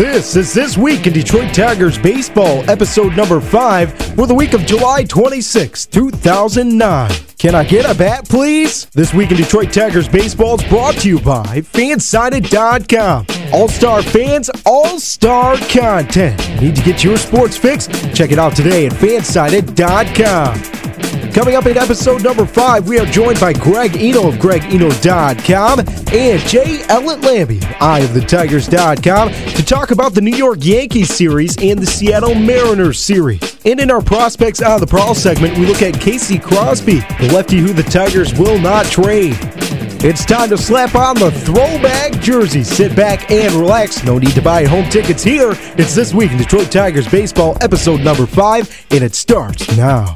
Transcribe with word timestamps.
This 0.00 0.34
is 0.34 0.54
This 0.54 0.78
Week 0.78 1.06
in 1.06 1.12
Detroit 1.12 1.52
Tigers 1.52 1.98
Baseball, 1.98 2.64
episode 2.70 3.14
number 3.14 3.38
5 3.38 3.92
for 4.14 4.26
the 4.26 4.34
week 4.34 4.54
of 4.54 4.64
July 4.64 5.04
26, 5.04 5.84
2009. 5.84 7.10
Can 7.36 7.54
I 7.54 7.64
get 7.64 7.84
a 7.84 7.94
bat, 7.94 8.26
please? 8.26 8.86
This 8.94 9.12
Week 9.12 9.30
in 9.30 9.36
Detroit 9.36 9.74
Tigers 9.74 10.08
Baseball 10.08 10.58
is 10.58 10.66
brought 10.70 10.94
to 11.00 11.08
you 11.10 11.20
by 11.20 11.60
Fansided.com. 11.60 13.26
All-Star 13.52 14.00
fans, 14.00 14.48
all-star 14.64 15.58
content. 15.68 16.62
Need 16.62 16.76
to 16.76 16.82
get 16.82 17.04
your 17.04 17.18
sports 17.18 17.58
fix? 17.58 17.86
Check 18.14 18.32
it 18.32 18.38
out 18.38 18.56
today 18.56 18.86
at 18.86 18.92
Fansided.com. 18.92 20.89
Coming 21.32 21.54
up 21.54 21.66
in 21.66 21.78
episode 21.78 22.24
number 22.24 22.44
five, 22.44 22.88
we 22.88 22.98
are 22.98 23.06
joined 23.06 23.38
by 23.38 23.52
Greg 23.52 23.96
Eno 23.96 24.28
of 24.28 24.34
GregEno.com 24.34 25.78
and 25.78 26.40
Jay 26.40 26.78
Ellett 26.88 27.22
Lambie 27.22 27.58
of 27.58 27.62
EyeOfTheTigers.com 27.62 29.30
to 29.54 29.64
talk 29.64 29.92
about 29.92 30.12
the 30.12 30.20
New 30.20 30.36
York 30.36 30.58
Yankees 30.60 31.14
series 31.14 31.56
and 31.62 31.78
the 31.78 31.86
Seattle 31.86 32.34
Mariners 32.34 32.98
series. 32.98 33.40
And 33.64 33.78
in 33.78 33.92
our 33.92 34.02
Prospects 34.02 34.60
Out 34.60 34.74
of 34.74 34.80
the 34.80 34.88
Prowl 34.88 35.14
segment, 35.14 35.56
we 35.56 35.66
look 35.66 35.82
at 35.82 36.00
Casey 36.00 36.38
Crosby, 36.38 36.98
the 37.20 37.30
lefty 37.32 37.58
who 37.58 37.72
the 37.72 37.84
Tigers 37.84 38.36
will 38.36 38.58
not 38.58 38.86
trade. 38.86 39.36
It's 40.02 40.24
time 40.24 40.48
to 40.48 40.58
slap 40.58 40.96
on 40.96 41.16
the 41.16 41.30
throwback 41.30 42.20
jersey. 42.20 42.64
Sit 42.64 42.96
back 42.96 43.30
and 43.30 43.54
relax. 43.54 44.02
No 44.02 44.18
need 44.18 44.34
to 44.34 44.42
buy 44.42 44.64
home 44.64 44.88
tickets 44.90 45.22
here. 45.22 45.52
It's 45.78 45.94
This 45.94 46.12
Week 46.12 46.32
in 46.32 46.38
Detroit 46.38 46.72
Tigers 46.72 47.08
Baseball, 47.08 47.56
episode 47.60 48.00
number 48.00 48.26
five, 48.26 48.86
and 48.90 49.04
it 49.04 49.14
starts 49.14 49.76
now. 49.76 50.14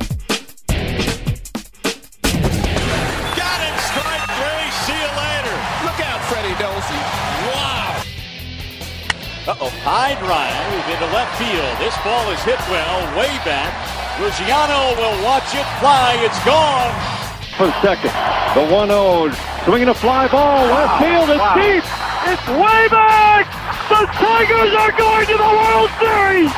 High 9.84 10.16
drive 10.16 10.88
into 10.88 11.06
left 11.12 11.36
field. 11.36 11.72
This 11.76 11.92
ball 12.00 12.24
is 12.32 12.40
hit 12.42 12.58
well, 12.72 13.04
way 13.20 13.28
back. 13.44 13.68
Luciano 14.18 14.96
will 14.96 15.22
watch 15.22 15.52
it 15.52 15.68
fly. 15.78 16.16
It's 16.24 16.40
gone. 16.44 16.92
For 17.60 17.70
second, 17.82 18.10
the 18.58 18.66
1-0, 18.66 19.64
swinging 19.64 19.88
a 19.88 19.94
fly 19.94 20.26
ball, 20.26 20.64
left 20.66 21.00
field, 21.00 21.28
it's 21.30 21.38
wow. 21.38 21.54
deep, 21.54 21.84
it's 22.26 22.48
way 22.48 22.88
back! 22.88 23.46
The 23.88 24.06
Tigers 24.06 24.74
are 24.74 24.90
going 24.98 25.26
to 25.26 25.36
the 25.36 25.52
World 25.62 25.90
Series! 26.00 26.50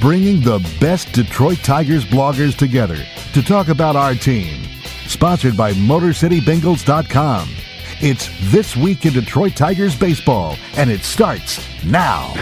Bringing 0.00 0.42
the 0.42 0.58
best 0.78 1.12
Detroit 1.12 1.56
Tigers 1.62 2.04
bloggers 2.04 2.54
together 2.54 2.98
to 3.32 3.42
talk 3.42 3.68
about 3.68 3.96
our 3.96 4.14
team. 4.14 4.62
Sponsored 5.06 5.56
by 5.56 5.72
MotorCityBengals.com. 5.72 7.63
It's 8.06 8.28
This 8.52 8.76
Week 8.76 9.06
in 9.06 9.14
Detroit 9.14 9.56
Tigers 9.56 9.98
Baseball, 9.98 10.58
and 10.76 10.90
it 10.90 11.04
starts 11.04 11.66
now. 11.86 12.34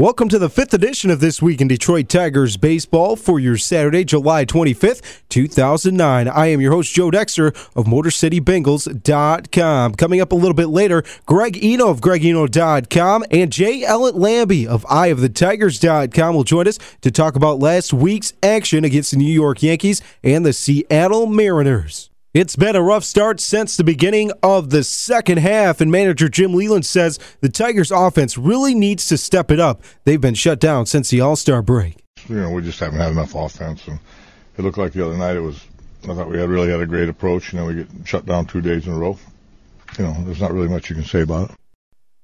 Welcome 0.00 0.30
to 0.30 0.38
the 0.38 0.48
fifth 0.48 0.72
edition 0.72 1.10
of 1.10 1.20
This 1.20 1.42
Week 1.42 1.60
in 1.60 1.68
Detroit 1.68 2.08
Tigers 2.08 2.56
Baseball 2.56 3.16
for 3.16 3.38
your 3.38 3.58
Saturday, 3.58 4.02
July 4.02 4.46
25th, 4.46 5.20
2009. 5.28 6.26
I 6.26 6.46
am 6.46 6.62
your 6.62 6.72
host, 6.72 6.94
Joe 6.94 7.10
Dexter 7.10 7.48
of 7.76 7.84
MotorCityBengals.com. 7.84 9.94
Coming 9.96 10.22
up 10.22 10.32
a 10.32 10.34
little 10.34 10.54
bit 10.54 10.68
later, 10.68 11.04
Greg 11.26 11.62
Eno 11.62 11.90
of 11.90 12.00
GregEno.com 12.00 13.24
and 13.30 13.52
Jay 13.52 13.82
Ellett 13.82 14.14
Lambie 14.14 14.66
of 14.66 14.86
EyeOfTheTigers.com 14.86 16.34
will 16.34 16.44
join 16.44 16.66
us 16.66 16.78
to 17.02 17.10
talk 17.10 17.36
about 17.36 17.58
last 17.58 17.92
week's 17.92 18.32
action 18.42 18.86
against 18.86 19.10
the 19.10 19.18
New 19.18 19.30
York 19.30 19.62
Yankees 19.62 20.00
and 20.24 20.46
the 20.46 20.54
Seattle 20.54 21.26
Mariners. 21.26 22.09
It's 22.32 22.54
been 22.54 22.76
a 22.76 22.82
rough 22.82 23.02
start 23.02 23.40
since 23.40 23.76
the 23.76 23.82
beginning 23.82 24.30
of 24.40 24.70
the 24.70 24.84
second 24.84 25.38
half, 25.38 25.80
and 25.80 25.90
manager 25.90 26.28
Jim 26.28 26.54
Leyland 26.54 26.86
says 26.86 27.18
the 27.40 27.48
Tigers' 27.48 27.90
offense 27.90 28.38
really 28.38 28.72
needs 28.72 29.08
to 29.08 29.18
step 29.18 29.50
it 29.50 29.58
up. 29.58 29.82
They've 30.04 30.20
been 30.20 30.34
shut 30.36 30.60
down 30.60 30.86
since 30.86 31.10
the 31.10 31.20
All 31.20 31.34
Star 31.34 31.60
break. 31.60 32.04
You 32.28 32.36
know, 32.36 32.52
we 32.52 32.62
just 32.62 32.78
haven't 32.78 33.00
had 33.00 33.10
enough 33.10 33.34
offense, 33.34 33.88
and 33.88 33.98
it 34.56 34.62
looked 34.62 34.78
like 34.78 34.92
the 34.92 35.04
other 35.04 35.16
night 35.16 35.34
it 35.34 35.40
was. 35.40 35.60
I 36.04 36.14
thought 36.14 36.30
we 36.30 36.38
had 36.38 36.48
really 36.48 36.70
had 36.70 36.78
a 36.78 36.86
great 36.86 37.08
approach, 37.08 37.50
and 37.50 37.58
then 37.58 37.66
we 37.66 37.74
get 37.82 37.88
shut 38.06 38.26
down 38.26 38.46
two 38.46 38.60
days 38.60 38.86
in 38.86 38.92
a 38.92 38.96
row. 38.96 39.18
You 39.98 40.04
know, 40.04 40.14
there's 40.20 40.40
not 40.40 40.52
really 40.52 40.68
much 40.68 40.88
you 40.88 40.94
can 40.94 41.04
say 41.04 41.22
about 41.22 41.50
it. 41.50 41.56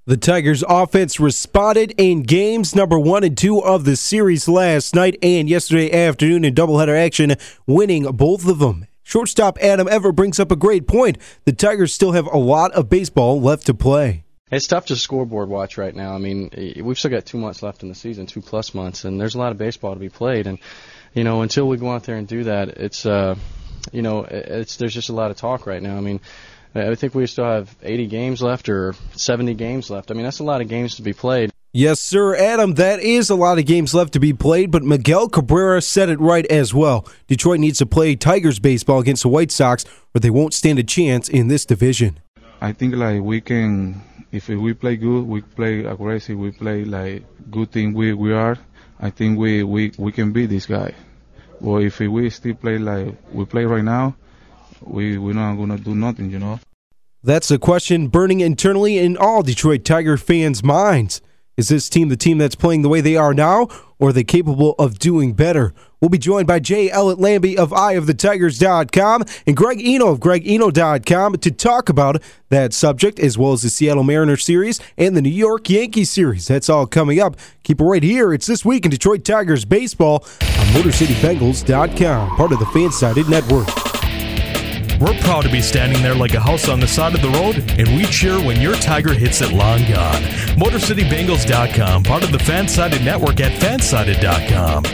The 0.04 0.16
Tigers 0.16 0.62
offense 0.68 1.18
responded 1.18 1.92
in 1.98 2.22
games 2.22 2.76
number 2.76 2.96
one 2.96 3.24
and 3.24 3.36
two 3.36 3.58
of 3.58 3.84
the 3.84 3.96
series 3.96 4.46
last 4.46 4.94
night 4.94 5.18
and 5.20 5.48
yesterday 5.48 5.90
afternoon 5.90 6.44
in 6.44 6.54
doubleheader 6.54 6.96
action, 6.96 7.34
winning 7.66 8.04
both 8.12 8.46
of 8.46 8.60
them. 8.60 8.86
Shortstop 9.06 9.56
Adam 9.62 9.86
Everett 9.86 10.16
brings 10.16 10.40
up 10.40 10.50
a 10.50 10.56
great 10.56 10.88
point. 10.88 11.18
The 11.44 11.52
Tigers 11.52 11.94
still 11.94 12.10
have 12.10 12.26
a 12.26 12.38
lot 12.38 12.72
of 12.72 12.88
baseball 12.88 13.40
left 13.40 13.66
to 13.66 13.72
play. 13.72 14.24
It's 14.50 14.66
tough 14.66 14.86
to 14.86 14.96
scoreboard 14.96 15.48
watch 15.48 15.78
right 15.78 15.94
now. 15.94 16.12
I 16.12 16.18
mean, 16.18 16.50
we've 16.82 16.98
still 16.98 17.12
got 17.12 17.24
two 17.24 17.38
months 17.38 17.62
left 17.62 17.84
in 17.84 17.88
the 17.88 17.94
season, 17.94 18.26
two 18.26 18.42
plus 18.42 18.74
months, 18.74 19.04
and 19.04 19.20
there's 19.20 19.36
a 19.36 19.38
lot 19.38 19.52
of 19.52 19.58
baseball 19.58 19.94
to 19.94 20.00
be 20.00 20.08
played. 20.08 20.48
And 20.48 20.58
you 21.14 21.22
know, 21.22 21.42
until 21.42 21.68
we 21.68 21.76
go 21.76 21.92
out 21.92 22.02
there 22.02 22.16
and 22.16 22.26
do 22.26 22.42
that, 22.44 22.66
it's 22.78 23.06
uh, 23.06 23.36
you 23.92 24.02
know, 24.02 24.24
it's 24.24 24.74
there's 24.74 24.94
just 24.94 25.08
a 25.08 25.14
lot 25.14 25.30
of 25.30 25.36
talk 25.36 25.68
right 25.68 25.80
now. 25.80 25.96
I 25.96 26.00
mean, 26.00 26.18
I 26.74 26.96
think 26.96 27.14
we 27.14 27.28
still 27.28 27.44
have 27.44 27.72
80 27.84 28.08
games 28.08 28.42
left 28.42 28.68
or 28.68 28.96
70 29.12 29.54
games 29.54 29.88
left. 29.88 30.10
I 30.10 30.14
mean, 30.14 30.24
that's 30.24 30.40
a 30.40 30.44
lot 30.44 30.62
of 30.62 30.68
games 30.68 30.96
to 30.96 31.02
be 31.02 31.12
played. 31.12 31.52
Yes, 31.76 32.00
sir, 32.00 32.34
Adam. 32.34 32.72
That 32.76 33.00
is 33.00 33.28
a 33.28 33.34
lot 33.34 33.58
of 33.58 33.66
games 33.66 33.92
left 33.92 34.14
to 34.14 34.18
be 34.18 34.32
played, 34.32 34.70
but 34.70 34.82
Miguel 34.82 35.28
Cabrera 35.28 35.82
said 35.82 36.08
it 36.08 36.18
right 36.18 36.46
as 36.46 36.72
well. 36.72 37.06
Detroit 37.26 37.60
needs 37.60 37.76
to 37.80 37.84
play 37.84 38.16
Tigers 38.16 38.58
baseball 38.58 38.98
against 38.98 39.24
the 39.24 39.28
White 39.28 39.52
Sox, 39.52 39.84
or 40.14 40.20
they 40.20 40.30
won't 40.30 40.54
stand 40.54 40.78
a 40.78 40.82
chance 40.82 41.28
in 41.28 41.48
this 41.48 41.66
division. 41.66 42.18
I 42.62 42.72
think 42.72 42.94
like 42.94 43.20
we 43.20 43.42
can, 43.42 44.00
if 44.32 44.48
we 44.48 44.72
play 44.72 44.96
good, 44.96 45.26
we 45.26 45.42
play 45.42 45.84
aggressive, 45.84 46.38
we 46.38 46.50
play 46.50 46.86
like 46.86 47.24
good 47.50 47.72
thing 47.72 47.92
we 47.92 48.14
we 48.14 48.32
are. 48.32 48.56
I 48.98 49.10
think 49.10 49.38
we 49.38 49.62
we 49.62 49.92
we 49.98 50.12
can 50.12 50.32
beat 50.32 50.46
this 50.46 50.64
guy. 50.64 50.94
But 51.60 51.82
if 51.82 52.00
we 52.00 52.30
still 52.30 52.54
play 52.54 52.78
like 52.78 53.14
we 53.32 53.44
play 53.44 53.66
right 53.66 53.84
now, 53.84 54.16
we 54.80 55.18
we're 55.18 55.34
not 55.34 55.56
gonna 55.56 55.76
do 55.76 55.94
nothing, 55.94 56.30
you 56.30 56.38
know. 56.38 56.58
That's 57.22 57.50
a 57.50 57.58
question 57.58 58.08
burning 58.08 58.40
internally 58.40 58.96
in 58.96 59.18
all 59.18 59.42
Detroit 59.42 59.84
Tiger 59.84 60.16
fans' 60.16 60.64
minds. 60.64 61.20
Is 61.56 61.68
this 61.68 61.88
team 61.88 62.10
the 62.10 62.16
team 62.16 62.36
that's 62.38 62.54
playing 62.54 62.82
the 62.82 62.88
way 62.88 63.00
they 63.00 63.16
are 63.16 63.32
now, 63.32 63.68
or 63.98 64.10
are 64.10 64.12
they 64.12 64.24
capable 64.24 64.74
of 64.78 64.98
doing 64.98 65.32
better? 65.32 65.72
We'll 66.00 66.10
be 66.10 66.18
joined 66.18 66.46
by 66.46 66.58
Jay 66.58 66.90
Ellett 66.90 67.18
Lambie 67.18 67.56
of 67.56 67.70
EyeOfTheTigers.com 67.70 69.24
and 69.46 69.56
Greg 69.56 69.80
Eno 69.82 70.08
of 70.08 70.20
GregEno.com 70.20 71.36
to 71.38 71.50
talk 71.50 71.88
about 71.88 72.22
that 72.50 72.74
subject, 72.74 73.18
as 73.18 73.38
well 73.38 73.54
as 73.54 73.62
the 73.62 73.70
Seattle 73.70 74.04
Mariners 74.04 74.44
series 74.44 74.78
and 74.98 75.16
the 75.16 75.22
New 75.22 75.30
York 75.30 75.70
Yankees 75.70 76.10
series. 76.10 76.46
That's 76.46 76.68
all 76.68 76.86
coming 76.86 77.20
up. 77.20 77.36
Keep 77.62 77.80
it 77.80 77.84
right 77.84 78.02
here. 78.02 78.34
It's 78.34 78.46
This 78.46 78.64
Week 78.64 78.84
in 78.84 78.90
Detroit 78.90 79.24
Tigers 79.24 79.64
Baseball 79.64 80.24
on 80.42 80.66
MotorCityBengals.com, 80.74 82.36
part 82.36 82.52
of 82.52 82.58
the 82.58 82.66
Fansided 82.66 83.30
Network. 83.30 84.05
We're 85.00 85.18
proud 85.20 85.42
to 85.42 85.50
be 85.50 85.60
standing 85.60 86.02
there 86.02 86.14
like 86.14 86.32
a 86.32 86.40
house 86.40 86.68
on 86.68 86.80
the 86.80 86.88
side 86.88 87.14
of 87.14 87.20
the 87.20 87.28
road, 87.28 87.56
and 87.78 87.88
we 87.96 88.04
cheer 88.04 88.38
when 88.38 88.60
your 88.60 88.74
Tiger 88.76 89.12
hits 89.12 89.42
it 89.42 89.52
long 89.52 89.80
gone. 89.80 90.22
MotorCityBengals.com, 90.56 92.02
part 92.02 92.24
of 92.24 92.32
the 92.32 92.38
Fansided 92.38 93.04
Network 93.04 93.40
at 93.40 93.52
Fansided.com. 93.60 94.84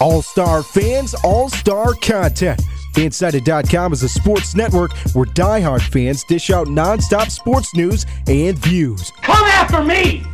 All 0.00 0.22
Star 0.22 0.62
fans, 0.62 1.14
all 1.24 1.48
star 1.48 1.94
content. 1.94 2.60
Fansided.com 2.94 3.92
is 3.92 4.02
a 4.02 4.08
sports 4.08 4.54
network 4.54 4.92
where 5.14 5.26
diehard 5.26 5.82
fans 5.82 6.22
dish 6.24 6.50
out 6.50 6.66
nonstop 6.66 7.30
sports 7.30 7.74
news 7.74 8.04
and 8.26 8.58
views. 8.58 9.10
Come 9.22 9.44
after 9.44 9.82
me! 9.82 10.24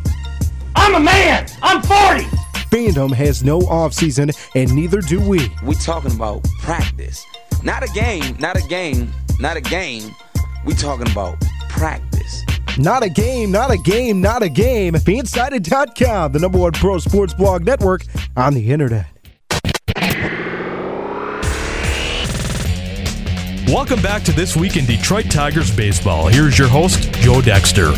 I'm 0.74 0.95
a 0.95 1.01
man! 1.01 1.47
I'm 1.63 1.83
40! 1.83 2.43
Fandom 2.74 3.12
has 3.12 3.44
no 3.44 3.60
offseason, 3.60 4.36
and 4.56 4.74
neither 4.74 5.00
do 5.00 5.21
we. 5.21 5.48
We 5.62 5.76
talking 5.76 6.10
about 6.10 6.42
practice. 6.59 7.24
Not 7.62 7.84
a 7.84 7.92
game, 7.92 8.36
not 8.41 8.56
a 8.56 8.66
game, 8.66 9.12
not 9.38 9.56
a 9.56 9.60
game. 9.60 10.10
We 10.66 10.74
talking 10.74 11.09
about 11.12 11.41
practice. 11.68 12.44
Not 12.76 13.04
a 13.04 13.09
game, 13.09 13.53
not 13.53 13.71
a 13.71 13.76
game, 13.76 14.21
not 14.21 14.42
a 14.42 14.48
game. 14.48 14.94
Fansided.com, 14.94 16.32
the 16.32 16.38
number 16.41 16.59
one 16.59 16.72
pro 16.72 16.98
sports 16.98 17.32
blog 17.32 17.65
network 17.65 18.06
on 18.36 18.54
the 18.54 18.72
internet. 18.72 19.06
Welcome 23.68 24.03
back 24.03 24.24
to 24.24 24.32
This 24.32 24.56
Week 24.56 24.77
in 24.77 24.84
Detroit 24.84 25.30
Tigers 25.30 25.74
Baseball. 25.74 26.27
Here's 26.27 26.59
your 26.59 26.68
host, 26.68 27.12
Joe 27.12 27.41
Dexter. 27.41 27.92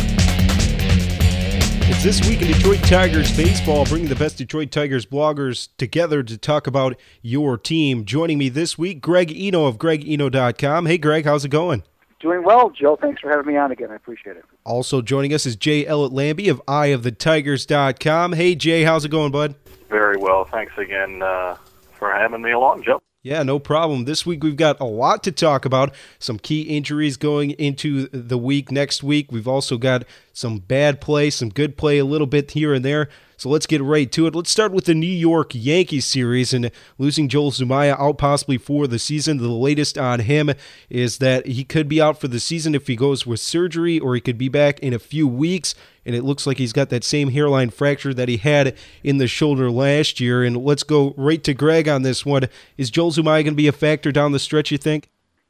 It's 1.97 2.03
This 2.19 2.29
Week 2.29 2.43
in 2.43 2.47
Detroit 2.47 2.83
Tigers 2.83 3.35
Baseball, 3.35 3.83
bringing 3.83 4.07
the 4.07 4.15
best 4.15 4.37
Detroit 4.37 4.69
Tigers 4.69 5.03
bloggers 5.07 5.69
together 5.79 6.21
to 6.21 6.37
talk 6.37 6.67
about 6.67 6.95
your 7.23 7.57
team. 7.57 8.05
Joining 8.05 8.37
me 8.37 8.49
this 8.49 8.77
week, 8.77 9.01
Greg 9.01 9.35
Eno 9.35 9.65
of 9.65 9.79
GregEno.com. 9.79 10.85
Hey, 10.85 10.99
Greg, 10.99 11.25
how's 11.25 11.43
it 11.43 11.49
going? 11.49 11.81
Doing 12.19 12.43
well, 12.43 12.69
Joe. 12.69 12.97
Thanks 13.01 13.19
for 13.19 13.31
having 13.31 13.51
me 13.51 13.57
on 13.57 13.71
again. 13.71 13.89
I 13.89 13.95
appreciate 13.95 14.37
it. 14.37 14.45
Also 14.63 15.01
joining 15.01 15.33
us 15.33 15.47
is 15.47 15.55
Jay 15.55 15.85
Ellett 15.85 16.11
Lambie 16.13 16.49
of 16.49 16.61
EyeOfTheTigers.com. 16.67 18.33
Hey, 18.33 18.53
Jay, 18.53 18.83
how's 18.83 19.03
it 19.03 19.09
going, 19.09 19.31
bud? 19.31 19.55
Very 19.89 20.17
well. 20.17 20.45
Thanks 20.45 20.77
again 20.77 21.23
uh, 21.23 21.57
for 21.93 22.13
having 22.13 22.43
me 22.43 22.51
along, 22.51 22.83
Joe. 22.83 23.01
Yeah, 23.27 23.43
no 23.43 23.59
problem. 23.59 24.05
This 24.05 24.25
week 24.25 24.41
we've 24.41 24.55
got 24.55 24.79
a 24.79 24.85
lot 24.85 25.21
to 25.23 25.33
talk 25.33 25.65
about. 25.65 25.93
Some 26.17 26.39
key 26.39 26.61
injuries 26.61 27.17
going 27.17 27.51
into 27.51 28.07
the 28.13 28.37
week 28.37 28.71
next 28.71 29.03
week. 29.03 29.33
We've 29.33 29.49
also 29.49 29.77
got 29.77 30.05
some 30.31 30.59
bad 30.59 31.01
play, 31.01 31.29
some 31.29 31.49
good 31.49 31.75
play, 31.75 31.97
a 31.97 32.05
little 32.05 32.25
bit 32.25 32.51
here 32.51 32.73
and 32.73 32.85
there. 32.85 33.09
So 33.37 33.49
let's 33.49 33.67
get 33.67 33.83
right 33.83 34.11
to 34.13 34.25
it. 34.25 34.33
Let's 34.33 34.49
start 34.49 34.71
with 34.71 34.85
the 34.85 34.95
New 34.95 35.05
York 35.05 35.51
Yankees 35.53 36.05
series 36.05 36.53
and 36.53 36.71
losing 36.97 37.29
Joel 37.29 37.51
Zumaya 37.51 37.95
out 37.99 38.17
possibly 38.17 38.57
for 38.57 38.87
the 38.87 38.97
season. 38.97 39.37
The 39.37 39.47
latest 39.47 39.95
on 39.95 40.21
him 40.21 40.51
is 40.89 41.19
that 41.19 41.45
he 41.45 41.63
could 41.63 41.87
be 41.87 42.01
out 42.01 42.19
for 42.19 42.27
the 42.27 42.39
season 42.39 42.73
if 42.73 42.87
he 42.87 42.95
goes 42.95 43.27
with 43.27 43.39
surgery, 43.39 43.99
or 43.99 44.15
he 44.15 44.21
could 44.21 44.39
be 44.39 44.49
back 44.49 44.79
in 44.79 44.91
a 44.91 44.97
few 44.97 45.27
weeks. 45.27 45.75
And 46.03 46.15
it 46.15 46.23
looks 46.23 46.47
like 46.47 46.57
he's 46.57 46.73
got 46.73 46.89
that 46.89 47.03
same 47.03 47.29
hairline 47.29 47.69
fracture 47.69 48.11
that 48.11 48.27
he 48.27 48.37
had 48.37 48.75
in 49.03 49.19
the 49.19 49.27
shoulder 49.27 49.69
last 49.69 50.19
year. 50.19 50.43
And 50.43 50.57
let's 50.57 50.83
go 50.83 51.13
right 51.15 51.43
to 51.43 51.53
Greg 51.53 51.87
on 51.87 52.01
this 52.01 52.25
one. 52.25 52.49
Is 52.75 52.89
Joel 52.89 53.11
Zumaya 53.11 53.43
going 53.43 53.45
to 53.47 53.51
be 53.51 53.67
a 53.67 53.71
factor 53.71 54.11
down 54.11 54.31
the 54.31 54.39
stretch, 54.39 54.71
you 54.71 54.79
think? 54.79 55.09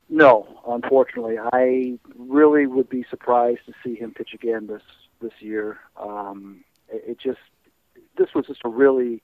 No, 0.10 0.45
unfortunately. 0.68 1.38
I 1.54 1.98
really 2.18 2.66
would 2.66 2.90
be 2.90 3.06
surprised 3.10 3.62
to 3.68 3.74
see 3.81 3.95
him 3.95 4.13
pitch 4.13 4.31
again 4.33 4.68
this 4.68 4.81
this 5.22 5.33
year. 5.40 5.80
Um, 5.98 6.66
it, 6.90 7.04
it 7.12 7.19
just 7.19 7.40
this 8.18 8.34
was 8.34 8.46
just 8.48 8.62
a 8.66 8.69
really 8.69 9.22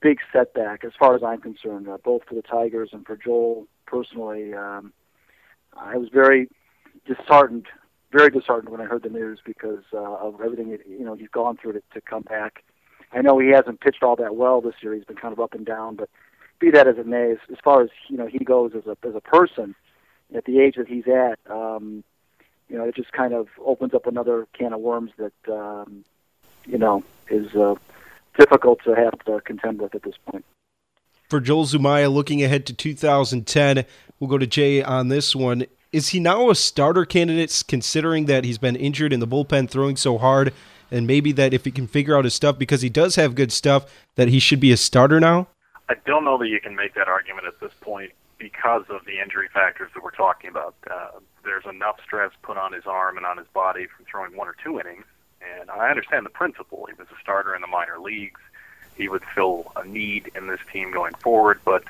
big 0.00 0.18
setback 0.32 0.84
as 0.84 0.92
far 0.98 1.14
as 1.14 1.22
I'm 1.22 1.40
concerned, 1.40 1.88
uh, 1.88 1.98
both 2.02 2.22
for 2.28 2.34
the 2.34 2.42
Tigers 2.42 2.90
and 2.92 3.04
for 3.06 3.16
Joel 3.16 3.66
personally. 3.86 4.54
Um, 4.54 4.92
I 5.76 5.96
was 5.96 6.08
very 6.10 6.48
disheartened, 7.06 7.66
very 8.12 8.30
disheartened 8.30 8.70
when 8.70 8.80
I 8.80 8.84
heard 8.84 9.02
the 9.02 9.08
news 9.08 9.40
because 9.44 9.82
uh, 9.92 9.98
of 9.98 10.40
everything 10.40 10.70
that, 10.70 10.86
you 10.86 11.04
know 11.04 11.14
he's 11.14 11.28
gone 11.28 11.56
through 11.56 11.74
to, 11.74 11.82
to 11.94 12.00
come 12.00 12.22
back. 12.22 12.64
I 13.12 13.22
know 13.22 13.38
he 13.38 13.48
hasn't 13.48 13.80
pitched 13.80 14.02
all 14.02 14.16
that 14.16 14.36
well 14.36 14.60
this 14.60 14.74
year; 14.82 14.94
he's 14.94 15.04
been 15.04 15.16
kind 15.16 15.32
of 15.32 15.40
up 15.40 15.54
and 15.54 15.64
down. 15.64 15.96
But 15.96 16.08
be 16.58 16.70
that 16.70 16.86
as 16.86 16.98
it 16.98 17.06
may, 17.06 17.32
as, 17.32 17.38
as 17.50 17.58
far 17.62 17.82
as 17.82 17.90
you 18.08 18.16
know, 18.16 18.26
he 18.26 18.38
goes 18.38 18.72
as 18.74 18.86
a 18.86 18.96
as 19.06 19.14
a 19.14 19.20
person 19.20 19.74
at 20.34 20.44
the 20.44 20.60
age 20.60 20.76
that 20.76 20.88
he's 20.88 21.06
at. 21.06 21.38
Um, 21.50 22.04
you 22.68 22.76
know, 22.76 22.84
it 22.84 22.96
just 22.96 23.12
kind 23.12 23.32
of 23.32 23.48
opens 23.64 23.94
up 23.94 24.06
another 24.06 24.46
can 24.52 24.72
of 24.72 24.80
worms 24.80 25.12
that 25.18 25.52
um, 25.52 26.04
you 26.66 26.78
know 26.78 27.04
is 27.30 27.54
uh, 27.54 27.74
difficult 28.38 28.80
to 28.84 28.94
have 28.94 29.18
to 29.26 29.40
contend 29.44 29.80
with 29.80 29.94
at 29.94 30.02
this 30.02 30.14
point. 30.30 30.44
For 31.28 31.40
Joel 31.40 31.66
Zumaya, 31.66 32.12
looking 32.12 32.42
ahead 32.42 32.66
to 32.66 32.72
2010, 32.72 33.84
we'll 34.20 34.30
go 34.30 34.38
to 34.38 34.46
Jay 34.46 34.82
on 34.82 35.08
this 35.08 35.34
one. 35.34 35.66
Is 35.92 36.10
he 36.10 36.20
now 36.20 36.50
a 36.50 36.54
starter 36.54 37.04
candidate, 37.04 37.64
considering 37.66 38.26
that 38.26 38.44
he's 38.44 38.58
been 38.58 38.76
injured 38.76 39.12
in 39.12 39.20
the 39.20 39.26
bullpen, 39.26 39.68
throwing 39.68 39.96
so 39.96 40.18
hard, 40.18 40.52
and 40.90 41.06
maybe 41.06 41.32
that 41.32 41.52
if 41.52 41.64
he 41.64 41.70
can 41.72 41.88
figure 41.88 42.16
out 42.16 42.24
his 42.24 42.34
stuff, 42.34 42.58
because 42.58 42.82
he 42.82 42.88
does 42.88 43.16
have 43.16 43.34
good 43.34 43.50
stuff, 43.50 43.92
that 44.14 44.28
he 44.28 44.38
should 44.38 44.60
be 44.60 44.70
a 44.70 44.76
starter 44.76 45.18
now? 45.18 45.48
I 45.88 45.94
don't 46.06 46.24
know 46.24 46.38
that 46.38 46.48
you 46.48 46.60
can 46.60 46.76
make 46.76 46.94
that 46.94 47.08
argument 47.08 47.46
at 47.46 47.58
this 47.60 47.72
point 47.80 48.12
because 48.38 48.84
of 48.88 49.04
the 49.04 49.20
injury 49.20 49.48
factors 49.52 49.90
that 49.94 50.02
we're 50.02 50.10
talking 50.10 50.50
about. 50.50 50.74
Uh, 50.88 51.18
there's 51.44 51.64
enough 51.64 51.96
stress 52.04 52.32
put 52.42 52.56
on 52.56 52.72
his 52.72 52.84
arm 52.86 53.16
and 53.16 53.26
on 53.26 53.38
his 53.38 53.46
body 53.54 53.86
from 53.96 54.04
throwing 54.04 54.36
one 54.36 54.48
or 54.48 54.56
two 54.62 54.78
innings 54.78 55.06
and 55.60 55.70
I 55.70 55.90
understand 55.90 56.26
the 56.26 56.30
principle. 56.30 56.86
He 56.86 56.94
was 56.98 57.08
a 57.10 57.20
starter 57.20 57.54
in 57.54 57.60
the 57.60 57.66
minor 57.66 57.98
leagues. 57.98 58.40
He 58.96 59.08
would 59.08 59.22
fill 59.34 59.72
a 59.76 59.86
need 59.86 60.30
in 60.34 60.46
this 60.46 60.60
team 60.72 60.90
going 60.90 61.14
forward, 61.14 61.60
but 61.64 61.84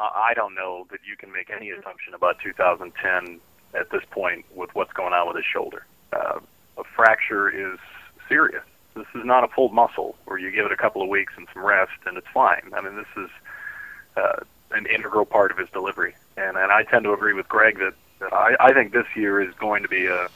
I 0.00 0.32
don't 0.34 0.54
know 0.54 0.86
that 0.90 1.00
you 1.08 1.16
can 1.16 1.32
make 1.32 1.50
any 1.50 1.70
assumption 1.70 2.14
about 2.14 2.38
2010 2.40 3.40
at 3.74 3.90
this 3.90 4.02
point 4.10 4.44
with 4.54 4.74
what's 4.74 4.92
going 4.92 5.12
on 5.12 5.26
with 5.26 5.36
his 5.36 5.44
shoulder. 5.44 5.84
Uh, 6.12 6.40
a 6.78 6.84
fracture 6.84 7.48
is 7.48 7.78
serious. 8.28 8.62
This 8.94 9.06
is 9.14 9.24
not 9.24 9.44
a 9.44 9.48
pulled 9.48 9.72
muscle 9.72 10.16
where 10.24 10.38
you 10.38 10.50
give 10.50 10.66
it 10.66 10.72
a 10.72 10.76
couple 10.76 11.02
of 11.02 11.08
weeks 11.08 11.34
and 11.36 11.46
some 11.52 11.64
rest 11.64 11.92
and 12.06 12.16
it's 12.16 12.26
fine. 12.32 12.72
I 12.74 12.80
mean, 12.80 12.96
this 12.96 13.06
is 13.16 13.30
uh, 14.16 14.40
an 14.70 14.86
integral 14.86 15.24
part 15.24 15.50
of 15.50 15.58
his 15.58 15.68
delivery, 15.70 16.16
and 16.36 16.56
and 16.56 16.72
I 16.72 16.84
tend 16.84 17.04
to 17.04 17.12
agree 17.12 17.34
with 17.34 17.48
Greg 17.48 17.78
that, 17.78 17.94
that 18.20 18.32
I, 18.32 18.56
I 18.58 18.72
think 18.72 18.92
this 18.92 19.06
year 19.14 19.40
is 19.40 19.54
going 19.54 19.82
to 19.82 19.88
be 19.88 20.06
a 20.06 20.28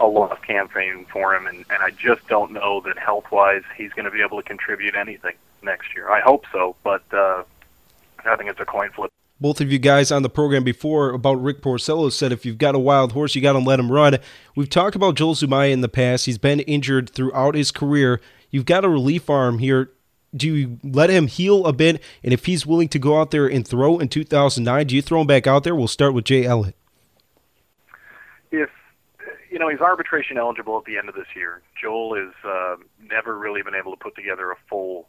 a 0.00 0.06
lot 0.06 0.32
of 0.32 0.42
campaign 0.42 1.06
for 1.12 1.34
him, 1.34 1.46
and, 1.46 1.58
and 1.70 1.82
I 1.82 1.90
just 1.90 2.26
don't 2.26 2.52
know 2.52 2.80
that 2.86 2.98
health 2.98 3.30
wise 3.30 3.62
he's 3.76 3.92
going 3.92 4.06
to 4.06 4.10
be 4.10 4.22
able 4.22 4.40
to 4.40 4.46
contribute 4.46 4.96
anything 4.96 5.34
next 5.62 5.94
year. 5.94 6.10
I 6.10 6.20
hope 6.20 6.46
so, 6.50 6.74
but 6.82 7.02
uh, 7.12 7.44
I 8.24 8.36
think 8.36 8.50
it's 8.50 8.60
a 8.60 8.64
coin 8.64 8.90
flip. 8.90 9.10
Both 9.40 9.60
of 9.60 9.72
you 9.72 9.78
guys 9.78 10.10
on 10.10 10.22
the 10.22 10.28
program 10.28 10.64
before 10.64 11.10
about 11.10 11.42
Rick 11.42 11.62
Porcello 11.62 12.12
said 12.12 12.32
if 12.32 12.44
you've 12.44 12.58
got 12.58 12.74
a 12.74 12.78
wild 12.78 13.12
horse, 13.12 13.34
you 13.34 13.40
got 13.40 13.54
to 13.54 13.58
let 13.58 13.80
him 13.80 13.90
run. 13.90 14.18
We've 14.54 14.68
talked 14.68 14.96
about 14.96 15.14
Joel 15.14 15.34
Zumaya 15.34 15.70
in 15.70 15.80
the 15.80 15.88
past. 15.88 16.26
He's 16.26 16.38
been 16.38 16.60
injured 16.60 17.08
throughout 17.10 17.54
his 17.54 17.70
career. 17.70 18.20
You've 18.50 18.66
got 18.66 18.84
a 18.84 18.88
relief 18.88 19.30
arm 19.30 19.58
here. 19.58 19.90
Do 20.36 20.54
you 20.54 20.78
let 20.84 21.10
him 21.10 21.26
heal 21.26 21.66
a 21.66 21.72
bit? 21.72 22.02
And 22.22 22.32
if 22.34 22.46
he's 22.46 22.66
willing 22.66 22.88
to 22.88 22.98
go 22.98 23.18
out 23.18 23.30
there 23.30 23.46
and 23.46 23.66
throw 23.66 23.98
in 23.98 24.08
2009, 24.08 24.86
do 24.86 24.94
you 24.94 25.02
throw 25.02 25.22
him 25.22 25.26
back 25.26 25.46
out 25.46 25.64
there? 25.64 25.74
We'll 25.74 25.88
start 25.88 26.12
with 26.14 26.24
Jay 26.24 26.44
Elliott. 26.44 26.76
If 28.50 28.70
you 29.50 29.58
know, 29.58 29.68
he's 29.68 29.80
arbitration 29.80 30.38
eligible 30.38 30.78
at 30.78 30.84
the 30.84 30.96
end 30.96 31.08
of 31.08 31.14
this 31.14 31.26
year. 31.34 31.60
Joel 31.80 32.14
has 32.14 32.32
uh, 32.44 32.76
never 33.02 33.36
really 33.36 33.62
been 33.62 33.74
able 33.74 33.90
to 33.90 33.98
put 33.98 34.14
together 34.14 34.50
a 34.52 34.56
full 34.68 35.08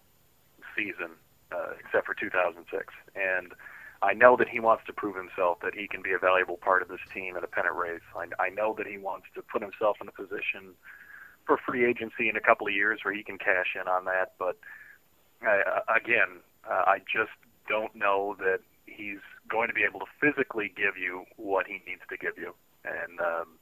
season 0.75 1.11
uh, 1.51 1.77
except 1.79 2.07
for 2.07 2.15
2006. 2.15 2.65
And 3.15 3.53
I 4.01 4.13
know 4.13 4.35
that 4.37 4.49
he 4.49 4.59
wants 4.59 4.83
to 4.87 4.93
prove 4.93 5.15
himself 5.15 5.59
that 5.61 5.75
he 5.75 5.87
can 5.87 6.01
be 6.01 6.11
a 6.11 6.17
valuable 6.17 6.57
part 6.57 6.81
of 6.81 6.87
this 6.87 6.99
team 7.13 7.37
in 7.37 7.43
a 7.43 7.47
pennant 7.47 7.75
race. 7.75 8.01
I, 8.15 8.25
I 8.41 8.49
know 8.49 8.73
that 8.77 8.87
he 8.87 8.97
wants 8.97 9.27
to 9.35 9.43
put 9.43 9.61
himself 9.61 9.97
in 10.01 10.07
a 10.07 10.11
position 10.11 10.73
for 11.45 11.57
free 11.57 11.85
agency 11.85 12.27
in 12.27 12.35
a 12.35 12.41
couple 12.41 12.65
of 12.65 12.73
years 12.73 13.01
where 13.03 13.13
he 13.13 13.23
can 13.23 13.37
cash 13.37 13.77
in 13.79 13.87
on 13.87 14.05
that. 14.05 14.33
But 14.39 14.57
uh, 15.45 15.85
again, 15.93 16.41
uh, 16.65 16.83
I 16.87 16.99
just 16.99 17.37
don't 17.69 17.93
know 17.95 18.35
that 18.39 18.59
he's 18.87 19.21
going 19.47 19.67
to 19.67 19.73
be 19.73 19.83
able 19.83 19.99
to 19.99 20.09
physically 20.19 20.73
give 20.75 20.97
you 20.97 21.25
what 21.37 21.67
he 21.67 21.81
needs 21.85 22.01
to 22.09 22.17
give 22.17 22.37
you. 22.37 22.55
And 22.85 23.19
um, 23.19 23.60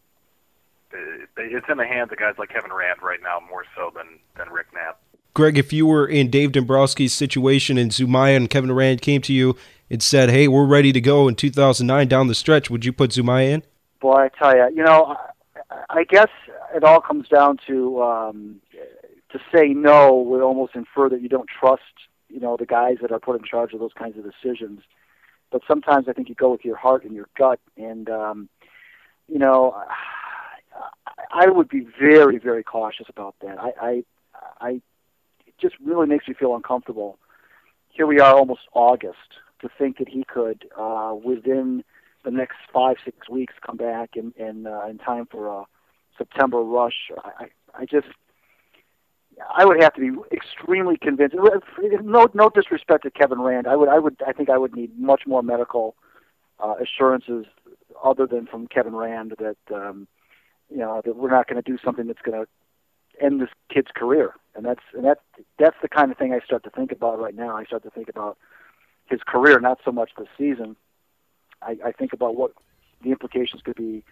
it's 0.92 1.66
in 1.70 1.78
the 1.78 1.86
hands 1.86 2.12
of 2.12 2.18
guys 2.18 2.36
like 2.38 2.50
Kevin 2.50 2.72
Rand 2.74 3.02
right 3.02 3.20
now 3.22 3.40
more 3.50 3.66
so 3.76 3.92
than 3.96 4.20
than 4.38 4.50
Rick 4.50 4.68
Knapp. 4.74 5.00
Greg, 5.34 5.58
if 5.58 5.72
you 5.72 5.86
were 5.86 6.08
in 6.08 6.30
Dave 6.30 6.52
Dombrowski's 6.52 7.14
situation 7.14 7.78
and 7.78 7.92
Zumaya 7.92 8.36
and 8.36 8.50
Kevin 8.50 8.72
Rand 8.72 9.02
came 9.02 9.22
to 9.22 9.34
you 9.34 9.56
and 9.90 10.02
said, 10.02 10.30
"Hey, 10.30 10.48
we're 10.48 10.66
ready 10.66 10.92
to 10.92 11.02
go 11.02 11.28
in 11.28 11.36
2009 11.36 12.08
down 12.08 12.28
the 12.28 12.36
stretch," 12.36 12.70
would 12.70 12.86
you 12.86 12.92
put 12.92 13.12
Zumaya 13.12 13.50
in? 13.50 13.64
Boy, 14.02 14.26
I 14.26 14.30
tell 14.30 14.56
you, 14.56 14.70
you 14.76 14.84
know, 14.84 15.16
I 15.90 16.04
guess 16.04 16.30
it 16.76 16.84
all 16.84 17.02
comes 17.02 17.28
down 17.28 17.58
to 17.68 18.02
um, 18.04 18.62
to 19.32 19.40
say 19.54 19.68
no 19.70 20.16
would 20.16 20.42
almost 20.42 20.76
infer 20.76 21.10
that 21.10 21.22
you 21.22 21.30
don't 21.30 21.50
trust, 21.50 21.84
you 22.30 22.40
know, 22.40 22.58
the 22.58 22.66
guys 22.66 22.98
that 23.02 23.12
are 23.12 23.20
put 23.20 23.36
in 23.40 23.44
charge 23.44 23.74
of 23.74 23.80
those 23.80 23.94
kinds 23.94 24.18
of 24.18 24.24
decisions. 24.24 24.82
But 25.52 25.62
sometimes 25.68 26.08
I 26.08 26.14
think 26.14 26.30
you 26.30 26.36
go 26.36 26.52
with 26.52 26.64
your 26.66 26.76
heart 26.76 27.04
and 27.04 27.14
your 27.14 27.28
gut, 27.38 27.60
and 27.78 28.10
um, 28.10 28.50
you 29.28 29.40
know. 29.40 29.72
I 29.72 30.19
would 31.48 31.70
be 31.70 31.86
very, 32.00 32.38
very 32.38 32.64
cautious 32.64 33.08
about 33.10 33.36
that. 33.42 33.58
I, 33.60 33.72
I, 33.82 34.04
I, 34.60 34.70
it 35.48 35.54
just 35.60 35.76
really 35.84 36.08
makes 36.08 36.28
me 36.28 36.34
feel 36.34 36.56
uncomfortable. 36.56 37.18
Here 37.90 38.08
we 38.08 38.20
are, 38.20 38.36
almost 38.36 38.62
August, 38.74 39.18
to 39.62 39.70
think 39.78 39.98
that 39.98 40.08
he 40.08 40.24
could, 40.24 40.66
uh, 40.78 41.14
within 41.22 41.84
the 42.24 42.32
next 42.32 42.58
five, 42.74 42.98
six 43.04 43.30
weeks, 43.30 43.54
come 43.66 43.78
back 43.78 44.12
in 44.16 44.34
in, 44.38 44.68
uh, 44.68 44.86
in 44.90 44.98
time 44.98 45.26
for 45.26 45.48
a 45.48 45.66
September 46.18 46.62
rush. 46.62 47.12
I, 47.24 47.48
I 47.74 47.86
just, 47.86 48.08
I 49.54 49.66
would 49.66 49.82
have 49.82 49.94
to 49.96 50.02
be 50.02 50.18
extremely 50.32 50.98
convinced. 50.98 51.36
No, 52.04 52.28
no 52.34 52.50
disrespect 52.50 53.04
to 53.04 53.12
Kevin 53.12 53.42
Rand. 53.42 53.68
I 53.68 53.76
would, 53.76 53.90
I 53.90 54.00
would, 54.00 54.18
I 54.26 54.34
think 54.34 54.50
I 54.50 54.58
would 54.58 54.76
need 54.76 54.98
much 55.00 55.24
more 55.26 55.44
medical 55.44 55.96
uh, 56.60 56.76
assurances 56.82 57.46
other 58.04 58.26
than 58.28 58.48
from 58.48 58.68
Kevin 58.68 58.96
Rand 58.96 59.36
that. 59.40 59.58
Um, 59.74 60.08
you 60.70 60.78
know 60.78 61.02
that 61.04 61.16
we're 61.16 61.30
not 61.32 61.48
going 61.48 61.62
to 61.62 61.72
do 61.72 61.78
something 61.84 62.08
that's 62.08 62.22
going 62.22 62.46
to 62.46 62.48
end 63.24 63.42
this 63.42 63.50
kid's 63.70 63.92
career. 63.94 64.34
And 64.56 64.66
that's 64.66 64.84
and 64.94 65.06
that 65.06 65.20
that's 65.58 65.78
the 65.82 65.90
kind 65.90 66.12
of 66.12 66.18
thing 66.18 66.34
I 66.34 66.40
start 66.40 66.64
to 66.64 66.70
think 66.70 66.92
about 66.92 67.20
right 67.20 67.36
now. 67.36 67.56
I 67.56 67.64
start 67.66 67.84
to 67.84 67.90
think 67.90 68.10
about 68.10 68.38
his 69.06 69.22
career 69.26 69.60
not 69.60 69.80
so 69.84 69.92
much 69.92 70.12
the 70.18 70.26
season. 70.38 70.76
I, 71.62 71.78
I 71.86 71.92
think 71.92 72.14
about 72.14 72.36
what 72.36 72.54
the 73.02 73.12
implications 73.12 73.62
could 73.62 73.76
be 73.76 74.04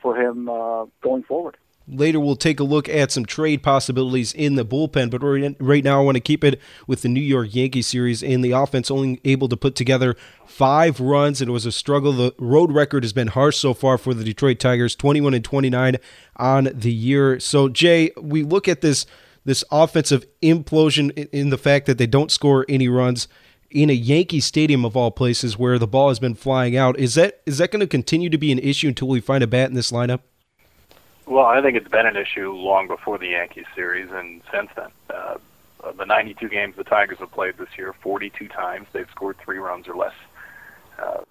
for 0.00 0.16
him 0.16 0.48
uh, 0.48 0.86
going 1.02 1.22
forward 1.22 1.56
Later, 1.92 2.18
we'll 2.18 2.36
take 2.36 2.58
a 2.58 2.64
look 2.64 2.88
at 2.88 3.12
some 3.12 3.26
trade 3.26 3.62
possibilities 3.62 4.32
in 4.32 4.54
the 4.54 4.64
bullpen, 4.64 5.10
but 5.10 5.20
right 5.60 5.84
now 5.84 6.00
I 6.00 6.04
want 6.04 6.16
to 6.16 6.20
keep 6.20 6.42
it 6.42 6.60
with 6.86 7.02
the 7.02 7.08
New 7.08 7.20
York 7.20 7.54
Yankees 7.54 7.86
series. 7.86 8.22
And 8.22 8.44
the 8.44 8.52
offense 8.52 8.90
only 8.90 9.20
able 9.24 9.48
to 9.48 9.56
put 9.56 9.74
together 9.74 10.16
five 10.46 11.00
runs. 11.00 11.42
It 11.42 11.48
was 11.48 11.66
a 11.66 11.72
struggle. 11.72 12.12
The 12.12 12.34
road 12.38 12.72
record 12.72 13.04
has 13.04 13.12
been 13.12 13.28
harsh 13.28 13.58
so 13.58 13.74
far 13.74 13.98
for 13.98 14.14
the 14.14 14.24
Detroit 14.24 14.58
Tigers, 14.58 14.96
21 14.96 15.34
and 15.34 15.44
29 15.44 15.96
on 16.36 16.70
the 16.72 16.92
year. 16.92 17.38
So, 17.38 17.68
Jay, 17.68 18.10
we 18.20 18.42
look 18.42 18.68
at 18.68 18.80
this 18.80 19.06
this 19.44 19.64
offensive 19.72 20.24
implosion 20.40 21.10
in 21.32 21.50
the 21.50 21.58
fact 21.58 21.86
that 21.86 21.98
they 21.98 22.06
don't 22.06 22.30
score 22.30 22.64
any 22.68 22.88
runs 22.88 23.26
in 23.72 23.90
a 23.90 23.94
Yankee 23.94 24.40
Stadium 24.40 24.84
of 24.84 24.96
all 24.96 25.10
places 25.10 25.58
where 25.58 25.78
the 25.78 25.86
ball 25.86 26.08
has 26.08 26.18
been 26.18 26.34
flying 26.34 26.76
out. 26.76 26.98
Is 26.98 27.14
that 27.14 27.40
is 27.46 27.58
that 27.58 27.70
going 27.70 27.80
to 27.80 27.86
continue 27.86 28.30
to 28.30 28.38
be 28.38 28.52
an 28.52 28.58
issue 28.58 28.88
until 28.88 29.08
we 29.08 29.20
find 29.20 29.42
a 29.42 29.46
bat 29.46 29.68
in 29.68 29.74
this 29.74 29.90
lineup? 29.90 30.20
Well, 31.32 31.46
I 31.46 31.62
think 31.62 31.78
it's 31.78 31.88
been 31.88 32.04
an 32.04 32.14
issue 32.14 32.52
long 32.52 32.88
before 32.88 33.16
the 33.16 33.28
Yankees 33.28 33.64
series 33.74 34.10
and 34.12 34.42
since 34.52 34.68
then. 34.76 34.90
Uh, 35.08 35.38
the 35.96 36.04
92 36.04 36.46
games 36.50 36.74
the 36.76 36.84
Tigers 36.84 37.20
have 37.20 37.32
played 37.32 37.56
this 37.56 37.70
year, 37.78 37.94
42 38.02 38.48
times 38.48 38.86
they've 38.92 39.08
scored 39.10 39.38
three 39.42 39.56
runs 39.56 39.88
or 39.88 39.96
less. 39.96 40.12
Uh, 41.02 41.22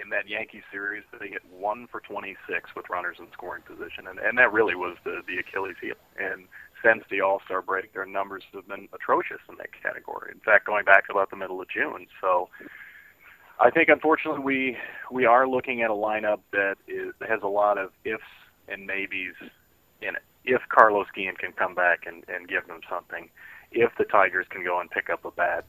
in 0.00 0.08
that 0.10 0.28
Yankee 0.28 0.62
series, 0.70 1.02
they 1.18 1.30
hit 1.30 1.42
one 1.50 1.88
for 1.88 1.98
26 1.98 2.76
with 2.76 2.88
runners 2.88 3.16
in 3.18 3.26
scoring 3.32 3.62
position, 3.62 4.06
and 4.06 4.20
and 4.20 4.38
that 4.38 4.52
really 4.52 4.76
was 4.76 4.96
the 5.02 5.20
the 5.26 5.38
Achilles 5.38 5.74
heel. 5.82 5.96
And 6.16 6.44
since 6.80 7.02
the 7.10 7.20
All 7.20 7.42
Star 7.44 7.60
break, 7.60 7.92
their 7.92 8.06
numbers 8.06 8.44
have 8.54 8.68
been 8.68 8.88
atrocious 8.94 9.40
in 9.48 9.56
that 9.56 9.70
category. 9.82 10.30
In 10.32 10.40
fact, 10.40 10.64
going 10.64 10.84
back 10.84 11.06
about 11.10 11.30
the 11.30 11.36
middle 11.36 11.60
of 11.60 11.68
June. 11.68 12.06
So. 12.20 12.48
I 13.62 13.68
think 13.68 13.90
unfortunately 13.90 14.40
we 14.40 14.78
we 15.10 15.26
are 15.26 15.46
looking 15.46 15.82
at 15.82 15.90
a 15.90 15.92
lineup 15.92 16.40
that 16.50 16.76
is 16.88 17.12
has 17.28 17.40
a 17.42 17.46
lot 17.46 17.76
of 17.76 17.90
ifs 18.06 18.22
and 18.68 18.86
maybes 18.86 19.34
in 20.02 20.16
it. 20.16 20.22
If 20.44 20.62
Carlos 20.68 21.06
Guillen 21.14 21.36
can 21.36 21.52
come 21.52 21.74
back 21.74 22.04
and, 22.06 22.24
and 22.28 22.48
give 22.48 22.66
them 22.66 22.80
something, 22.88 23.28
if 23.72 23.92
the 23.98 24.04
Tigers 24.04 24.46
can 24.50 24.64
go 24.64 24.80
and 24.80 24.90
pick 24.90 25.10
up 25.10 25.24
a 25.24 25.30
bat, 25.30 25.66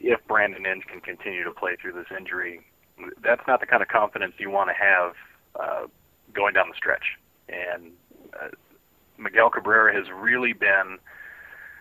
if 0.00 0.20
Brandon 0.26 0.66
Inge 0.66 0.84
can 0.84 1.00
continue 1.00 1.44
to 1.44 1.50
play 1.50 1.76
through 1.80 1.92
this 1.92 2.06
injury, 2.16 2.60
that's 3.22 3.42
not 3.46 3.60
the 3.60 3.66
kind 3.66 3.82
of 3.82 3.88
confidence 3.88 4.34
you 4.38 4.50
want 4.50 4.70
to 4.70 4.74
have 4.74 5.14
uh, 5.58 5.86
going 6.34 6.54
down 6.54 6.68
the 6.68 6.76
stretch. 6.76 7.18
And 7.48 7.92
uh, 8.40 8.48
Miguel 9.18 9.50
Cabrera 9.50 9.94
has 9.94 10.06
really 10.14 10.52
been 10.52 10.98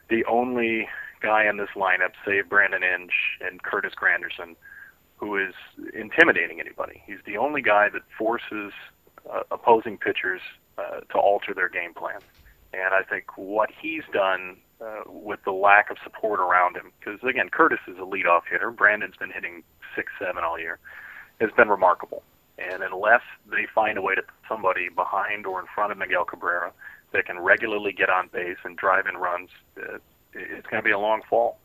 the 0.09 0.23
only 0.25 0.87
guy 1.21 1.47
in 1.47 1.57
this 1.57 1.69
lineup, 1.75 2.11
save 2.25 2.49
Brandon 2.49 2.83
Inge 2.83 3.13
and 3.41 3.61
Curtis 3.61 3.93
Granderson, 3.95 4.55
who 5.17 5.37
is 5.37 5.53
intimidating 5.93 6.59
anybody. 6.59 7.03
He's 7.05 7.19
the 7.25 7.37
only 7.37 7.61
guy 7.61 7.89
that 7.89 8.01
forces 8.17 8.73
uh, 9.29 9.41
opposing 9.51 9.97
pitchers 9.97 10.41
uh, 10.77 11.01
to 11.11 11.17
alter 11.17 11.53
their 11.53 11.69
game 11.69 11.93
plan. 11.93 12.19
And 12.73 12.93
I 12.93 13.03
think 13.03 13.37
what 13.37 13.69
he's 13.81 14.03
done 14.13 14.57
uh, 14.79 15.01
with 15.05 15.39
the 15.43 15.51
lack 15.51 15.91
of 15.91 15.97
support 16.03 16.39
around 16.39 16.75
him, 16.77 16.91
because 16.99 17.19
again, 17.27 17.49
Curtis 17.49 17.79
is 17.87 17.97
a 17.97 18.01
leadoff 18.01 18.41
hitter. 18.49 18.71
Brandon's 18.71 19.17
been 19.17 19.31
hitting 19.31 19.63
six, 19.95 20.11
seven 20.19 20.43
all 20.43 20.59
year, 20.59 20.79
has 21.39 21.51
been 21.51 21.69
remarkable. 21.69 22.23
And 22.57 22.83
unless 22.83 23.21
they 23.49 23.67
find 23.73 23.97
a 23.97 24.01
way 24.01 24.15
to 24.15 24.21
put 24.21 24.33
somebody 24.47 24.89
behind 24.89 25.45
or 25.45 25.59
in 25.59 25.65
front 25.73 25.91
of 25.91 25.97
Miguel 25.97 26.25
Cabrera 26.25 26.71
that 27.11 27.25
can 27.25 27.39
regularly 27.39 27.91
get 27.91 28.09
on 28.09 28.29
base 28.31 28.57
and 28.63 28.77
drive 28.77 29.07
in 29.07 29.15
runs, 29.15 29.49
uh, 29.77 29.97
it's 30.33 30.67
going 30.67 30.81
to 30.81 30.85
be 30.85 30.91
a 30.91 30.99
long 30.99 31.21
fall. 31.29 31.57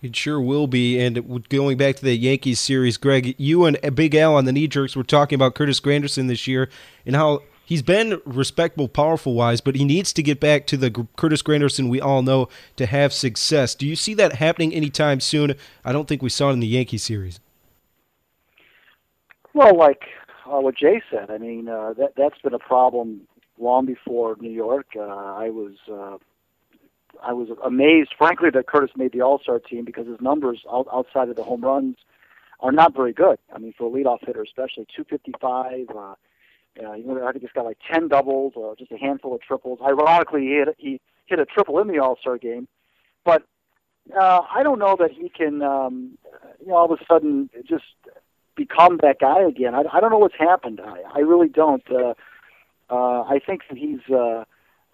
It 0.00 0.14
sure 0.14 0.40
will 0.40 0.66
be. 0.66 1.00
And 1.00 1.48
going 1.48 1.76
back 1.76 1.96
to 1.96 2.04
the 2.04 2.16
Yankees 2.16 2.60
series, 2.60 2.96
Greg, 2.96 3.34
you 3.36 3.64
and 3.64 3.78
Big 3.94 4.14
Al 4.14 4.36
on 4.36 4.44
the 4.44 4.52
knee 4.52 4.68
jerks 4.68 4.94
were 4.94 5.02
talking 5.02 5.36
about 5.36 5.54
Curtis 5.54 5.80
Granderson 5.80 6.28
this 6.28 6.46
year 6.46 6.68
and 7.04 7.16
how 7.16 7.42
he's 7.64 7.82
been 7.82 8.20
respectable, 8.24 8.88
powerful 8.88 9.34
wise, 9.34 9.60
but 9.60 9.74
he 9.74 9.84
needs 9.84 10.12
to 10.12 10.22
get 10.22 10.38
back 10.38 10.66
to 10.68 10.76
the 10.76 11.06
Curtis 11.16 11.42
Granderson 11.42 11.88
we 11.88 12.00
all 12.00 12.22
know 12.22 12.48
to 12.76 12.86
have 12.86 13.12
success. 13.12 13.74
Do 13.74 13.86
you 13.86 13.96
see 13.96 14.14
that 14.14 14.34
happening 14.34 14.72
anytime 14.72 15.20
soon? 15.20 15.54
I 15.84 15.92
don't 15.92 16.06
think 16.06 16.22
we 16.22 16.30
saw 16.30 16.50
it 16.50 16.54
in 16.54 16.60
the 16.60 16.66
Yankee 16.66 16.98
series. 16.98 17.40
Well, 19.52 19.76
like 19.76 20.02
uh, 20.46 20.60
what 20.60 20.76
Jay 20.76 21.02
said, 21.10 21.30
I 21.30 21.38
mean 21.38 21.68
uh, 21.68 21.94
that 21.94 22.12
that's 22.16 22.40
been 22.40 22.54
a 22.54 22.58
problem 22.60 23.22
long 23.58 23.86
before 23.86 24.36
New 24.40 24.50
York. 24.50 24.86
Uh, 24.96 25.02
I 25.02 25.50
was 25.50 25.74
uh, 25.92 26.18
I 27.22 27.32
was 27.32 27.48
amazed, 27.64 28.14
frankly, 28.16 28.50
that 28.50 28.66
Curtis 28.66 28.90
made 28.96 29.12
the 29.12 29.22
All 29.22 29.38
Star 29.40 29.58
team 29.58 29.84
because 29.84 30.06
his 30.06 30.20
numbers 30.20 30.64
outside 30.70 31.28
of 31.28 31.36
the 31.36 31.44
home 31.44 31.62
runs 31.62 31.96
are 32.60 32.72
not 32.72 32.94
very 32.94 33.12
good. 33.12 33.38
I 33.54 33.58
mean, 33.58 33.72
for 33.76 33.86
a 33.86 33.90
leadoff 33.90 34.26
hitter, 34.26 34.42
especially 34.42 34.86
255. 34.96 35.96
Uh, 35.96 36.14
uh, 36.80 36.90
I 36.92 37.32
think 37.32 37.40
he's 37.40 37.50
got 37.54 37.64
like 37.64 37.78
10 37.92 38.08
doubles, 38.08 38.52
or 38.56 38.76
just 38.76 38.92
a 38.92 38.98
handful 38.98 39.34
of 39.34 39.40
triples. 39.40 39.80
Ironically, 39.82 40.42
he 40.42 40.48
hit, 40.54 40.68
he 40.78 41.00
hit 41.26 41.38
a 41.38 41.44
triple 41.44 41.78
in 41.80 41.88
the 41.88 41.98
All 41.98 42.16
Star 42.20 42.38
game, 42.38 42.68
but 43.24 43.42
uh, 44.18 44.42
I 44.54 44.62
don't 44.62 44.78
know 44.78 44.96
that 44.98 45.10
he 45.10 45.28
can, 45.28 45.62
um, 45.62 46.18
you 46.60 46.68
know, 46.68 46.76
all 46.76 46.92
of 46.92 46.98
a 46.98 47.04
sudden 47.04 47.50
just 47.68 47.84
become 48.56 48.98
that 49.02 49.18
guy 49.20 49.42
again. 49.42 49.74
I, 49.74 49.82
I 49.92 50.00
don't 50.00 50.10
know 50.10 50.18
what's 50.18 50.38
happened. 50.38 50.80
I, 50.84 51.02
I 51.14 51.18
really 51.20 51.48
don't. 51.48 51.82
Uh, 51.90 52.14
uh, 52.90 53.22
I 53.22 53.40
think 53.44 53.62
that 53.68 53.78
he's. 53.78 54.00
Uh, 54.12 54.44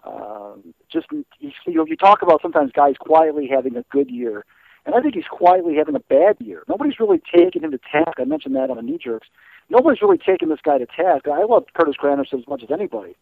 uh, 0.05 0.53
just 0.91 1.07
you, 1.11 1.25
know, 1.67 1.85
you 1.85 1.95
talk 1.95 2.21
about 2.21 2.41
sometimes 2.41 2.71
guys 2.71 2.95
quietly 2.99 3.47
having 3.47 3.75
a 3.75 3.83
good 3.91 4.09
year, 4.09 4.45
and 4.85 4.95
I 4.95 5.01
think 5.01 5.15
he's 5.15 5.25
quietly 5.29 5.75
having 5.75 5.95
a 5.95 5.99
bad 5.99 6.37
year. 6.39 6.63
Nobody's 6.67 6.99
really 6.99 7.21
taking 7.35 7.63
him 7.63 7.71
to 7.71 7.79
task. 7.79 8.19
I 8.19 8.25
mentioned 8.25 8.55
that 8.55 8.69
on 8.69 8.77
the 8.77 8.83
knee 8.83 8.99
jerks. 9.03 9.27
Nobody's 9.69 10.01
really 10.01 10.19
taking 10.19 10.49
this 10.49 10.59
guy 10.63 10.77
to 10.77 10.85
task. 10.85 11.27
I 11.27 11.43
love 11.43 11.65
Curtis 11.73 11.95
Granderson 12.01 12.39
as 12.39 12.47
much 12.47 12.61
as 12.61 12.69
anybody, 12.71 13.15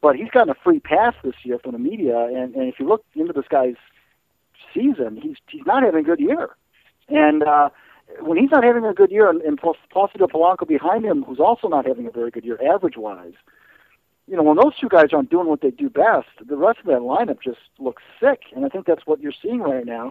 but 0.00 0.16
he's 0.16 0.30
gotten 0.30 0.50
a 0.50 0.56
free 0.64 0.80
pass 0.80 1.14
this 1.22 1.36
year 1.44 1.58
from 1.60 1.72
the 1.72 1.78
media. 1.78 2.18
And, 2.18 2.54
and 2.54 2.68
if 2.68 2.80
you 2.80 2.88
look 2.88 3.04
into 3.14 3.32
this 3.32 3.46
guy's 3.48 3.76
season, 4.74 5.18
he's 5.22 5.36
he's 5.48 5.66
not 5.66 5.82
having 5.82 6.00
a 6.00 6.02
good 6.02 6.20
year. 6.20 6.56
And 7.08 7.44
uh, 7.44 7.70
when 8.20 8.36
he's 8.38 8.50
not 8.50 8.64
having 8.64 8.84
a 8.84 8.92
good 8.92 9.10
year, 9.10 9.30
and, 9.30 9.40
and 9.42 9.60
Placido 9.60 10.26
Polanco 10.26 10.66
behind 10.66 11.04
him, 11.04 11.22
who's 11.22 11.40
also 11.40 11.68
not 11.68 11.86
having 11.86 12.06
a 12.06 12.10
very 12.10 12.30
good 12.30 12.44
year 12.44 12.58
average 12.72 12.96
wise, 12.96 13.34
you 14.26 14.36
know, 14.36 14.42
when 14.42 14.56
those 14.56 14.76
two 14.80 14.88
guys 14.88 15.12
aren't 15.12 15.30
doing 15.30 15.46
what 15.46 15.60
they 15.60 15.70
do 15.70 15.88
best, 15.88 16.28
the 16.44 16.56
rest 16.56 16.80
of 16.80 16.86
that 16.86 17.00
lineup 17.00 17.40
just 17.42 17.58
looks 17.78 18.02
sick. 18.20 18.42
And 18.54 18.64
I 18.64 18.68
think 18.68 18.86
that's 18.86 19.06
what 19.06 19.20
you're 19.20 19.32
seeing 19.40 19.60
right 19.60 19.86
now. 19.86 20.10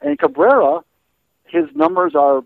And 0.00 0.18
Cabrera, 0.18 0.80
his 1.44 1.64
numbers 1.74 2.14
are 2.14 2.42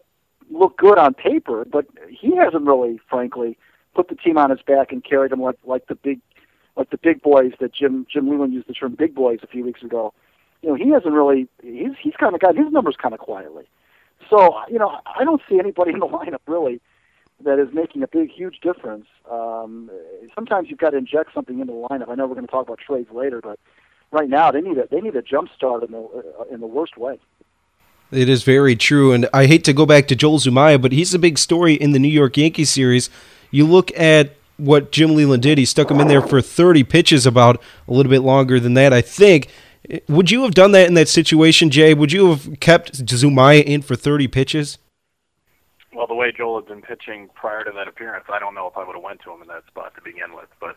look 0.50 0.76
good 0.78 0.98
on 0.98 1.14
paper, 1.14 1.64
but 1.64 1.86
he 2.08 2.36
hasn't 2.36 2.64
really, 2.64 3.00
frankly, 3.08 3.58
put 3.94 4.08
the 4.08 4.14
team 4.14 4.38
on 4.38 4.50
his 4.50 4.62
back 4.62 4.92
and 4.92 5.04
carried 5.04 5.32
them 5.32 5.40
like 5.40 5.58
like 5.64 5.86
the 5.88 5.94
big 5.94 6.20
like 6.76 6.90
the 6.90 6.98
big 6.98 7.22
boys 7.22 7.52
that 7.60 7.74
Jim 7.74 8.06
Jim 8.10 8.28
Leyland 8.28 8.54
used 8.54 8.68
the 8.68 8.72
term 8.72 8.94
big 8.94 9.14
boys 9.14 9.40
a 9.42 9.46
few 9.46 9.64
weeks 9.64 9.82
ago. 9.82 10.14
You 10.62 10.70
know, 10.70 10.74
he 10.74 10.90
hasn't 10.90 11.12
really 11.12 11.48
he's 11.62 11.92
he's 12.00 12.14
kind 12.18 12.34
of 12.34 12.40
got 12.40 12.56
his 12.56 12.70
numbers 12.70 12.96
kind 13.00 13.14
of 13.14 13.20
quietly. 13.20 13.64
So, 14.28 14.54
you 14.70 14.78
know, 14.78 15.00
I 15.06 15.24
don't 15.24 15.42
see 15.48 15.58
anybody 15.58 15.92
in 15.94 15.98
the 15.98 16.06
lineup 16.06 16.40
really 16.46 16.80
that 17.44 17.59
is 17.59 17.73
making 17.73 18.02
a 18.02 18.09
big, 18.09 18.30
huge 18.30 18.61
difference. 18.61 19.06
Um, 19.30 19.90
sometimes 20.35 20.68
you've 20.68 20.78
got 20.78 20.90
to 20.90 20.99
inject 20.99 21.32
something 21.35 21.61
into 21.61 21.73
the 21.73 21.88
lineup. 21.90 22.09
I 22.09 22.14
know 22.14 22.26
we're 22.26 22.35
going 22.35 22.47
to 22.47 22.50
talk 22.50 22.66
about 22.66 22.78
trades 22.78 23.11
later, 23.12 23.40
but 23.40 23.59
right 24.11 24.28
now 24.28 24.50
they 24.50 24.61
need 24.61 24.78
a 24.78 24.87
they 24.90 25.00
need 25.00 25.16
a 25.16 25.23
jump 25.23 25.50
start 25.56 25.82
in 25.82 25.92
the 25.92 25.99
uh, 25.99 26.44
in 26.54 26.61
the 26.61 26.66
worst 26.66 26.97
way. 26.97 27.18
It 28.12 28.28
is 28.28 28.42
very 28.42 28.75
true, 28.75 29.12
and 29.12 29.28
I 29.32 29.47
hate 29.47 29.62
to 29.64 29.73
go 29.73 29.87
back 29.87 30.09
to 30.09 30.16
Joel 30.16 30.40
Zumaya, 30.40 30.82
but 30.82 30.90
he's 30.90 31.14
a 31.14 31.18
big 31.18 31.38
story 31.38 31.75
in 31.75 31.92
the 31.92 32.00
New 32.00 32.09
York 32.09 32.37
Yankees 32.37 32.70
series. 32.70 33.09
You 33.52 33.66
look 33.66 33.97
at 33.97 34.35
what 34.56 34.90
Jim 34.90 35.14
Leyland 35.14 35.44
did; 35.44 35.59
he 35.59 35.64
stuck 35.64 35.90
him 35.90 36.00
in 36.00 36.09
there 36.09 36.20
for 36.20 36.42
30 36.42 36.82
pitches, 36.85 37.25
about 37.25 37.62
a 37.87 37.92
little 37.92 38.11
bit 38.11 38.23
longer 38.23 38.59
than 38.59 38.75
that, 38.75 38.92
I 38.92 39.00
think. 39.00 39.49
Would 40.09 40.30
you 40.30 40.42
have 40.42 40.54
done 40.54 40.73
that 40.73 40.88
in 40.88 40.94
that 40.94 41.09
situation, 41.09 41.70
Jay? 41.70 41.94
Would 41.94 42.12
you 42.12 42.30
have 42.30 42.61
kept 42.61 43.04
Zumaya 43.06 43.62
in 43.62 43.80
for 43.80 43.97
30 43.97 44.28
pitches? 44.28 44.78
Well, 45.92 46.06
the 46.06 46.14
way 46.14 46.30
Joel 46.30 46.61
had 46.61 46.68
been 46.68 46.82
pitching 46.82 47.30
prior 47.35 47.64
to 47.64 47.73
that 47.73 47.88
appearance, 47.88 48.26
I 48.28 48.38
don't 48.38 48.54
know 48.54 48.68
if 48.68 48.76
I 48.76 48.85
would 48.85 48.94
have 48.94 49.02
went 49.02 49.20
to 49.23 49.32
him 49.32 49.42
in 49.42 49.49
that 49.49 49.66
spot 49.66 49.94
to 49.97 50.02
begin 50.02 50.35
with. 50.35 50.49
But 50.61 50.76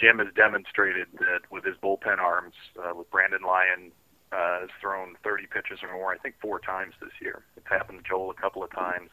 Jim 0.00 0.18
has 0.18 0.28
demonstrated 0.34 1.08
that 1.18 1.40
with 1.50 1.64
his 1.64 1.76
bullpen 1.76 2.18
arms, 2.18 2.54
uh, 2.78 2.94
with 2.94 3.10
Brandon 3.10 3.42
Lyon 3.42 3.90
uh, 4.30 4.60
has 4.60 4.68
thrown 4.80 5.16
30 5.24 5.46
pitches 5.46 5.80
or 5.82 5.92
more, 5.92 6.12
I 6.12 6.18
think 6.18 6.36
four 6.40 6.60
times 6.60 6.94
this 7.00 7.10
year. 7.20 7.42
It's 7.56 7.66
happened 7.66 7.98
to 7.98 8.08
Joel 8.08 8.30
a 8.30 8.34
couple 8.34 8.62
of 8.62 8.70
times. 8.70 9.10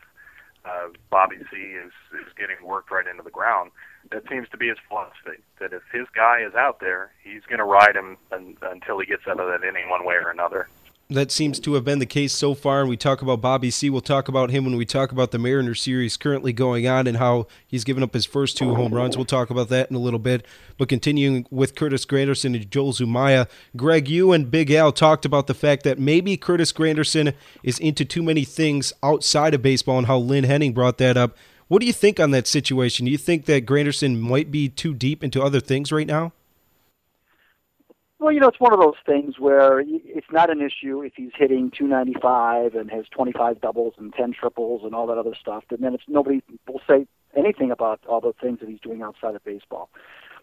Uh, 0.63 0.89
Bobby 1.11 1.37
Seay 1.51 1.77
is 1.85 1.93
is 2.13 2.33
getting 2.35 2.57
worked 2.63 2.89
right 2.89 3.05
into 3.05 3.21
the 3.21 3.29
ground. 3.29 3.69
That 4.11 4.27
seems 4.27 4.49
to 4.49 4.57
be 4.57 4.67
his 4.67 4.77
philosophy. 4.87 5.43
That 5.59 5.73
if 5.73 5.83
his 5.91 6.07
guy 6.15 6.41
is 6.41 6.55
out 6.55 6.79
there, 6.79 7.11
he's 7.23 7.43
going 7.43 7.59
to 7.59 7.65
ride 7.65 7.95
him 7.95 8.17
un, 8.31 8.57
until 8.63 8.99
he 8.99 9.05
gets 9.05 9.27
out 9.27 9.39
of 9.39 9.47
that 9.47 9.67
inning 9.67 9.89
one 9.89 10.05
way 10.05 10.15
or 10.15 10.29
another 10.31 10.67
that 11.09 11.31
seems 11.31 11.59
to 11.59 11.73
have 11.75 11.83
been 11.83 11.99
the 11.99 12.05
case 12.05 12.33
so 12.33 12.55
far. 12.55 12.81
And 12.81 12.89
we 12.89 12.97
talk 12.97 13.21
about 13.21 13.41
Bobby 13.41 13.69
Seay. 13.69 13.91
We'll 13.91 14.01
talk 14.01 14.27
about 14.27 14.49
him 14.49 14.65
when 14.65 14.75
we 14.75 14.85
talk 14.85 15.11
about 15.11 15.31
the 15.31 15.37
Mariner 15.37 15.75
series 15.75 16.17
currently 16.17 16.51
going 16.51 16.87
on 16.87 17.05
and 17.05 17.17
how 17.17 17.47
he's 17.67 17.83
given 17.83 18.01
up 18.01 18.13
his 18.13 18.25
first 18.25 18.57
two 18.57 18.73
home 18.73 18.93
runs. 18.93 19.15
We'll 19.15 19.25
talk 19.25 19.51
about 19.51 19.69
that 19.69 19.89
in 19.89 19.95
a 19.95 19.99
little 19.99 20.19
bit. 20.19 20.45
But 20.77 20.89
continuing 20.89 21.45
with 21.51 21.75
Curtis 21.75 22.05
Granderson 22.05 22.55
and 22.55 22.71
Joel 22.71 22.93
Zumaya, 22.93 23.47
Greg, 23.75 24.07
you 24.07 24.31
and 24.31 24.49
Big 24.49 24.71
Al 24.71 24.91
talked 24.91 25.25
about 25.25 25.45
the 25.45 25.53
fact 25.53 25.83
that 25.83 25.99
maybe 25.99 26.37
Curtis 26.37 26.73
Granderson 26.73 27.33
is 27.61 27.77
into 27.77 28.03
too 28.03 28.23
many 28.23 28.43
things 28.43 28.91
outside 29.03 29.53
of 29.53 29.61
baseball 29.61 29.99
and 29.99 30.07
how 30.07 30.17
Lynn 30.17 30.43
Henning 30.43 30.73
brought 30.73 30.97
that 30.97 31.17
up. 31.17 31.37
What 31.67 31.81
do 31.81 31.87
you 31.87 31.93
think 31.93 32.19
on 32.19 32.31
that 32.31 32.47
situation? 32.47 33.05
Do 33.05 33.11
you 33.11 33.17
think 33.17 33.45
that 33.45 33.65
Granderson 33.65 34.19
might 34.19 34.51
be 34.51 34.69
too 34.69 34.93
deep 34.93 35.23
into 35.23 35.41
other 35.41 35.59
things 35.59 35.91
right 35.91 36.07
now? 36.07 36.33
Well, 38.19 38.31
you 38.31 38.39
know, 38.39 38.47
it's 38.47 38.59
one 38.61 38.73
of 38.73 38.79
those 38.79 38.95
things 39.05 39.39
where 39.39 39.81
it's 39.85 40.31
not 40.31 40.49
an 40.49 40.61
issue 40.61 41.03
if 41.03 41.13
he's 41.15 41.31
hitting 41.35 41.69
295 41.71 42.73
and 42.73 42.89
has 42.89 43.05
25 43.09 43.59
doubles 43.59 43.93
and 43.97 44.13
10 44.13 44.33
triples 44.33 44.81
and 44.85 44.95
all 44.95 45.05
that 45.07 45.17
other 45.17 45.35
stuff. 45.39 45.65
And 45.69 45.79
then 45.83 45.93
it's 45.93 46.05
nobody 46.07 46.41
will 46.67 46.81
say 46.87 47.07
anything 47.35 47.71
about 47.71 47.99
all 48.07 48.21
the 48.21 48.33
things 48.41 48.61
that 48.61 48.69
he's 48.69 48.79
doing 48.79 49.01
outside 49.01 49.35
of 49.35 49.43
baseball. 49.43 49.89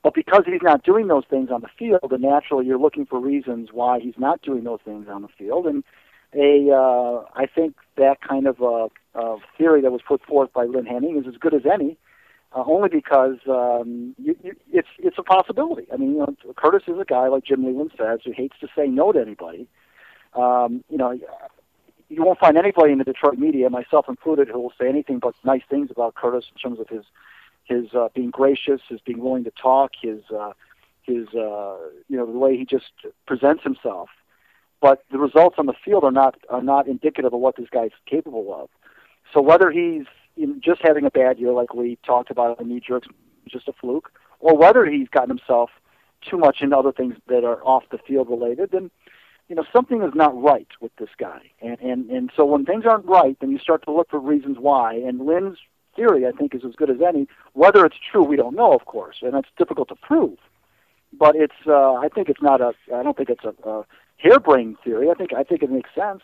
But 0.03 0.13
because 0.15 0.43
he's 0.45 0.61
not 0.63 0.85
doing 0.85 1.07
those 1.07 1.25
things 1.31 1.51
on 1.51 1.63
the 1.63 1.69
field, 1.79 2.11
then 2.11 2.21
naturally 2.21 2.67
you're 2.67 2.79
looking 2.79 3.07
for 3.07 3.19
reasons 3.19 3.71
why 3.73 4.01
he's 4.01 4.19
not 4.19 4.43
doing 4.43 4.65
those 4.65 4.81
things 4.85 5.07
on 5.09 5.23
the 5.23 5.29
field. 5.39 5.67
And 5.67 5.83
a, 6.35 6.71
uh, 6.75 7.25
I 7.35 7.47
think 7.47 7.77
that 7.97 8.21
kind 8.21 8.47
of 8.47 8.61
uh, 8.61 8.89
uh, 9.15 9.37
theory 9.57 9.81
that 9.81 9.93
was 9.93 10.03
put 10.07 10.23
forth 10.25 10.53
by 10.53 10.65
Lynn 10.65 10.87
Henning 10.87 11.17
is 11.19 11.27
as 11.27 11.39
good 11.39 11.55
as 11.55 11.63
any 11.65 11.93
uh, 11.93 11.97
only 12.55 12.89
because 12.89 13.37
um, 13.49 14.15
you, 14.19 14.37
you, 14.43 14.55
it's 14.73 14.89
it's 14.99 15.19
a 15.19 15.23
possibility. 15.23 15.87
I 15.93 15.97
mean, 15.97 16.13
you 16.13 16.19
know, 16.19 16.35
Curtis 16.57 16.83
is 16.87 16.99
a 17.01 17.05
guy 17.05 17.29
like 17.29 17.45
Jim 17.45 17.65
Leyland 17.65 17.93
says 17.97 18.21
who 18.25 18.33
hates 18.33 18.57
to 18.61 18.69
say 18.77 18.87
no 18.87 19.13
to 19.13 19.21
anybody, 19.21 19.69
Um, 20.35 20.85
you 20.89 20.99
know, 20.99 21.19
you 22.09 22.25
won't 22.25 22.39
find 22.39 22.57
anybody 22.57 22.93
in 22.93 22.99
the 22.99 23.05
Detroit 23.05 23.39
media, 23.39 23.71
myself 23.71 24.07
included, 24.09 24.49
who 24.49 24.61
will 24.61 24.73
say 24.79 24.89
anything 24.89 25.19
but 25.19 25.35
nice 25.45 25.63
things 25.69 25.91
about 25.91 26.15
Curtis 26.15 26.45
in 26.55 26.61
terms 26.61 26.81
of 26.81 26.89
his 26.89 27.05
his 27.65 27.95
uh, 27.95 28.09
being 28.15 28.31
gracious, 28.31 28.81
his 28.89 29.01
being 29.01 29.21
willing 29.21 29.45
to 29.45 29.51
talk, 29.51 29.93
his 30.01 30.21
uh, 30.31 30.53
his 31.03 31.29
uh, 31.29 31.77
you 32.09 32.17
know 32.17 32.27
the 32.27 32.39
way 32.39 32.57
he 32.57 32.65
just 32.65 32.93
presents 33.27 33.63
himself. 33.63 34.09
But 34.81 35.05
the 35.13 35.19
results 35.19 35.57
on 35.59 35.67
the 35.67 35.75
field 35.85 36.05
are 36.05 36.11
not 36.11 36.37
are 36.49 36.63
not 36.63 36.89
indicative 36.89 37.33
of 37.33 37.41
what 37.41 37.57
this 37.57 37.69
guy's 37.71 37.93
capable 38.07 38.55
of. 38.55 38.69
So 39.33 39.41
whether 39.41 39.71
he's 39.71 40.07
in 40.37 40.61
just 40.61 40.81
having 40.83 41.05
a 41.05 41.11
bad 41.11 41.39
year, 41.39 41.53
like 41.53 41.75
we 41.75 41.99
talked 42.05 42.31
about 42.31 42.61
in 42.61 42.69
knee 42.69 42.81
jerks, 42.81 43.09
just 43.49 43.69
a 43.69 43.73
fluke, 43.73 44.13
or 44.41 44.57
whether 44.57 44.85
he's 44.87 45.09
gotten 45.09 45.31
himself 45.31 45.71
too 46.29 46.39
much 46.39 46.59
into 46.61 46.77
other 46.77 46.93
things 46.93 47.15
that 47.29 47.45
are 47.45 47.63
off 47.65 47.85
the 47.91 47.99
field 47.99 48.31
related, 48.31 48.71
then 48.71 48.91
you 49.49 49.57
know 49.57 49.65
something 49.73 50.03
is 50.03 50.15
not 50.15 50.41
right 50.41 50.69
with 50.81 50.95
this 50.97 51.11
guy. 51.19 51.51
And 51.61 51.79
and 51.81 52.11
and 52.11 52.31
so 52.37 52.45
when 52.45 52.65
things 52.65 52.85
aren't 52.87 53.07
right, 53.07 53.37
then 53.41 53.51
you 53.51 53.59
start 53.59 53.85
to 53.85 53.93
look 53.93 54.11
for 54.11 54.19
reasons 54.19 54.57
why. 54.59 54.95
And 54.95 55.27
Lynn's 55.27 55.59
theory, 55.95 56.27
I 56.27 56.31
think, 56.31 56.55
is 56.55 56.63
as 56.65 56.75
good 56.75 56.91
as 56.91 57.01
any. 57.07 57.29
Whether 57.53 57.85
it's 57.85 57.97
true, 58.11 58.23
we 58.23 58.37
don't 58.37 58.57
know, 58.57 58.73
of 58.73 58.87
course, 58.87 59.17
and 59.23 59.35
that's 59.35 59.49
difficult 59.59 59.89
to 59.89 59.97
prove. 59.97 60.39
But 61.13 61.37
it's 61.37 61.67
uh, 61.67 61.95
I 61.95 62.09
think 62.09 62.29
it's 62.29 62.43
not 62.43 62.61
a 62.61 62.73
I 62.95 63.03
don't 63.03 63.17
think 63.17 63.31
it's 63.31 63.45
a, 63.45 63.69
a 63.69 63.85
harebrained 64.17 64.77
theory. 64.85 65.11
I 65.11 65.15
think 65.15 65.33
I 65.35 65.43
think 65.43 65.63
it 65.63 65.71
makes 65.71 65.91
sense. 65.95 66.23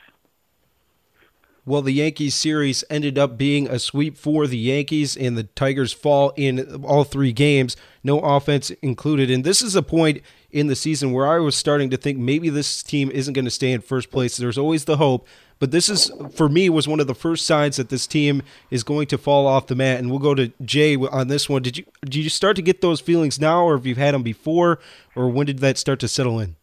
Well, 1.69 1.83
the 1.83 1.93
Yankees 1.93 2.35
series 2.35 2.83
ended 2.89 3.19
up 3.19 3.37
being 3.37 3.69
a 3.69 3.79
sweep 3.79 4.17
for 4.17 4.47
the 4.47 4.57
Yankees, 4.57 5.15
and 5.15 5.37
the 5.37 5.43
Tigers 5.43 5.93
fall 5.93 6.33
in 6.35 6.83
all 6.83 7.05
three 7.05 7.31
games, 7.31 7.77
no 8.03 8.21
offense 8.21 8.71
included. 8.81 9.31
And 9.31 9.45
this 9.45 9.61
is 9.61 9.77
a 9.77 9.83
point 9.83 10.23
in 10.51 10.69
the 10.69 10.75
season 10.75 11.13
where 11.13 11.27
I 11.27 11.41
was 11.41 11.55
starting 11.55 11.91
to 11.91 11.99
think 11.99 12.17
maybe 12.17 12.49
this 12.49 12.83
team 12.83 13.11
isn't 13.11 13.35
going 13.35 13.45
to 13.45 13.51
stay 13.51 13.71
in 13.71 13.83
first 13.83 14.11
place. 14.11 14.39
There's 14.39 14.57
always 14.57 14.87
the 14.87 14.97
hope, 14.97 15.29
but 15.59 15.71
this 15.71 15.91
is 15.91 16.11
for 16.35 16.49
me 16.49 16.71
was 16.71 16.89
one 16.89 17.01
of 17.01 17.07
the 17.07 17.15
first 17.15 17.45
signs 17.45 17.77
that 17.77 17.91
this 17.91 18.07
team 18.07 18.41
is 18.71 18.83
going 18.83 19.07
to 19.09 19.19
fall 19.19 19.47
off 19.47 19.67
the 19.67 19.75
mat. 19.75 19.99
And 19.99 20.09
we'll 20.09 20.21
go 20.21 20.35
to 20.35 20.51
Jay 20.65 20.97
on 20.97 21.29
this 21.29 21.51
one. 21.51 21.61
Did 21.61 21.77
you 21.77 21.85
did 22.03 22.17
you 22.17 22.31
start 22.31 22.57
to 22.57 22.63
get 22.63 22.81
those 22.81 23.03
feelings 23.03 23.39
now, 23.39 23.63
or 23.63 23.77
have 23.77 23.85
you 23.85 23.95
had 23.95 24.15
them 24.15 24.23
before, 24.23 24.79
or 25.15 25.29
when 25.29 25.45
did 25.45 25.59
that 25.59 25.77
start 25.77 26.01
to 26.01 26.09
settle 26.09 26.41
in? 26.41 26.57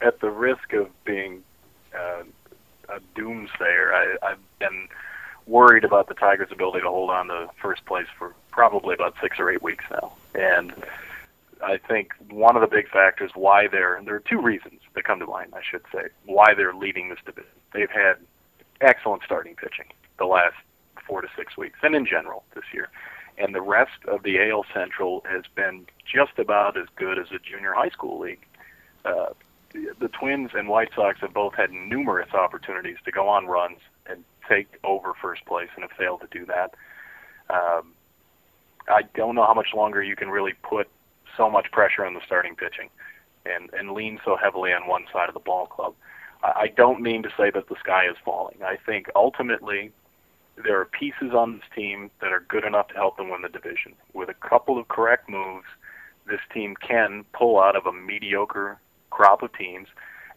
At 0.00 0.20
the 0.20 0.30
risk 0.30 0.72
of 0.72 0.88
being 1.04 1.42
uh, 1.94 2.22
doomsayer. 3.16 3.92
I, 3.92 4.16
I've 4.22 4.58
been 4.58 4.88
worried 5.46 5.84
about 5.84 6.08
the 6.08 6.14
Tigers' 6.14 6.48
ability 6.52 6.80
to 6.80 6.88
hold 6.88 7.10
on 7.10 7.28
to 7.28 7.48
first 7.60 7.84
place 7.86 8.06
for 8.18 8.34
probably 8.50 8.94
about 8.94 9.14
six 9.20 9.38
or 9.38 9.50
eight 9.50 9.62
weeks 9.62 9.84
now, 9.90 10.12
and 10.34 10.72
I 11.62 11.76
think 11.76 12.12
one 12.30 12.56
of 12.56 12.62
the 12.62 12.68
big 12.68 12.88
factors 12.88 13.32
why 13.34 13.68
they're 13.68 13.94
and 13.94 14.06
there 14.06 14.14
are 14.14 14.20
two 14.20 14.40
reasons 14.40 14.80
that 14.94 15.04
come 15.04 15.18
to 15.20 15.26
mind. 15.26 15.52
I 15.54 15.60
should 15.68 15.82
say 15.92 16.08
why 16.24 16.54
they're 16.54 16.74
leading 16.74 17.08
this 17.08 17.18
division. 17.24 17.50
They've 17.72 17.90
had 17.90 18.14
excellent 18.80 19.22
starting 19.24 19.56
pitching 19.56 19.86
the 20.18 20.24
last 20.26 20.54
four 21.06 21.20
to 21.20 21.28
six 21.36 21.56
weeks, 21.56 21.78
and 21.82 21.94
in 21.94 22.06
general 22.06 22.44
this 22.54 22.64
year. 22.72 22.88
And 23.38 23.54
the 23.54 23.62
rest 23.62 24.04
of 24.06 24.22
the 24.22 24.50
AL 24.50 24.64
Central 24.72 25.24
has 25.28 25.44
been 25.54 25.86
just 26.04 26.38
about 26.38 26.76
as 26.76 26.86
good 26.96 27.18
as 27.18 27.26
a 27.30 27.38
junior 27.38 27.72
high 27.72 27.88
school 27.88 28.18
league. 28.20 28.44
Uh, 29.04 29.30
the 29.72 30.08
Twins 30.08 30.50
and 30.54 30.68
White 30.68 30.90
Sox 30.94 31.20
have 31.20 31.32
both 31.32 31.54
had 31.54 31.70
numerous 31.70 32.32
opportunities 32.32 32.96
to 33.04 33.12
go 33.12 33.28
on 33.28 33.46
runs 33.46 33.78
and 34.06 34.24
take 34.48 34.68
over 34.84 35.12
first 35.20 35.44
place 35.46 35.68
and 35.74 35.82
have 35.82 35.92
failed 35.92 36.20
to 36.22 36.38
do 36.38 36.44
that. 36.46 36.74
Um, 37.48 37.92
I 38.88 39.02
don't 39.14 39.34
know 39.34 39.46
how 39.46 39.54
much 39.54 39.68
longer 39.74 40.02
you 40.02 40.16
can 40.16 40.28
really 40.30 40.54
put 40.62 40.88
so 41.36 41.48
much 41.48 41.70
pressure 41.70 42.04
on 42.04 42.14
the 42.14 42.20
starting 42.24 42.56
pitching 42.56 42.88
and, 43.46 43.70
and 43.72 43.92
lean 43.92 44.20
so 44.24 44.36
heavily 44.36 44.72
on 44.72 44.86
one 44.88 45.04
side 45.12 45.28
of 45.28 45.34
the 45.34 45.40
ball 45.40 45.66
club. 45.66 45.94
I, 46.42 46.52
I 46.62 46.66
don't 46.76 47.00
mean 47.00 47.22
to 47.22 47.30
say 47.36 47.50
that 47.50 47.68
the 47.68 47.76
sky 47.78 48.06
is 48.08 48.16
falling. 48.24 48.58
I 48.64 48.76
think 48.76 49.08
ultimately 49.14 49.92
there 50.56 50.80
are 50.80 50.84
pieces 50.84 51.32
on 51.32 51.54
this 51.54 51.66
team 51.74 52.10
that 52.20 52.32
are 52.32 52.40
good 52.40 52.64
enough 52.64 52.88
to 52.88 52.94
help 52.94 53.16
them 53.16 53.30
win 53.30 53.42
the 53.42 53.48
division. 53.48 53.94
With 54.12 54.28
a 54.28 54.34
couple 54.34 54.78
of 54.78 54.88
correct 54.88 55.28
moves, 55.28 55.66
this 56.26 56.40
team 56.52 56.76
can 56.76 57.24
pull 57.32 57.60
out 57.60 57.76
of 57.76 57.86
a 57.86 57.92
mediocre 57.92 58.78
crop 59.10 59.42
of 59.42 59.52
teams 59.52 59.88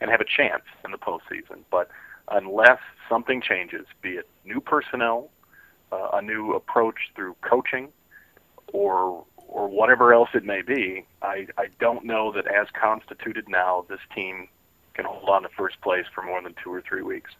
and 0.01 0.11
have 0.11 0.21
a 0.21 0.25
chance 0.25 0.63
in 0.83 0.91
the 0.91 0.97
postseason. 0.97 1.59
But 1.71 1.89
unless 2.29 2.79
something 3.09 3.41
changes, 3.41 3.85
be 4.01 4.11
it 4.11 4.27
new 4.45 4.59
personnel, 4.59 5.29
uh, 5.91 6.09
a 6.13 6.21
new 6.21 6.53
approach 6.53 7.11
through 7.15 7.35
coaching, 7.41 7.89
or 8.71 9.23
or 9.47 9.67
whatever 9.67 10.13
else 10.13 10.29
it 10.33 10.43
may 10.43 10.63
be, 10.63 11.05
I, 11.21 11.47
I 11.57 11.67
don't 11.79 12.05
know 12.05 12.31
that 12.31 12.47
as 12.47 12.67
constituted 12.73 13.47
now, 13.47 13.85
this 13.87 13.99
team 14.15 14.47
can 14.95 15.05
hold 15.05 15.29
on 15.29 15.43
to 15.43 15.49
first 15.49 15.79
place 15.81 16.05
for 16.13 16.23
more 16.23 16.41
than 16.41 16.55
two 16.63 16.73
or 16.73 16.81
three 16.81 17.03
weeks. 17.03 17.31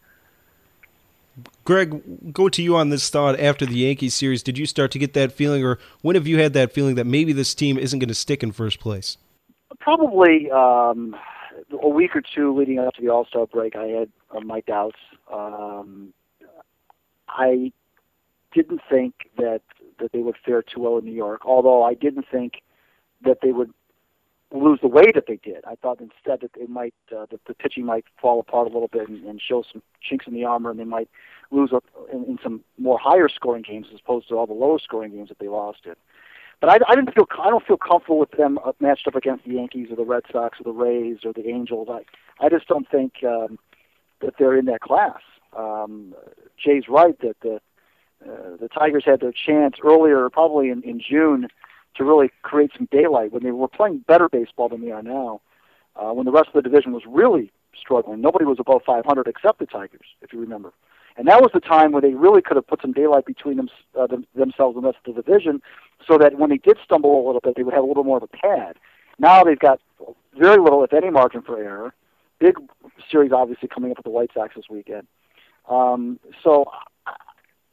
Greg, 1.65 2.31
go 2.31 2.49
to 2.49 2.61
you 2.61 2.75
on 2.75 2.89
this 2.89 3.09
thought 3.09 3.39
after 3.39 3.65
the 3.65 3.77
Yankees 3.77 4.13
series. 4.13 4.43
Did 4.43 4.59
you 4.59 4.67
start 4.67 4.91
to 4.91 4.99
get 4.99 5.13
that 5.13 5.31
feeling, 5.31 5.63
or 5.65 5.79
when 6.01 6.15
have 6.15 6.27
you 6.27 6.39
had 6.39 6.53
that 6.53 6.71
feeling 6.71 6.95
that 6.95 7.05
maybe 7.05 7.33
this 7.33 7.55
team 7.55 7.79
isn't 7.79 7.97
going 7.97 8.09
to 8.09 8.13
stick 8.13 8.43
in 8.43 8.51
first 8.51 8.79
place? 8.79 9.17
Probably 9.79 10.49
um, 10.51 11.15
a 11.81 11.89
week 11.89 12.15
or 12.15 12.21
two 12.21 12.57
leading 12.57 12.79
up 12.79 12.93
to 12.95 13.01
the 13.01 13.09
All 13.09 13.25
Star 13.25 13.45
break, 13.45 13.75
I 13.75 13.85
had 13.87 14.09
uh, 14.35 14.39
my 14.41 14.61
doubts. 14.61 14.99
Um, 15.31 16.13
I 17.27 17.71
didn't 18.53 18.81
think 18.89 19.13
that 19.37 19.61
that 19.99 20.11
they 20.11 20.19
would 20.19 20.35
fare 20.43 20.61
too 20.61 20.81
well 20.81 20.97
in 20.97 21.05
New 21.05 21.13
York, 21.13 21.45
although 21.45 21.83
I 21.83 21.93
didn't 21.93 22.25
think 22.31 22.61
that 23.23 23.39
they 23.41 23.51
would 23.51 23.71
lose 24.51 24.79
the 24.81 24.87
way 24.87 25.11
that 25.13 25.25
they 25.27 25.37
did. 25.37 25.63
I 25.65 25.75
thought 25.75 25.99
instead 25.99 26.41
that 26.41 26.51
they 26.57 26.67
might 26.67 26.93
uh, 27.11 27.25
that 27.31 27.43
the 27.47 27.53
pitching 27.53 27.85
might 27.85 28.05
fall 28.21 28.39
apart 28.39 28.67
a 28.67 28.71
little 28.71 28.87
bit 28.87 29.09
and, 29.09 29.25
and 29.25 29.41
show 29.41 29.63
some 29.71 29.81
chinks 30.01 30.27
in 30.27 30.33
the 30.33 30.45
armor, 30.45 30.71
and 30.71 30.79
they 30.79 30.85
might 30.85 31.09
lose 31.51 31.71
in, 32.11 32.23
in 32.25 32.37
some 32.41 32.61
more 32.77 32.99
higher 32.99 33.29
scoring 33.29 33.63
games 33.63 33.87
as 33.93 33.99
opposed 34.03 34.27
to 34.29 34.35
all 34.37 34.47
the 34.47 34.53
lower 34.53 34.79
scoring 34.79 35.11
games 35.11 35.29
that 35.29 35.39
they 35.39 35.47
lost 35.47 35.79
in. 35.85 35.95
But 36.61 36.69
I, 36.69 36.91
I 36.91 36.95
didn't 36.95 37.13
feel 37.13 37.27
I 37.39 37.49
don't 37.49 37.65
feel 37.65 37.77
comfortable 37.77 38.19
with 38.19 38.31
them 38.31 38.57
uh, 38.63 38.71
matched 38.79 39.07
up 39.07 39.15
against 39.15 39.45
the 39.45 39.53
Yankees 39.53 39.89
or 39.91 39.95
the 39.95 40.05
Red 40.05 40.23
Sox 40.31 40.59
or 40.59 40.63
the 40.63 40.71
Rays 40.71 41.19
or 41.25 41.33
the 41.33 41.49
Angels. 41.49 41.89
I 41.91 42.03
I 42.43 42.49
just 42.49 42.67
don't 42.67 42.89
think 42.89 43.23
um, 43.23 43.59
that 44.21 44.35
they're 44.39 44.57
in 44.57 44.65
that 44.65 44.81
class. 44.81 45.19
Um, 45.57 46.15
Jay's 46.57 46.87
right 46.87 47.19
that 47.19 47.39
the 47.41 47.59
uh, 48.25 48.57
the 48.59 48.69
Tigers 48.69 49.03
had 49.05 49.19
their 49.19 49.33
chance 49.33 49.75
earlier, 49.83 50.29
probably 50.29 50.69
in, 50.69 50.81
in 50.83 51.01
June, 51.01 51.49
to 51.95 52.03
really 52.03 52.31
create 52.41 52.71
some 52.77 52.87
daylight 52.91 53.33
when 53.33 53.43
they 53.43 53.51
were 53.51 53.67
playing 53.67 53.99
better 54.07 54.29
baseball 54.29 54.69
than 54.69 54.81
they 54.81 54.91
are 54.91 55.03
now. 55.03 55.41
Uh, 55.95 56.11
when 56.11 56.25
the 56.25 56.31
rest 56.31 56.47
of 56.47 56.53
the 56.53 56.61
division 56.61 56.91
was 56.91 57.03
really 57.05 57.51
struggling, 57.79 58.21
nobody 58.21 58.45
was 58.45 58.59
above 58.59 58.81
500 58.85 59.27
except 59.27 59.59
the 59.59 59.65
Tigers, 59.65 60.07
if 60.21 60.33
you 60.33 60.39
remember. 60.39 60.73
And 61.15 61.27
that 61.27 61.41
was 61.41 61.51
the 61.53 61.59
time 61.59 61.91
where 61.91 62.01
they 62.01 62.13
really 62.13 62.41
could 62.41 62.55
have 62.55 62.67
put 62.67 62.81
some 62.81 62.91
daylight 62.91 63.25
between 63.25 63.57
them, 63.57 63.69
uh, 63.99 64.07
them, 64.07 64.25
themselves 64.35 64.75
and 64.75 64.83
the 64.83 64.87
rest 64.89 64.99
of 65.05 65.15
the 65.15 65.21
division 65.21 65.61
so 66.07 66.17
that 66.17 66.37
when 66.39 66.49
they 66.49 66.57
did 66.57 66.77
stumble 66.83 67.23
a 67.23 67.25
little 67.25 67.41
bit, 67.41 67.55
they 67.55 67.63
would 67.63 67.73
have 67.73 67.83
a 67.83 67.87
little 67.87 68.03
more 68.03 68.17
of 68.17 68.23
a 68.23 68.27
pad. 68.27 68.77
Now 69.19 69.43
they've 69.43 69.59
got 69.59 69.79
very 70.37 70.59
little, 70.59 70.83
if 70.83 70.93
any, 70.93 71.09
margin 71.09 71.41
for 71.41 71.57
error. 71.57 71.93
Big 72.39 72.55
series, 73.11 73.31
obviously, 73.31 73.69
coming 73.69 73.91
up 73.91 73.97
with 73.97 74.05
the 74.05 74.09
White 74.09 74.31
Sox 74.33 74.55
this 74.55 74.65
weekend. 74.69 75.07
Um, 75.69 76.19
so 76.43 76.65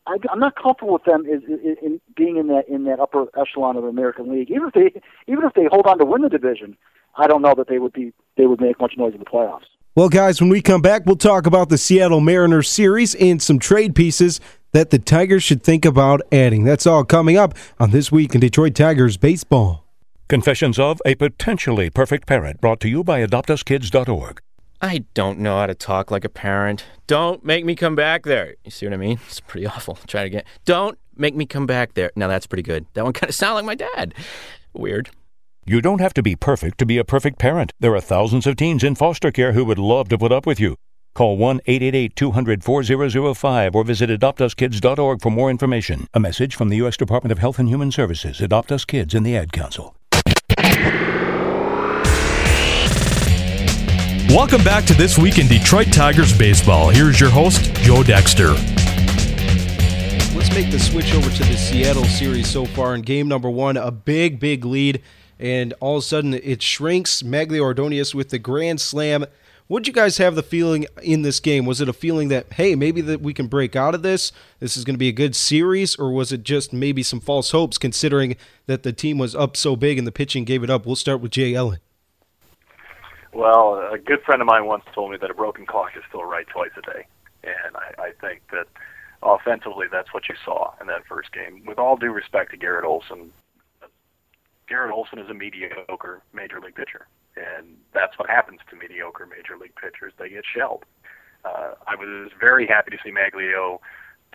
I, 0.07 0.17
I'm 0.31 0.39
not 0.39 0.55
comfortable 0.55 0.93
with 0.93 1.05
them 1.05 1.25
in, 1.25 1.43
in, 1.43 1.77
in 1.83 2.01
being 2.15 2.37
in 2.37 2.49
that 2.49 2.69
in 2.69 2.85
that 2.85 3.01
upper 3.01 3.27
echelon 3.39 3.77
of 3.77 3.83
the 3.83 3.89
American 3.89 4.31
League. 4.31 4.51
Even 4.51 4.69
if 4.69 4.75
they 4.75 5.01
even 5.27 5.45
if 5.45 5.55
they 5.55 5.65
hold 5.71 5.87
on 5.87 5.99
to 5.99 6.05
win 6.05 6.23
the 6.23 6.29
division, 6.29 6.77
I 7.17 7.27
don't 7.27 7.43
know 7.43 7.55
that 7.57 7.69
they 7.69 7.79
would 7.79 7.93
be 7.93 8.13
they 8.37 8.47
would 8.47 8.61
make 8.61 8.81
much 8.81 8.95
noise 8.97 9.15
in 9.15 9.19
the 9.19 9.25
playoffs. 9.25 9.67
Well, 10.01 10.09
guys, 10.09 10.41
when 10.41 10.49
we 10.49 10.63
come 10.63 10.81
back, 10.81 11.05
we'll 11.05 11.17
talk 11.17 11.47
about 11.47 11.69
the 11.69 11.77
Seattle 11.77 12.21
Mariners 12.21 12.71
series 12.71 13.15
and 13.17 13.43
some 13.43 13.59
trade 13.59 13.95
pieces 13.95 14.41
that 14.73 14.89
the 14.89 14.99
Tigers 14.99 15.43
should 15.43 15.63
think 15.63 15.85
about 15.85 16.23
adding. 16.33 16.65
That's 16.65 16.87
all 16.87 17.05
coming 17.05 17.37
up 17.37 17.53
on 17.79 17.91
This 17.91 18.11
Week 18.11 18.35
in 18.35 18.41
Detroit 18.41 18.75
Tigers 18.75 19.19
Baseball. 19.19 19.85
Confessions 20.27 20.79
of 20.79 21.03
a 21.05 21.17
Potentially 21.17 21.91
Perfect 21.91 22.27
Parent, 22.27 22.63
brought 22.63 22.81
to 22.81 22.89
you 22.89 23.05
by 23.05 23.23
AdoptUsKids.org. 23.27 24.41
I 24.81 25.05
don't 25.13 25.39
know 25.39 25.59
how 25.59 25.67
to 25.67 25.75
talk 25.75 26.11
like 26.11 26.25
a 26.25 26.31
parent. 26.31 26.87
Don't 27.07 27.45
make 27.45 27.67
me 27.67 27.75
come 27.75 27.95
back 27.95 28.23
there. 28.23 28.55
You 28.65 28.71
see 28.71 28.87
what 28.87 28.95
I 28.95 28.97
mean? 28.97 29.21
It's 29.27 29.41
pretty 29.41 29.67
awful. 29.67 29.99
Try 30.07 30.23
it 30.23 30.29
again. 30.29 30.45
Don't 30.65 30.99
make 31.15 31.37
me 31.37 31.45
come 31.45 31.67
back 31.67 31.93
there. 31.93 32.11
Now 32.17 32.29
that's 32.29 32.47
pretty 32.47 32.63
good. 32.63 32.87
That 32.95 33.05
one 33.05 33.13
kind 33.13 33.29
of 33.29 33.35
sounded 33.35 33.67
like 33.67 33.67
my 33.67 33.75
dad. 33.75 34.15
Weird. 34.73 35.11
You 35.67 35.83
don't 35.83 36.01
have 36.01 36.15
to 36.15 36.23
be 36.23 36.37
perfect 36.37 36.79
to 36.79 36.87
be 36.87 36.97
a 36.97 37.05
perfect 37.05 37.39
parent. 37.39 37.73
There 37.79 37.95
are 37.95 38.01
thousands 38.01 38.47
of 38.47 38.57
teens 38.57 38.83
in 38.83 38.95
foster 38.95 39.31
care 39.31 39.53
who 39.53 39.67
would 39.67 39.79
love 39.79 40.09
to 40.09 40.17
put 40.17 40.33
up 40.33 40.47
with 40.47 40.59
you. 40.59 40.75
Call 41.15 41.37
1 41.37 41.61
888 41.67 42.17
200 42.17 42.65
4005 42.65 43.75
or 43.75 43.85
visit 43.85 44.09
adoptuskids.org 44.09 45.21
for 45.21 45.31
more 45.31 45.51
information. 45.51 46.07
A 46.15 46.21
message 46.21 46.57
from 46.57 46.71
the 46.71 46.77
U.S. 46.77 46.97
Department 46.97 47.31
of 47.31 47.41
Health 47.41 47.59
and 47.59 47.69
Human 47.69 47.93
Services, 47.93 48.41
Adopt 48.41 48.73
Us 48.73 48.87
Kids, 48.87 49.15
and 49.15 49.27
the 49.27 49.37
Ad 49.37 49.53
Council. 49.53 49.95
Welcome 54.31 54.65
back 54.65 54.87
to 54.87 54.95
This 54.95 55.19
Week 55.19 55.39
in 55.39 55.47
Detroit 55.47 55.93
Tigers 55.93 56.37
Baseball. 56.37 56.89
Here's 56.89 57.21
your 57.21 57.31
host, 57.31 57.75
Joe 57.77 58.03
Dexter. 58.03 58.53
Let's 60.35 60.55
make 60.55 60.71
the 60.71 60.79
switch 60.79 61.13
over 61.15 61.29
to 61.29 61.43
the 61.45 61.57
Seattle 61.57 62.05
series 62.05 62.49
so 62.49 62.65
far. 62.65 62.95
In 62.95 63.03
game 63.03 63.29
number 63.29 63.51
one, 63.51 63.77
a 63.77 63.91
big, 63.91 64.41
big 64.41 64.65
lead 64.65 65.03
and 65.41 65.73
all 65.81 65.97
of 65.97 66.03
a 66.03 66.07
sudden 66.07 66.35
it 66.35 66.63
shrinks. 66.63 67.23
Magglio 67.23 67.63
Ordonez 67.63 68.15
with 68.15 68.29
the 68.29 68.39
grand 68.39 68.81
slam 68.81 69.25
What 69.67 69.83
did 69.83 69.89
you 69.89 69.93
guys 69.95 70.19
have 70.19 70.35
the 70.35 70.43
feeling 70.43 70.87
in 71.03 71.23
this 71.23 71.41
game? 71.41 71.65
Was 71.65 71.81
it 71.81 71.89
a 71.89 71.93
feeling 71.93 72.29
that 72.29 72.53
hey, 72.53 72.75
maybe 72.75 73.01
that 73.01 73.23
we 73.23 73.33
can 73.33 73.47
break 73.47 73.75
out 73.75 73.95
of 73.95 74.03
this? 74.03 74.33
This 74.61 74.77
is 74.77 74.85
going 74.85 74.95
to 74.95 74.99
be 74.99 75.09
a 75.09 75.13
good 75.13 75.35
series, 75.35 75.97
or 75.97 76.13
was 76.13 76.31
it 76.31 76.43
just 76.43 76.73
maybe 76.73 77.03
some 77.03 77.21
false 77.21 77.53
hopes, 77.53 77.79
considering 77.79 78.37
that 78.67 78.83
the 78.83 78.93
team 78.93 79.17
was 79.17 79.35
up 79.35 79.57
so 79.57 79.77
big 79.77 79.97
and 79.97 80.07
the 80.07 80.13
pitching 80.13 80.45
gave 80.45 80.63
it 80.63 80.71
up? 80.71 80.85
We'll 80.85 80.97
start 80.97 81.21
with 81.21 81.33
Jay 81.33 81.55
Ellen. 81.55 81.79
Well, 83.33 83.89
a 83.93 83.99
good 83.99 84.23
friend 84.23 84.43
of 84.43 84.47
mine 84.47 84.67
once 84.67 84.85
told 84.93 85.13
me 85.13 85.17
that 85.19 85.31
a 85.31 85.35
broken 85.35 85.65
clock 85.65 85.97
is 85.97 86.03
still 86.09 86.25
right 86.25 86.47
twice 86.49 86.73
a 86.77 86.83
day, 86.83 87.07
and 87.45 87.77
I, 87.77 88.03
I 88.03 88.13
think 88.21 88.43
that 88.51 88.67
offensively, 89.23 89.87
that's 89.91 90.13
what 90.13 90.29
you 90.29 90.35
saw 90.45 90.73
in 90.81 90.87
that 90.89 91.07
first 91.07 91.33
game. 91.33 91.63
With 91.67 91.79
all 91.79 91.97
due 91.97 92.11
respect 92.11 92.51
to 92.51 92.57
Garrett 92.57 92.85
Olson, 92.85 93.31
Garrett 94.71 94.93
Olson 94.93 95.19
is 95.19 95.29
a 95.29 95.35
mediocre 95.35 96.23
major 96.33 96.61
league 96.61 96.77
pitcher, 96.77 97.09
and 97.37 97.77
that's 97.93 98.17
what 98.19 98.31
happens 98.31 98.61
to 98.71 98.77
mediocre 98.77 99.27
major 99.27 99.59
league 99.61 99.75
pitchers. 99.75 100.13
They 100.17 100.31
get 100.31 100.45
shelled. 100.47 100.85
Uh, 101.45 101.75
I 101.89 101.97
was 101.97 102.31
very 102.39 102.67
happy 102.67 102.93
to 102.93 102.99
see 103.05 103.11
Magglio 103.11 103.81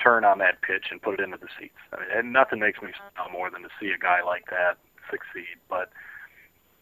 turn 0.02 0.26
on 0.26 0.40
that 0.40 0.62
pitch 0.62 0.88
and 0.92 1.02
put 1.02 1.20
it 1.20 1.24
into 1.24 1.38
the 1.38 1.48
seats. 1.58 1.80
I 1.94 2.02
mean, 2.02 2.10
and 2.14 2.34
nothing 2.34 2.60
makes 2.60 2.82
me 2.82 2.90
smile 3.14 3.30
more 3.32 3.50
than 3.50 3.62
to 3.62 3.70
see 3.80 3.92
a 3.92 3.98
guy 3.98 4.22
like 4.24 4.50
that 4.50 4.78
succeed. 5.10 5.56
But 5.70 5.92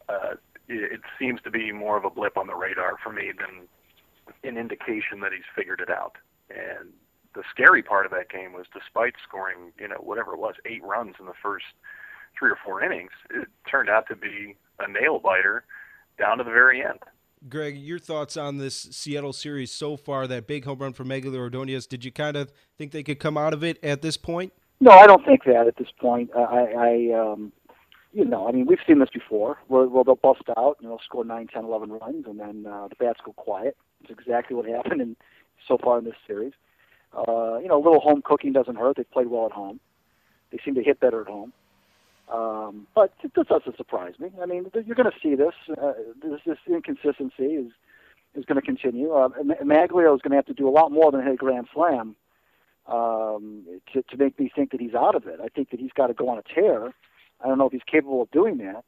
uh, 0.10 0.36
it, 0.68 0.94
it 0.94 1.02
seems 1.20 1.40
to 1.44 1.52
be 1.52 1.72
more 1.72 1.96
of 1.96 2.06
a 2.06 2.10
blip 2.10 2.38
on 2.38 2.48
the 2.48 2.56
radar 2.56 2.96
for 3.04 3.14
me 3.14 3.32
than 3.38 3.68
an 4.44 4.58
indication 4.58 5.20
that 5.22 5.32
he's 5.32 5.46
figured 5.56 5.80
it 5.80 5.92
out. 5.92 6.16
And 6.50 6.90
the 7.36 7.44
scary 7.52 7.84
part 7.84 8.06
of 8.06 8.12
that 8.14 8.30
game 8.30 8.54
was 8.54 8.66
despite 8.74 9.14
scoring, 9.22 9.74
you 9.80 9.88
know, 9.88 9.98
whatever 9.98 10.34
it 10.34 10.40
was, 10.40 10.56
eight 10.66 10.84
runs 10.84 11.16
in 11.20 11.28
the 11.28 11.38
first 11.42 11.66
three 12.38 12.52
or 12.52 12.58
four 12.64 12.84
innings, 12.84 13.12
it 13.30 13.48
turned 13.70 13.90
out 13.90 14.08
to 14.10 14.16
be 14.16 14.56
a 14.80 14.92
nail 14.92 15.20
biter 15.20 15.64
down 16.18 16.38
to 16.38 16.44
the 16.44 16.52
very 16.52 16.84
end. 16.84 17.00
Greg, 17.50 17.78
your 17.78 18.00
thoughts 18.00 18.38
on 18.38 18.58
this 18.58 18.76
Seattle 18.76 19.34
series 19.34 19.72
so 19.72 19.98
far? 19.98 20.28
That 20.28 20.48
big 20.48 20.64
home 20.64 20.80
run 20.80 20.94
from 20.94 21.10
Magglio 21.10 21.36
Ordonez. 21.36 21.86
Did 21.88 22.06
you 22.06 22.12
kind 22.12 22.38
of 22.38 22.54
think 22.78 22.92
they 22.92 23.04
could 23.04 23.20
come 23.20 23.38
out 23.38 23.54
of 23.54 23.64
it 23.64 23.84
at 23.84 24.02
this 24.02 24.16
point? 24.16 24.54
No, 24.80 24.92
I 24.92 25.08
don't 25.08 25.26
think 25.26 25.44
that 25.46 25.68
at 25.68 25.76
this 25.78 25.90
point. 26.00 26.32
I, 26.36 26.40
I 26.42 27.20
um, 27.20 27.52
you 28.14 28.24
know, 28.24 28.48
I 28.48 28.52
mean, 28.52 28.66
we've 28.66 28.80
seen 28.88 29.00
this 29.00 29.10
before. 29.10 29.58
Where, 29.68 29.88
where 29.88 30.04
they'll 30.04 30.16
bust 30.16 30.44
out 30.56 30.78
and 30.80 30.90
they'll 30.90 31.02
score 31.04 31.26
nine, 31.26 31.48
ten, 31.48 31.66
eleven 31.66 31.92
runs, 31.92 32.26
and 32.28 32.40
then 32.40 32.66
uh, 32.66 32.88
the 32.88 32.96
bats 32.96 33.20
go 33.26 33.34
quiet. 33.34 33.76
It's 34.02 34.12
exactly 34.12 34.56
what 34.56 34.66
happened 34.66 35.02
in 35.02 35.16
so 35.68 35.78
far 35.78 35.98
in 35.98 36.06
this 36.06 36.16
series. 36.26 36.54
Uh, 37.16 37.58
you 37.60 37.68
know, 37.68 37.78
a 37.78 37.84
little 37.84 38.00
home 38.00 38.22
cooking 38.24 38.54
doesn't 38.54 38.76
hurt. 38.76 38.98
They've 38.98 39.12
played 39.12 39.28
well 39.28 39.46
at 39.46 39.52
home. 39.52 39.80
They 40.52 40.60
seem 40.64 40.76
to 40.76 40.84
hit 40.84 41.00
better 41.00 41.22
at 41.22 41.28
home. 41.28 41.54
Um, 42.32 42.88
but 42.96 43.14
this 43.22 43.48
doesn't 43.48 43.78
surprise 43.78 44.14
me. 44.20 44.30
I 44.42 44.46
mean, 44.46 44.66
you're 44.74 44.96
going 44.96 45.12
to 45.12 45.20
see 45.22 45.36
this. 45.36 45.54
Uh, 45.70 45.94
this. 46.22 46.40
This 46.46 46.58
inconsistency 46.68 47.44
is 47.44 47.72
is 48.36 48.46
going 48.46 48.60
to 48.60 48.66
continue. 48.66 49.12
Uh, 49.12 49.30
Magglio 49.64 50.16
is 50.16 50.22
going 50.22 50.32
to 50.32 50.38
have 50.38 50.46
to 50.46 50.54
do 50.54 50.68
a 50.68 50.72
lot 50.72 50.92
more 50.92 51.12
than 51.12 51.22
hit 51.22 51.34
a 51.34 51.36
grand 51.36 51.68
slam 51.74 52.16
um, 52.88 53.64
to 53.94 54.02
to 54.04 54.18
make 54.18 54.40
me 54.40 54.52
think 54.54 54.72
that 54.72 54.82
he's 54.82 54.94
out 54.96 55.16
of 55.16 55.28
it. 55.28 55.40
I 55.44 55.48
think 55.50 55.70
that 55.72 55.80
he's 55.80 55.92
got 55.94 56.08
to 56.08 56.14
go 56.14 56.30
on 56.30 56.38
a 56.38 56.44
tear. 56.44 56.94
I 57.44 57.48
don't 57.48 57.58
know 57.58 57.66
if 57.68 57.74
he's 57.74 57.82
capable 57.86 58.22
of 58.22 58.32
doing 58.32 58.58
that, 58.60 58.84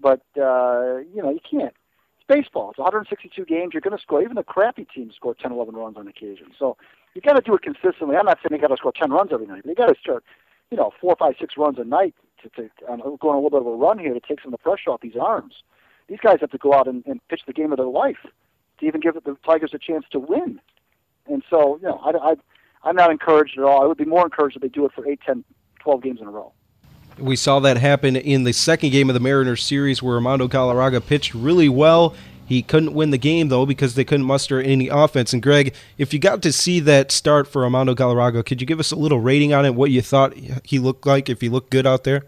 but 0.00 0.20
uh, 0.40 0.98
you 1.14 1.22
know, 1.22 1.30
you 1.30 1.40
can't 1.50 1.74
It's 2.18 2.26
baseball. 2.28 2.70
It's 2.70 2.78
162 2.78 3.44
games. 3.46 3.70
You're 3.72 3.80
going 3.80 3.96
to 3.96 4.02
score. 4.02 4.22
Even 4.22 4.36
the 4.36 4.42
crappy 4.44 4.86
teams 4.94 5.14
score 5.14 5.34
10, 5.34 5.52
11 5.52 5.74
runs 5.74 5.96
on 5.96 6.06
occasion. 6.06 6.48
So 6.58 6.76
you 7.14 7.20
got 7.22 7.34
to 7.34 7.40
do 7.42 7.54
it 7.54 7.62
consistently. 7.62 8.16
I'm 8.16 8.26
not 8.26 8.38
saying 8.42 8.52
you 8.52 8.60
got 8.60 8.74
to 8.74 8.76
score 8.76 8.92
10 8.92 9.10
runs 9.10 9.30
every 9.32 9.46
night, 9.46 9.62
but 9.64 9.70
you 9.70 9.74
got 9.74 9.86
to 9.88 9.98
start, 10.00 10.24
you 10.70 10.76
know, 10.76 10.92
four, 11.00 11.16
five, 11.18 11.34
six 11.40 11.54
runs 11.56 11.78
a 11.78 11.84
night 11.84 12.14
to, 12.42 12.48
to 12.50 12.70
um, 12.88 13.00
go 13.20 13.30
on 13.30 13.36
a 13.36 13.40
little 13.40 13.50
bit 13.50 13.60
of 13.60 13.66
a 13.66 13.76
run 13.76 13.98
here 13.98 14.14
to 14.14 14.20
take 14.20 14.40
some 14.40 14.52
of 14.52 14.58
the 14.58 14.62
pressure 14.62 14.90
off 14.90 15.00
these 15.00 15.16
arms. 15.20 15.54
These 16.08 16.20
guys 16.22 16.38
have 16.40 16.50
to 16.50 16.58
go 16.58 16.72
out 16.72 16.86
and, 16.86 17.04
and 17.06 17.20
pitch 17.28 17.42
the 17.46 17.52
game 17.52 17.72
of 17.72 17.78
their 17.78 17.86
life 17.86 18.26
to 18.78 18.86
even 18.86 19.00
give 19.00 19.14
the 19.14 19.36
Tigers 19.44 19.72
a 19.74 19.78
chance 19.78 20.04
to 20.12 20.18
win. 20.18 20.60
And 21.26 21.42
so, 21.50 21.78
you 21.82 21.88
know, 21.88 22.00
I, 22.04 22.10
I, 22.30 22.34
I'm 22.84 22.96
not 22.96 23.10
encouraged 23.10 23.58
at 23.58 23.64
all. 23.64 23.82
I 23.82 23.86
would 23.86 23.98
be 23.98 24.04
more 24.04 24.24
encouraged 24.24 24.56
if 24.56 24.62
they 24.62 24.68
do 24.68 24.84
it 24.84 24.92
for 24.92 25.06
8, 25.06 25.20
10, 25.26 25.44
12 25.80 26.02
games 26.02 26.20
in 26.20 26.26
a 26.26 26.30
row. 26.30 26.52
We 27.18 27.34
saw 27.34 27.60
that 27.60 27.78
happen 27.78 28.14
in 28.14 28.44
the 28.44 28.52
second 28.52 28.90
game 28.90 29.08
of 29.08 29.14
the 29.14 29.20
Mariners 29.20 29.64
series 29.64 30.02
where 30.02 30.16
Armando 30.16 30.48
Galarraga 30.48 31.04
pitched 31.04 31.34
really 31.34 31.68
well. 31.68 32.14
He 32.46 32.62
couldn't 32.62 32.94
win 32.94 33.10
the 33.10 33.18
game 33.18 33.48
though 33.48 33.66
because 33.66 33.94
they 33.94 34.04
couldn't 34.04 34.26
muster 34.26 34.60
any 34.60 34.88
offense. 34.88 35.32
And 35.32 35.42
Greg, 35.42 35.74
if 35.98 36.12
you 36.12 36.18
got 36.18 36.42
to 36.42 36.52
see 36.52 36.80
that 36.80 37.10
start 37.10 37.48
for 37.48 37.64
Armando 37.64 37.94
Galarraga, 37.94 38.44
could 38.44 38.60
you 38.60 38.66
give 38.66 38.80
us 38.80 38.92
a 38.92 38.96
little 38.96 39.20
rating 39.20 39.52
on 39.52 39.64
it? 39.64 39.74
What 39.74 39.90
you 39.90 40.02
thought 40.02 40.34
he 40.64 40.78
looked 40.78 41.06
like? 41.06 41.28
If 41.28 41.40
he 41.40 41.48
looked 41.48 41.70
good 41.70 41.86
out 41.86 42.04
there? 42.04 42.24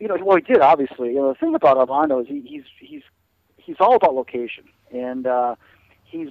You 0.00 0.08
know, 0.08 0.16
well, 0.22 0.36
he 0.36 0.42
did 0.42 0.60
obviously. 0.60 1.10
You 1.10 1.16
know, 1.16 1.28
the 1.28 1.38
thing 1.38 1.54
about 1.54 1.76
Armando 1.76 2.20
is 2.20 2.26
he, 2.26 2.40
he's 2.40 2.64
he's 2.78 3.02
he's 3.56 3.76
all 3.78 3.94
about 3.94 4.14
location, 4.14 4.64
and 4.90 5.26
uh, 5.26 5.54
he's 6.04 6.30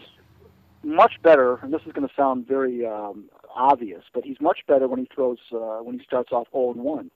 much 0.83 1.13
better. 1.23 1.55
And 1.57 1.73
this 1.73 1.81
is 1.85 1.93
going 1.93 2.07
to 2.07 2.13
sound 2.13 2.47
very 2.47 2.85
um, 2.85 3.29
obvious, 3.55 4.03
but 4.13 4.25
he's 4.25 4.41
much 4.41 4.59
better 4.67 4.87
when 4.87 4.99
he 4.99 5.09
throws 5.13 5.37
uh, 5.53 5.79
when 5.83 5.97
he 5.97 6.05
starts 6.05 6.31
off 6.31 6.47
0 6.51 6.71
and 6.71 6.83
1 6.83 7.11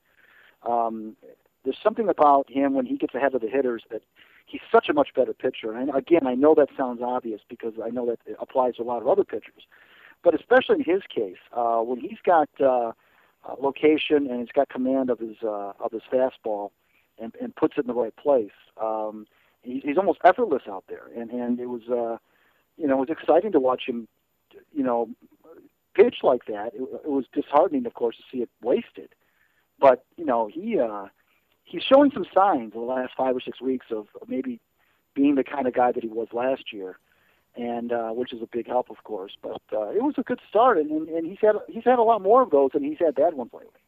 um, 0.66 1.16
there's 1.64 1.78
something 1.82 2.08
about 2.08 2.50
him 2.50 2.74
when 2.74 2.86
he 2.86 2.96
gets 2.96 3.14
ahead 3.14 3.34
of 3.34 3.40
the 3.40 3.48
hitters 3.48 3.82
that 3.90 4.02
he's 4.46 4.60
such 4.72 4.88
a 4.88 4.94
much 4.94 5.08
better 5.14 5.34
pitcher. 5.34 5.72
And 5.72 5.94
again, 5.94 6.26
I 6.26 6.34
know 6.34 6.54
that 6.54 6.68
sounds 6.76 7.00
obvious 7.02 7.40
because 7.48 7.74
I 7.84 7.90
know 7.90 8.06
that 8.06 8.18
it 8.26 8.36
applies 8.40 8.76
to 8.76 8.82
a 8.82 8.84
lot 8.84 9.02
of 9.02 9.08
other 9.08 9.24
pitchers, 9.24 9.66
but 10.22 10.34
especially 10.34 10.76
in 10.76 10.84
his 10.84 11.02
case, 11.14 11.38
uh, 11.52 11.80
when 11.80 12.00
he's 12.00 12.18
got 12.24 12.48
uh, 12.60 12.92
location 13.60 14.28
and 14.30 14.40
he's 14.40 14.52
got 14.52 14.68
command 14.68 15.10
of 15.10 15.18
his 15.18 15.36
uh, 15.42 15.72
of 15.80 15.92
his 15.92 16.02
fastball 16.12 16.70
and, 17.18 17.34
and 17.40 17.54
puts 17.54 17.74
it 17.76 17.82
in 17.82 17.86
the 17.86 17.94
right 17.94 18.16
place, 18.16 18.50
um, 18.82 19.26
he's, 19.62 19.82
he's 19.82 19.98
almost 19.98 20.20
effortless 20.24 20.62
out 20.68 20.84
there. 20.88 21.08
And 21.16 21.30
and 21.30 21.60
it 21.60 21.66
was 21.66 21.82
uh, 21.88 22.18
you 22.76 22.86
know 22.86 23.02
it 23.02 23.08
was 23.08 23.10
exciting 23.10 23.52
to 23.52 23.60
watch 23.60 23.82
him, 23.86 24.08
you 24.72 24.82
know, 24.82 25.08
pitch 25.94 26.16
like 26.22 26.46
that. 26.46 26.72
It, 26.74 26.82
it 26.82 27.10
was 27.10 27.24
disheartening, 27.32 27.86
of 27.86 27.94
course, 27.94 28.16
to 28.16 28.22
see 28.30 28.42
it 28.42 28.50
wasted. 28.62 29.10
But 29.78 30.04
you 30.16 30.24
know, 30.24 30.48
he 30.52 30.78
uh, 30.78 31.06
he's 31.66 31.82
showing 31.82 32.10
some 32.12 32.24
signs 32.34 32.72
in 32.74 32.80
the 32.80 32.86
last 32.86 33.12
five 33.16 33.36
or 33.36 33.40
six 33.40 33.60
weeks 33.60 33.86
of 33.90 34.06
maybe 34.26 34.60
being 35.14 35.34
the 35.34 35.44
kind 35.44 35.66
of 35.66 35.74
guy 35.74 35.92
that 35.92 36.02
he 36.02 36.08
was 36.08 36.28
last 36.32 36.72
year, 36.72 36.98
and 37.56 37.92
uh, 37.92 38.10
which 38.10 38.32
is 38.32 38.40
a 38.40 38.46
big 38.46 38.66
help, 38.66 38.88
of 38.88 39.02
course. 39.04 39.32
But 39.42 39.60
uh, 39.72 39.90
it 39.90 40.02
was 40.02 40.14
a 40.16 40.22
good 40.22 40.40
start, 40.48 40.78
and, 40.78 40.90
and, 41.08 41.26
he's 41.26 41.38
had 41.42 41.56
he's 41.68 41.84
had 41.84 41.98
a 41.98 42.02
lot 42.02 42.22
more 42.22 42.42
of 42.42 42.50
those, 42.50 42.70
and 42.72 42.84
he's 42.84 42.98
had 42.98 43.14
bad 43.14 43.34
ones 43.34 43.50
lately. 43.52 43.80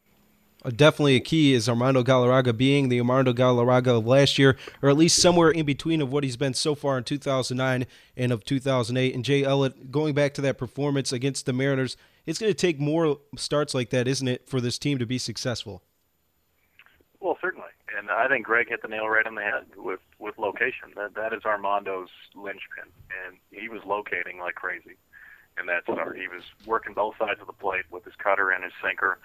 Uh, 0.65 0.71
definitely 0.71 1.15
a 1.15 1.21
key 1.21 1.53
is 1.53 1.69
Armando 1.69 2.03
Galarraga 2.03 2.55
being 2.55 2.89
the 2.89 2.99
Armando 2.99 3.31
Galarraga 3.31 3.97
of 3.97 4.05
last 4.05 4.37
year, 4.37 4.57
or 4.81 4.89
at 4.89 4.97
least 4.97 5.21
somewhere 5.21 5.51
in 5.51 5.65
between 5.65 6.01
of 6.01 6.11
what 6.11 6.25
he's 6.25 6.35
been 6.35 6.53
so 6.53 6.75
far 6.75 6.97
in 6.97 7.05
2009 7.05 7.85
and 8.17 8.31
of 8.33 8.43
2008. 8.43 9.15
And 9.15 9.23
Jay 9.23 9.45
Elliott, 9.45 9.89
going 9.89 10.13
back 10.13 10.33
to 10.33 10.41
that 10.41 10.57
performance 10.57 11.13
against 11.13 11.45
the 11.45 11.53
Mariners, 11.53 11.95
it's 12.25 12.39
going 12.39 12.51
to 12.51 12.57
take 12.57 12.77
more 12.77 13.19
starts 13.37 13.73
like 13.73 13.89
that, 13.91 14.05
isn't 14.05 14.27
it, 14.27 14.49
for 14.49 14.59
this 14.59 14.77
team 14.77 14.97
to 14.97 15.05
be 15.05 15.17
successful? 15.17 15.81
Well, 17.21 17.37
certainly, 17.41 17.69
and 17.97 18.09
I 18.09 18.27
think 18.29 18.45
Greg 18.45 18.69
hit 18.69 18.81
the 18.81 18.87
nail 18.87 19.09
right 19.09 19.27
on 19.27 19.35
the 19.35 19.41
head 19.41 19.65
with 19.75 19.99
with 20.19 20.37
location. 20.37 20.93
That 20.95 21.15
that 21.15 21.33
is 21.33 21.43
Armando's 21.43 22.09
linchpin, 22.33 22.91
and 23.25 23.37
he 23.51 23.67
was 23.67 23.81
locating 23.85 24.39
like 24.39 24.55
crazy 24.55 24.95
in 25.59 25.65
that 25.65 25.83
start. 25.83 26.17
He 26.17 26.29
was 26.29 26.43
working 26.65 26.93
both 26.93 27.15
sides 27.19 27.41
of 27.41 27.47
the 27.47 27.53
plate 27.53 27.83
with 27.91 28.05
his 28.05 28.13
cutter 28.15 28.51
and 28.51 28.63
his 28.63 28.73
sinker 28.81 29.19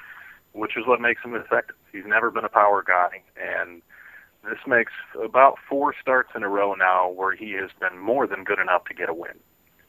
which 0.55 0.77
is 0.77 0.87
what 0.87 1.01
makes 1.01 1.23
him 1.23 1.35
effective. 1.35 1.77
He's 1.93 2.07
never 2.07 2.31
been 2.31 2.45
a 2.45 2.49
power 2.49 2.83
guy, 2.83 3.23
and 3.37 3.83
this 4.45 4.59
makes 4.67 4.93
about 5.23 5.57
four 5.69 5.95
starts 6.01 6.31
in 6.35 6.43
a 6.43 6.49
row 6.49 6.75
now 6.75 7.11
where 7.11 7.35
he 7.35 7.53
has 7.53 7.71
been 7.81 7.99
more 7.99 8.27
than 8.27 8.45
good 8.45 8.59
enough 8.59 8.85
to 8.87 8.95
get 8.95 9.09
a 9.09 9.15
win. 9.15 9.35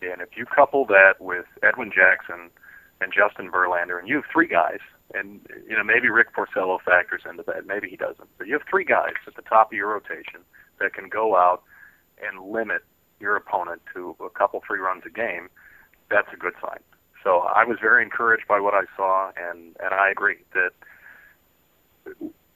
And 0.01 0.21
if 0.21 0.29
you 0.35 0.45
couple 0.45 0.85
that 0.87 1.15
with 1.19 1.45
Edwin 1.63 1.91
Jackson 1.95 2.49
and 2.99 3.13
Justin 3.13 3.51
Verlander, 3.51 3.99
and 3.99 4.07
you 4.07 4.15
have 4.15 4.25
three 4.31 4.47
guys, 4.47 4.79
and 5.15 5.39
you 5.67 5.75
know 5.75 5.83
maybe 5.83 6.09
Rick 6.09 6.35
Porcello 6.35 6.79
factors 6.81 7.21
into 7.29 7.43
that, 7.47 7.65
maybe 7.65 7.89
he 7.89 7.95
doesn't, 7.95 8.29
but 8.37 8.47
you 8.47 8.53
have 8.53 8.63
three 8.69 8.83
guys 8.83 9.13
at 9.27 9.35
the 9.35 9.41
top 9.41 9.71
of 9.71 9.77
your 9.77 9.93
rotation 9.93 10.41
that 10.79 10.93
can 10.93 11.09
go 11.09 11.35
out 11.35 11.63
and 12.21 12.51
limit 12.51 12.83
your 13.19 13.35
opponent 13.35 13.81
to 13.93 14.15
a 14.23 14.29
couple 14.29 14.61
three 14.65 14.79
runs 14.79 15.03
a 15.05 15.09
game. 15.09 15.49
That's 16.09 16.27
a 16.33 16.37
good 16.37 16.53
sign. 16.61 16.79
So 17.23 17.39
I 17.39 17.63
was 17.65 17.77
very 17.81 18.03
encouraged 18.03 18.47
by 18.47 18.59
what 18.59 18.73
I 18.73 18.83
saw, 18.95 19.31
and 19.37 19.75
and 19.83 19.93
I 19.93 20.09
agree 20.09 20.37
that 20.53 20.71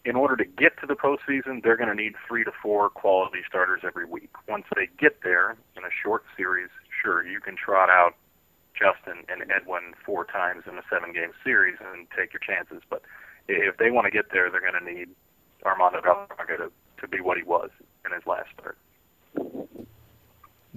in 0.05 0.15
order 0.15 0.35
to 0.35 0.45
get 0.45 0.79
to 0.79 0.87
the 0.87 0.95
postseason, 0.95 1.63
they're 1.63 1.77
going 1.77 1.89
to 1.89 1.95
need 1.95 2.13
three 2.27 2.43
to 2.43 2.51
four 2.61 2.89
quality 2.89 3.39
starters 3.47 3.81
every 3.83 4.05
week. 4.05 4.29
Once 4.47 4.65
they 4.75 4.87
get 4.97 5.21
there 5.23 5.57
in 5.75 5.83
a 5.83 5.89
short 6.03 6.23
series, 6.37 6.69
sure 7.03 7.25
you 7.25 7.39
can 7.39 7.55
trot 7.55 7.89
out 7.89 8.15
Justin 8.79 9.25
and 9.27 9.43
Edwin 9.51 9.93
four 10.05 10.23
times 10.25 10.63
in 10.65 10.77
a 10.77 10.83
seven-game 10.89 11.31
series 11.43 11.77
and 11.93 12.07
take 12.17 12.31
your 12.33 12.39
chances. 12.39 12.81
But 12.89 13.03
if 13.47 13.77
they 13.77 13.91
want 13.91 14.05
to 14.05 14.11
get 14.11 14.31
there, 14.31 14.49
they're 14.49 14.61
going 14.61 14.81
to 14.81 14.93
need 14.93 15.09
Armando 15.65 15.99
Galarraga 15.99 16.57
to, 16.57 16.71
to 17.01 17.07
be 17.07 17.19
what 17.19 17.37
he 17.37 17.43
was 17.43 17.69
in 18.05 18.13
his 18.13 18.25
last 18.25 18.49
start 18.57 18.77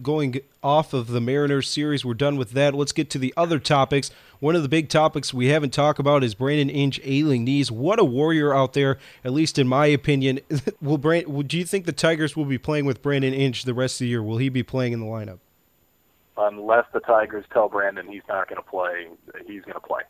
going 0.01 0.41
off 0.62 0.93
of 0.93 1.09
the 1.09 1.21
Mariners 1.21 1.69
series. 1.69 2.05
We're 2.05 2.15
done 2.15 2.37
with 2.37 2.53
that. 2.53 2.75
Let's 2.75 2.93
get 2.93 3.11
to 3.11 3.19
the 3.19 3.33
other 3.37 3.59
topics. 3.59 4.11
One 4.41 4.57
of 4.57 4.62
the 4.62 4.69
big 4.69 4.88
topics 4.88 5.33
we 5.33 5.47
haven't 5.47 5.73
talked 5.73 5.99
about 5.99 6.25
is 6.25 6.35
Brandon 6.35 6.71
Inge 6.71 7.01
ailing 7.05 7.45
knees. 7.45 7.71
What 7.71 7.99
a 7.99 8.05
warrior 8.05 8.55
out 8.55 8.73
there, 8.73 8.99
at 9.25 9.33
least 9.33 9.59
in 9.59 9.69
my 9.69 9.87
opinion. 9.87 10.41
will 10.81 10.99
Brand, 10.99 11.49
do 11.49 11.59
you 11.59 11.65
think 11.65 11.85
the 11.85 11.93
Tigers 11.93 12.37
will 12.37 12.45
be 12.45 12.59
playing 12.59 12.85
with 12.85 13.03
Brandon 13.03 13.35
Inge 13.35 13.65
the 13.65 13.75
rest 13.75 13.97
of 13.97 14.01
the 14.01 14.09
year? 14.09 14.23
Will 14.23 14.38
he 14.38 14.49
be 14.49 14.62
playing 14.62 14.93
in 14.93 15.01
the 15.01 15.07
lineup? 15.07 15.38
Unless 16.37 16.87
the 16.92 17.01
Tigers 17.01 17.45
tell 17.53 17.68
Brandon 17.68 18.07
he's 18.07 18.23
not 18.29 18.49
going 18.49 18.62
to 18.62 18.68
play, 18.68 19.09
he's 19.47 19.62
going 19.62 19.75
to 19.75 19.81
play. 19.81 20.03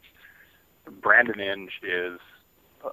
Brandon 1.00 1.40
Inge 1.40 1.72
is 1.82 2.18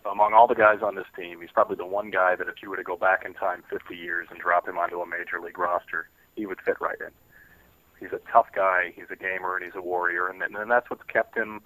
among 0.06 0.34
all 0.34 0.48
the 0.48 0.56
guys 0.56 0.80
on 0.84 0.96
this 0.96 1.08
team, 1.16 1.42
he's 1.42 1.52
probably 1.52 1.76
the 1.76 1.86
one 1.86 2.12
guy 2.12 2.36
that 2.36 2.48
if 2.48 2.56
you 2.62 2.70
were 2.70 2.78
to 2.78 2.84
go 2.84 2.96
back 2.96 3.24
in 3.26 3.34
time 3.34 3.64
50 3.70 3.96
years 3.96 4.28
and 4.30 4.40
drop 4.40 4.68
him 4.68 4.78
onto 4.78 5.00
a 5.00 5.08
major 5.08 5.40
league 5.44 5.58
roster, 5.58 6.08
he 6.36 6.46
would 6.46 6.60
fit 6.62 6.80
right 6.80 6.98
in. 7.00 7.12
He's 8.00 8.14
a 8.14 8.22
tough 8.32 8.48
guy, 8.56 8.94
he's 8.96 9.10
a 9.12 9.16
gamer, 9.16 9.58
and 9.58 9.66
he's 9.66 9.76
a 9.76 9.82
warrior, 9.82 10.28
and, 10.28 10.42
and 10.42 10.72
that's 10.72 10.90
what's 10.90 11.04
kept 11.04 11.36
him 11.36 11.62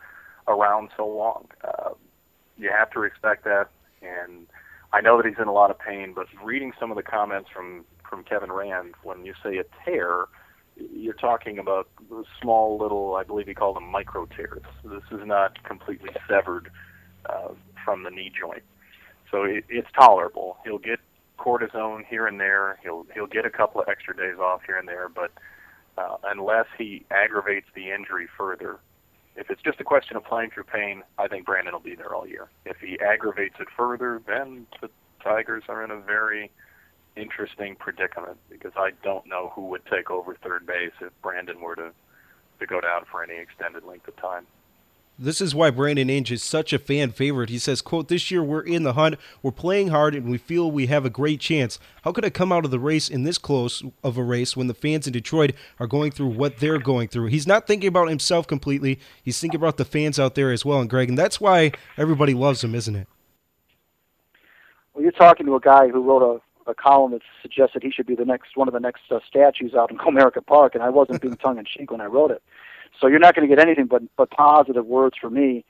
around 0.47 0.89
so 0.97 1.07
long. 1.07 1.47
Uh, 1.63 1.91
you 2.57 2.71
have 2.71 2.89
to 2.91 2.99
respect 2.99 3.43
that, 3.43 3.69
and 4.01 4.47
I 4.91 5.01
know 5.01 5.17
that 5.17 5.25
he's 5.27 5.39
in 5.39 5.47
a 5.47 5.53
lot 5.53 5.69
of 5.69 5.79
pain, 5.79 6.13
but 6.13 6.27
reading 6.43 6.73
some 6.79 6.91
of 6.91 6.97
the 6.97 7.03
comments 7.03 7.49
from 7.53 7.85
from 8.09 8.23
Kevin 8.23 8.51
Rand, 8.51 8.93
when 9.01 9.25
you 9.25 9.33
say 9.41 9.57
a 9.57 9.63
tear, 9.83 10.25
you're 10.75 11.13
talking 11.13 11.59
about 11.59 11.87
small 12.41 12.77
little, 12.77 13.15
I 13.15 13.23
believe 13.23 13.47
he 13.47 13.53
called 13.53 13.75
them 13.75 13.89
micro 13.89 14.25
tears. 14.25 14.63
This 14.83 15.03
is 15.11 15.25
not 15.25 15.63
completely 15.63 16.09
severed 16.27 16.71
uh, 17.25 17.49
from 17.83 18.03
the 18.03 18.09
knee 18.09 18.31
joint. 18.37 18.63
So 19.31 19.43
it, 19.43 19.65
it's 19.69 19.87
tolerable. 19.97 20.57
He'll 20.63 20.77
get 20.77 20.99
cortisone 21.37 22.05
here 22.05 22.27
and 22.27 22.39
there. 22.39 22.79
He'll 22.83 23.05
he'll 23.13 23.27
get 23.27 23.45
a 23.45 23.49
couple 23.49 23.81
of 23.81 23.89
extra 23.89 24.15
days 24.15 24.37
off 24.39 24.61
here 24.65 24.77
and 24.77 24.87
there, 24.87 25.09
but 25.09 25.31
uh, 25.97 26.17
unless 26.23 26.65
he 26.77 27.05
aggravates 27.11 27.67
the 27.75 27.91
injury 27.91 28.27
further, 28.37 28.79
if 29.35 29.49
it's 29.49 29.61
just 29.61 29.79
a 29.79 29.83
question 29.83 30.15
of 30.17 30.23
playing 30.23 30.51
through 30.51 30.65
pain, 30.65 31.03
I 31.17 31.27
think 31.27 31.45
Brandon 31.45 31.73
will 31.73 31.79
be 31.79 31.95
there 31.95 32.13
all 32.13 32.27
year. 32.27 32.49
If 32.65 32.77
he 32.77 32.99
aggravates 32.99 33.55
it 33.59 33.67
further, 33.75 34.21
then 34.27 34.67
the 34.81 34.89
Tigers 35.23 35.63
are 35.67 35.83
in 35.83 35.91
a 35.91 35.99
very 35.99 36.51
interesting 37.15 37.75
predicament 37.75 38.37
because 38.49 38.73
I 38.75 38.91
don't 39.03 39.25
know 39.27 39.51
who 39.55 39.67
would 39.67 39.85
take 39.85 40.09
over 40.09 40.35
third 40.35 40.65
base 40.65 40.93
if 41.01 41.11
Brandon 41.21 41.59
were 41.61 41.75
to 41.75 41.91
to 42.59 42.67
go 42.67 42.79
down 42.79 43.03
for 43.11 43.23
any 43.23 43.35
extended 43.35 43.83
length 43.83 44.07
of 44.07 44.15
time. 44.17 44.45
This 45.19 45.41
is 45.41 45.53
why 45.53 45.69
Brandon 45.69 46.09
Inge 46.09 46.31
is 46.31 46.41
such 46.41 46.73
a 46.73 46.79
fan 46.79 47.11
favorite. 47.11 47.49
He 47.49 47.59
says, 47.59 47.83
quote, 47.83 48.07
this 48.07 48.31
year 48.31 48.41
we're 48.41 48.61
in 48.61 48.81
the 48.81 48.93
hunt, 48.93 49.19
we're 49.43 49.51
playing 49.51 49.89
hard, 49.89 50.15
and 50.15 50.29
we 50.29 50.39
feel 50.39 50.71
we 50.71 50.87
have 50.87 51.05
a 51.05 51.09
great 51.09 51.39
chance. 51.39 51.77
How 52.01 52.11
could 52.11 52.25
I 52.25 52.31
come 52.31 52.51
out 52.51 52.65
of 52.65 52.71
the 52.71 52.79
race 52.79 53.09
in 53.09 53.23
this 53.23 53.37
close 53.37 53.83
of 54.03 54.17
a 54.17 54.23
race 54.23 54.57
when 54.57 54.65
the 54.65 54.73
fans 54.73 55.05
in 55.05 55.13
Detroit 55.13 55.53
are 55.79 55.85
going 55.85 56.11
through 56.11 56.29
what 56.29 56.57
they're 56.57 56.79
going 56.79 57.09
through? 57.09 57.27
He's 57.27 57.45
not 57.45 57.67
thinking 57.67 57.89
about 57.89 58.09
himself 58.09 58.47
completely. 58.47 58.99
He's 59.21 59.39
thinking 59.39 59.59
about 59.59 59.77
the 59.77 59.85
fans 59.85 60.19
out 60.19 60.33
there 60.33 60.51
as 60.51 60.65
well. 60.65 60.81
And 60.81 60.89
Greg, 60.89 61.09
and 61.09 61.17
that's 61.17 61.39
why 61.39 61.73
everybody 61.95 62.33
loves 62.33 62.63
him, 62.63 62.73
isn't 62.73 62.95
it? 62.95 63.07
Well, 64.93 65.03
you're 65.03 65.11
talking 65.11 65.45
to 65.45 65.55
a 65.55 65.59
guy 65.59 65.89
who 65.89 66.01
wrote 66.01 66.41
a, 66.67 66.73
column 66.73 67.11
that 67.11 67.21
suggested 67.41 67.83
he 67.83 67.91
should 67.91 68.07
be 68.07 68.15
the 68.15 68.25
next 68.25 68.55
one 68.55 68.67
of 68.67 68.73
the 68.73 68.79
next 68.79 69.03
uh, 69.11 69.19
statues 69.27 69.73
out 69.73 69.91
in 69.91 69.97
Comerica 70.03 70.45
Park, 70.45 70.75
and 70.75 70.83
I 70.83 70.89
wasn't 70.89 71.21
being 71.21 71.35
tongue 71.35 71.57
in 71.57 71.65
cheek 71.65 71.91
when 71.91 72.01
I 72.01 72.05
wrote 72.05 72.31
it. 72.31 72.43
So 72.99 73.07
you're 73.07 73.19
not 73.19 73.35
going 73.35 73.47
to 73.47 73.55
get 73.55 73.63
anything 73.63 73.85
but 73.85 74.03
but 74.17 74.29
positive 74.31 74.85
words 74.85 75.17
from 75.19 75.33
me 75.33 75.65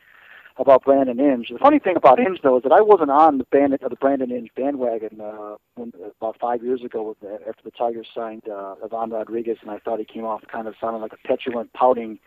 about 0.57 0.83
Brandon 0.83 1.19
Inge. 1.19 1.49
The 1.49 1.57
funny 1.57 1.79
thing 1.79 1.95
about 1.95 2.19
Inge 2.19 2.39
though 2.43 2.57
is 2.57 2.63
that 2.63 2.71
I 2.71 2.81
wasn't 2.81 3.09
on 3.09 3.37
the 3.37 3.45
band 3.45 3.73
uh, 3.73 3.87
the 3.87 3.95
Brandon 3.95 4.31
Inge 4.31 4.49
bandwagon 4.55 5.19
uh, 5.19 5.55
when, 5.75 5.93
about 6.19 6.39
five 6.39 6.63
years 6.63 6.83
ago 6.83 7.03
with 7.03 7.19
the, 7.21 7.39
after 7.47 7.63
the 7.63 7.71
Tigers 7.71 8.07
signed 8.13 8.43
uh, 8.49 8.75
Ivan 8.83 9.11
Rodriguez, 9.11 9.57
and 9.61 9.71
I 9.71 9.79
thought 9.79 9.99
he 9.99 10.05
came 10.05 10.25
off 10.25 10.43
kind 10.51 10.67
of 10.67 10.75
sounding 10.79 11.01
like 11.01 11.13
a 11.13 11.27
petulant, 11.27 11.73
pouting 11.73 12.19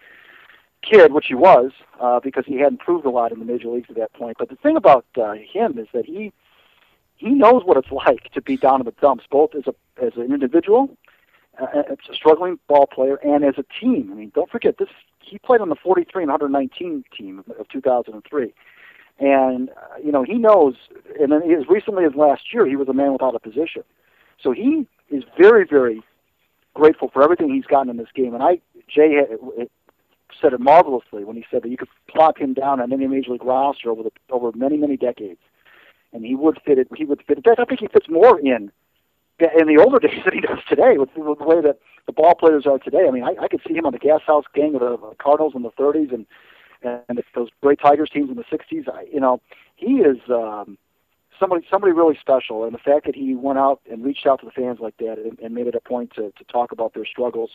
kid, 0.82 1.12
which 1.12 1.26
he 1.26 1.34
was, 1.34 1.72
uh, 2.00 2.20
because 2.20 2.44
he 2.46 2.56
hadn't 2.56 2.80
proved 2.80 3.06
a 3.06 3.10
lot 3.10 3.32
in 3.32 3.38
the 3.38 3.44
major 3.44 3.68
leagues 3.68 3.88
at 3.88 3.96
that 3.96 4.12
point. 4.12 4.36
But 4.38 4.48
the 4.48 4.56
thing 4.56 4.76
about 4.76 5.06
uh, 5.16 5.34
him 5.34 5.78
is 5.78 5.88
that 5.92 6.04
he 6.04 6.32
he 7.16 7.30
knows 7.30 7.62
what 7.64 7.76
it's 7.76 7.90
like 8.06 8.30
to 8.32 8.42
be 8.42 8.56
down 8.56 8.80
in 8.80 8.86
the 8.86 8.92
dumps, 9.00 9.24
both 9.30 9.54
as 9.54 9.64
a 9.66 9.74
as 10.02 10.12
an 10.16 10.32
individual 10.32 10.96
uh, 11.60 11.66
as 11.90 11.98
a 12.10 12.14
struggling 12.14 12.58
ball 12.68 12.86
player 12.86 13.16
and 13.16 13.44
as 13.44 13.54
a 13.58 13.64
team. 13.80 14.10
I 14.12 14.14
mean, 14.14 14.32
don't 14.34 14.50
forget 14.50 14.78
this. 14.78 14.88
He 15.20 15.38
played 15.38 15.60
on 15.60 15.68
the 15.68 15.76
43 15.76 16.22
and 16.22 16.30
119 16.30 17.04
team 17.16 17.44
of 17.58 17.68
2003, 17.68 18.54
and 19.18 19.70
uh, 19.70 19.72
you 20.02 20.12
know 20.12 20.22
he 20.22 20.34
knows. 20.34 20.74
And 21.20 21.32
then 21.32 21.42
as 21.50 21.68
recently 21.68 22.04
as 22.04 22.14
last 22.14 22.52
year, 22.52 22.66
he 22.66 22.76
was 22.76 22.88
a 22.88 22.92
man 22.92 23.12
without 23.12 23.34
a 23.34 23.40
position. 23.40 23.82
So 24.42 24.52
he 24.52 24.86
is 25.10 25.24
very, 25.38 25.66
very 25.66 26.02
grateful 26.74 27.08
for 27.12 27.22
everything 27.22 27.52
he's 27.52 27.64
gotten 27.64 27.88
in 27.88 27.96
this 27.96 28.08
game. 28.14 28.34
And 28.34 28.42
I, 28.42 28.60
Jay 28.86 29.14
had, 29.14 29.68
said 30.40 30.52
it 30.52 30.60
marvelously 30.60 31.24
when 31.24 31.36
he 31.36 31.44
said 31.50 31.62
that 31.62 31.70
you 31.70 31.76
could 31.76 31.88
plop 32.08 32.38
him 32.38 32.52
down 32.52 32.80
on 32.80 32.92
any 32.92 33.06
major 33.06 33.32
league 33.32 33.44
roster 33.44 33.90
over 33.90 34.02
the 34.02 34.10
over 34.30 34.52
many, 34.54 34.76
many 34.76 34.96
decades, 34.96 35.40
and 36.16 36.24
he 36.24 36.34
would 36.34 36.58
fit 36.64 36.78
it. 36.78 36.88
He 36.96 37.04
would 37.04 37.22
fit. 37.26 37.36
In 37.36 37.42
fact, 37.42 37.60
I 37.60 37.64
think 37.64 37.80
he 37.80 37.88
fits 37.88 38.08
more 38.08 38.40
in 38.40 38.72
in 39.38 39.66
the 39.68 39.78
older 39.78 39.98
days 40.06 40.24
than 40.24 40.34
he 40.34 40.40
does 40.40 40.58
today 40.68 40.96
with, 40.96 41.10
with 41.14 41.38
the 41.38 41.44
way 41.44 41.60
that 41.60 41.78
the 42.06 42.12
ball 42.12 42.34
players 42.34 42.66
are 42.66 42.78
today. 42.78 43.06
I 43.06 43.10
mean, 43.10 43.22
I, 43.22 43.34
I 43.42 43.48
could 43.48 43.60
see 43.66 43.74
him 43.74 43.86
on 43.86 43.92
the 43.92 43.98
Gas 43.98 44.22
House 44.26 44.44
gang 44.54 44.74
of 44.74 44.80
the 44.80 44.96
Cardinals 45.18 45.54
in 45.54 45.62
the 45.62 45.70
30s 45.72 46.12
and 46.12 46.26
and 46.82 47.22
those 47.34 47.48
great 47.62 47.80
Tigers 47.80 48.10
teams 48.10 48.30
in 48.30 48.36
the 48.36 48.44
60s. 48.44 48.88
I, 48.88 49.06
you 49.12 49.18
know, 49.18 49.40
he 49.74 49.96
is 49.96 50.18
um, 50.30 50.78
somebody 51.38 51.66
somebody 51.70 51.92
really 51.92 52.16
special, 52.20 52.64
and 52.64 52.74
the 52.74 52.78
fact 52.78 53.06
that 53.06 53.14
he 53.14 53.34
went 53.34 53.58
out 53.58 53.80
and 53.90 54.04
reached 54.04 54.26
out 54.26 54.40
to 54.40 54.46
the 54.46 54.52
fans 54.52 54.78
like 54.80 54.96
that 54.98 55.18
and, 55.18 55.38
and 55.40 55.54
made 55.54 55.66
it 55.66 55.74
a 55.74 55.80
point 55.80 56.12
to 56.14 56.32
to 56.32 56.44
talk 56.44 56.72
about 56.72 56.94
their 56.94 57.06
struggles. 57.06 57.50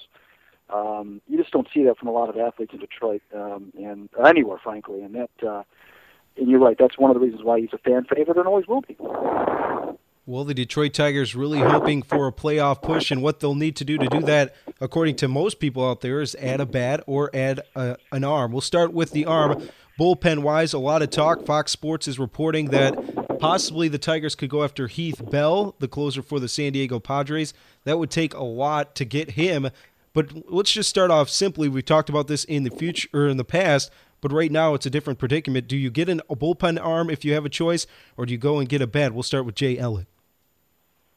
Um, 0.70 1.22
you 1.28 1.38
just 1.38 1.52
don't 1.52 1.68
see 1.74 1.84
that 1.84 1.98
from 1.98 2.08
a 2.08 2.12
lot 2.12 2.30
of 2.30 2.38
athletes 2.38 2.74
in 2.74 2.80
Detroit 2.80 3.22
um, 3.36 3.74
and 3.78 4.08
anywhere, 4.26 4.58
frankly. 4.64 5.02
And 5.02 5.16
that, 5.16 5.48
uh, 5.48 5.64
and 6.38 6.50
you're 6.50 6.60
right. 6.60 6.78
That's 6.78 6.98
one 6.98 7.12
of 7.12 7.16
the 7.16 7.26
reasons 7.26 7.44
why 7.44 7.60
he's 7.60 7.74
a 7.74 7.78
fan 7.78 8.06
favorite 8.06 8.38
and 8.38 8.48
always 8.48 8.68
will 8.68 8.82
be. 8.82 8.98
Well, 10.28 10.44
the 10.44 10.54
Detroit 10.54 10.94
Tigers 10.94 11.36
really 11.36 11.60
hoping 11.60 12.04
for 12.04 12.28
a 12.28 12.32
playoff 12.32 12.82
push, 12.82 13.10
and 13.10 13.24
what 13.24 13.40
they'll 13.40 13.56
need 13.56 13.76
to 13.78 13.86
do 13.86 13.98
to 13.98 14.08
do 14.08 14.22
that, 14.22 14.56
according 14.80 15.16
to 15.18 15.28
most 15.28 15.60
people 15.60 15.88
out 15.88 16.02
there, 16.02 16.22
is 16.22 16.36
add 16.36 16.62
a 16.62 16.66
bat 16.66 17.04
or 17.08 17.32
add 17.34 17.62
a, 17.76 17.98
an 18.12 18.24
arm. 18.24 18.52
We'll 18.52 18.62
start 18.62 18.94
with 18.94 19.12
the 19.12 19.26
arm. 19.26 19.68
Bullpen 20.00 20.40
wise, 20.40 20.74
a 20.74 20.80
lot 20.80 21.02
of 21.02 21.10
talk. 21.10 21.46
Fox 21.46 21.72
Sports 21.72 22.08
is 22.08 22.18
reporting 22.18 22.68
that 22.68 23.40
possibly 23.40 23.88
the 23.88 23.98
Tigers 23.98 24.36
could 24.36 24.50
go 24.50 24.64
after 24.64 24.88
Heath 24.88 25.22
Bell, 25.30 25.76
the 25.80 25.88
closer 25.88 26.22
for 26.22 26.40
the 26.40 26.48
San 26.48 26.72
Diego 26.72 27.00
Padres. 27.00 27.54
That 27.84 28.00
would 28.00 28.12
take 28.12 28.34
a 28.34 28.44
lot 28.44 28.96
to 28.96 29.06
get 29.06 29.32
him. 29.32 29.70
But 30.14 30.52
let's 30.52 30.72
just 30.72 30.90
start 30.90 31.12
off 31.12 31.30
simply. 31.30 31.68
We've 31.68 31.86
talked 31.86 32.10
about 32.10 32.28
this 32.28 32.44
in 32.44 32.64
the 32.64 32.70
future 32.70 33.10
or 33.14 33.28
in 33.28 33.38
the 33.38 33.44
past, 33.44 33.92
but 34.22 34.32
right 34.32 34.52
now 34.52 34.74
it's 34.74 34.86
a 34.86 34.90
different 34.90 35.20
predicament. 35.20 35.68
Do 35.68 35.76
you 35.76 35.90
get 35.90 36.08
an, 36.08 36.22
a 36.30 36.36
bullpen 36.36 36.80
arm 36.82 37.10
if 37.10 37.26
you 37.26 37.34
have 37.34 37.46
a 37.46 37.50
choice, 37.50 37.88
or 38.16 38.26
do 38.26 38.32
you 38.32 38.38
go 38.38 38.60
and 38.60 38.70
get 38.70 38.82
a 38.82 38.88
bat? 38.88 39.14
We'll 39.14 39.24
start 39.24 39.46
with 39.46 39.56
Jay 39.56 39.78
Elliott. 39.78 40.08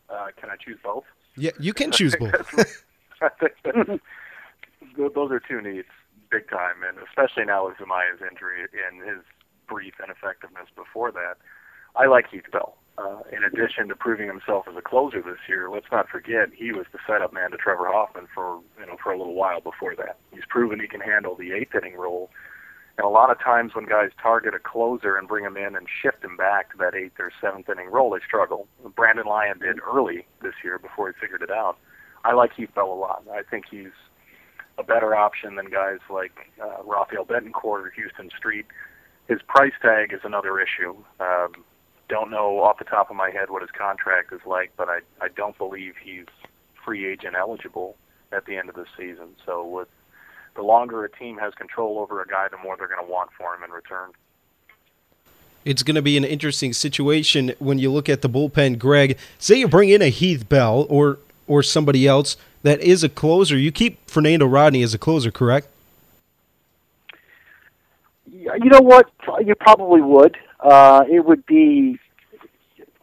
Uh, 0.08 0.28
can 0.40 0.50
I 0.50 0.56
choose 0.56 0.78
both? 0.82 1.04
Yeah, 1.36 1.50
you 1.60 1.72
can 1.72 1.90
choose 1.92 2.16
both. 2.16 2.32
those 4.96 5.30
are 5.30 5.40
two 5.40 5.60
needs, 5.60 5.88
big 6.30 6.48
time, 6.48 6.76
and 6.86 6.98
especially 7.06 7.44
now 7.44 7.66
with 7.66 7.76
Zumaya's 7.76 8.20
injury 8.28 8.62
and 8.62 9.06
his 9.06 9.24
brief 9.68 9.94
ineffectiveness 10.02 10.68
before 10.74 11.12
that. 11.12 11.36
I 11.96 12.06
like 12.06 12.30
Heath 12.30 12.50
Bell. 12.50 12.76
Uh, 12.96 13.18
in 13.32 13.42
addition 13.42 13.88
to 13.88 13.96
proving 13.96 14.28
himself 14.28 14.66
as 14.68 14.76
a 14.76 14.82
closer 14.82 15.20
this 15.20 15.38
year, 15.48 15.68
let's 15.68 15.86
not 15.90 16.08
forget 16.08 16.50
he 16.54 16.70
was 16.70 16.86
the 16.92 16.98
setup 17.08 17.32
man 17.32 17.50
to 17.50 17.56
Trevor 17.56 17.88
Hoffman 17.88 18.28
for 18.32 18.60
you 18.78 18.86
know 18.86 18.96
for 19.02 19.10
a 19.10 19.18
little 19.18 19.34
while 19.34 19.60
before 19.60 19.96
that. 19.96 20.16
He's 20.32 20.44
proven 20.48 20.78
he 20.78 20.86
can 20.86 21.00
handle 21.00 21.34
the 21.34 21.52
eighth 21.52 21.74
inning 21.74 21.96
role 21.96 22.30
and 22.96 23.04
a 23.04 23.08
lot 23.08 23.30
of 23.30 23.40
times 23.40 23.74
when 23.74 23.86
guys 23.86 24.10
target 24.22 24.54
a 24.54 24.58
closer 24.58 25.16
and 25.16 25.26
bring 25.26 25.44
him 25.44 25.56
in 25.56 25.74
and 25.74 25.86
shift 26.02 26.22
him 26.22 26.36
back 26.36 26.70
to 26.72 26.78
that 26.78 26.94
eighth 26.94 27.18
or 27.18 27.32
seventh 27.40 27.68
inning 27.68 27.90
role, 27.90 28.10
they 28.10 28.24
struggle. 28.24 28.68
Brandon 28.94 29.26
Lyon 29.26 29.58
did 29.58 29.78
early 29.80 30.26
this 30.42 30.54
year 30.62 30.78
before 30.78 31.08
he 31.08 31.14
figured 31.20 31.42
it 31.42 31.50
out. 31.50 31.76
I 32.24 32.34
like 32.34 32.52
Heath 32.54 32.70
Bell 32.74 32.92
a 32.92 32.94
lot. 32.94 33.24
I 33.32 33.42
think 33.42 33.64
he's 33.70 33.92
a 34.78 34.82
better 34.82 35.14
option 35.14 35.56
than 35.56 35.70
guys 35.70 35.98
like 36.08 36.32
uh, 36.62 36.82
Rafael 36.84 37.24
Betancourt 37.24 37.82
or 37.82 37.92
Huston 37.96 38.30
Street. 38.36 38.66
His 39.28 39.40
price 39.46 39.72
tag 39.82 40.12
is 40.12 40.20
another 40.22 40.60
issue. 40.60 40.96
Um, 41.18 41.64
don't 42.08 42.30
know 42.30 42.60
off 42.60 42.78
the 42.78 42.84
top 42.84 43.10
of 43.10 43.16
my 43.16 43.30
head 43.30 43.50
what 43.50 43.62
his 43.62 43.70
contract 43.76 44.32
is 44.32 44.40
like, 44.46 44.72
but 44.76 44.88
I 44.88 45.00
I 45.20 45.28
don't 45.34 45.56
believe 45.56 45.94
he's 46.02 46.26
free 46.84 47.06
agent 47.06 47.34
eligible 47.38 47.96
at 48.32 48.46
the 48.46 48.56
end 48.56 48.68
of 48.68 48.74
the 48.74 48.84
season. 48.96 49.36
So 49.44 49.66
with 49.66 49.88
the 50.54 50.62
longer 50.62 51.04
a 51.04 51.10
team 51.10 51.38
has 51.38 51.54
control 51.54 51.98
over 51.98 52.22
a 52.22 52.26
guy, 52.26 52.48
the 52.48 52.58
more 52.58 52.76
they're 52.76 52.88
going 52.88 53.04
to 53.04 53.10
want 53.10 53.30
for 53.36 53.54
him 53.54 53.64
in 53.64 53.70
return. 53.70 54.10
It's 55.64 55.82
going 55.82 55.94
to 55.94 56.02
be 56.02 56.16
an 56.16 56.24
interesting 56.24 56.72
situation 56.72 57.54
when 57.58 57.78
you 57.78 57.90
look 57.90 58.08
at 58.08 58.22
the 58.22 58.28
bullpen, 58.28 58.78
Greg. 58.78 59.16
Say 59.38 59.56
you 59.56 59.68
bring 59.68 59.88
in 59.88 60.02
a 60.02 60.10
Heath 60.10 60.48
Bell 60.48 60.86
or 60.88 61.18
or 61.46 61.62
somebody 61.62 62.06
else 62.06 62.36
that 62.62 62.80
is 62.80 63.04
a 63.04 63.08
closer. 63.08 63.56
You 63.58 63.72
keep 63.72 64.08
Fernando 64.08 64.46
Rodney 64.46 64.82
as 64.82 64.94
a 64.94 64.98
closer, 64.98 65.30
correct? 65.30 65.68
You 68.26 68.70
know 68.70 68.80
what? 68.80 69.10
You 69.44 69.54
probably 69.54 70.02
would. 70.02 70.36
Uh, 70.60 71.04
it 71.10 71.24
would 71.24 71.46
be 71.46 71.98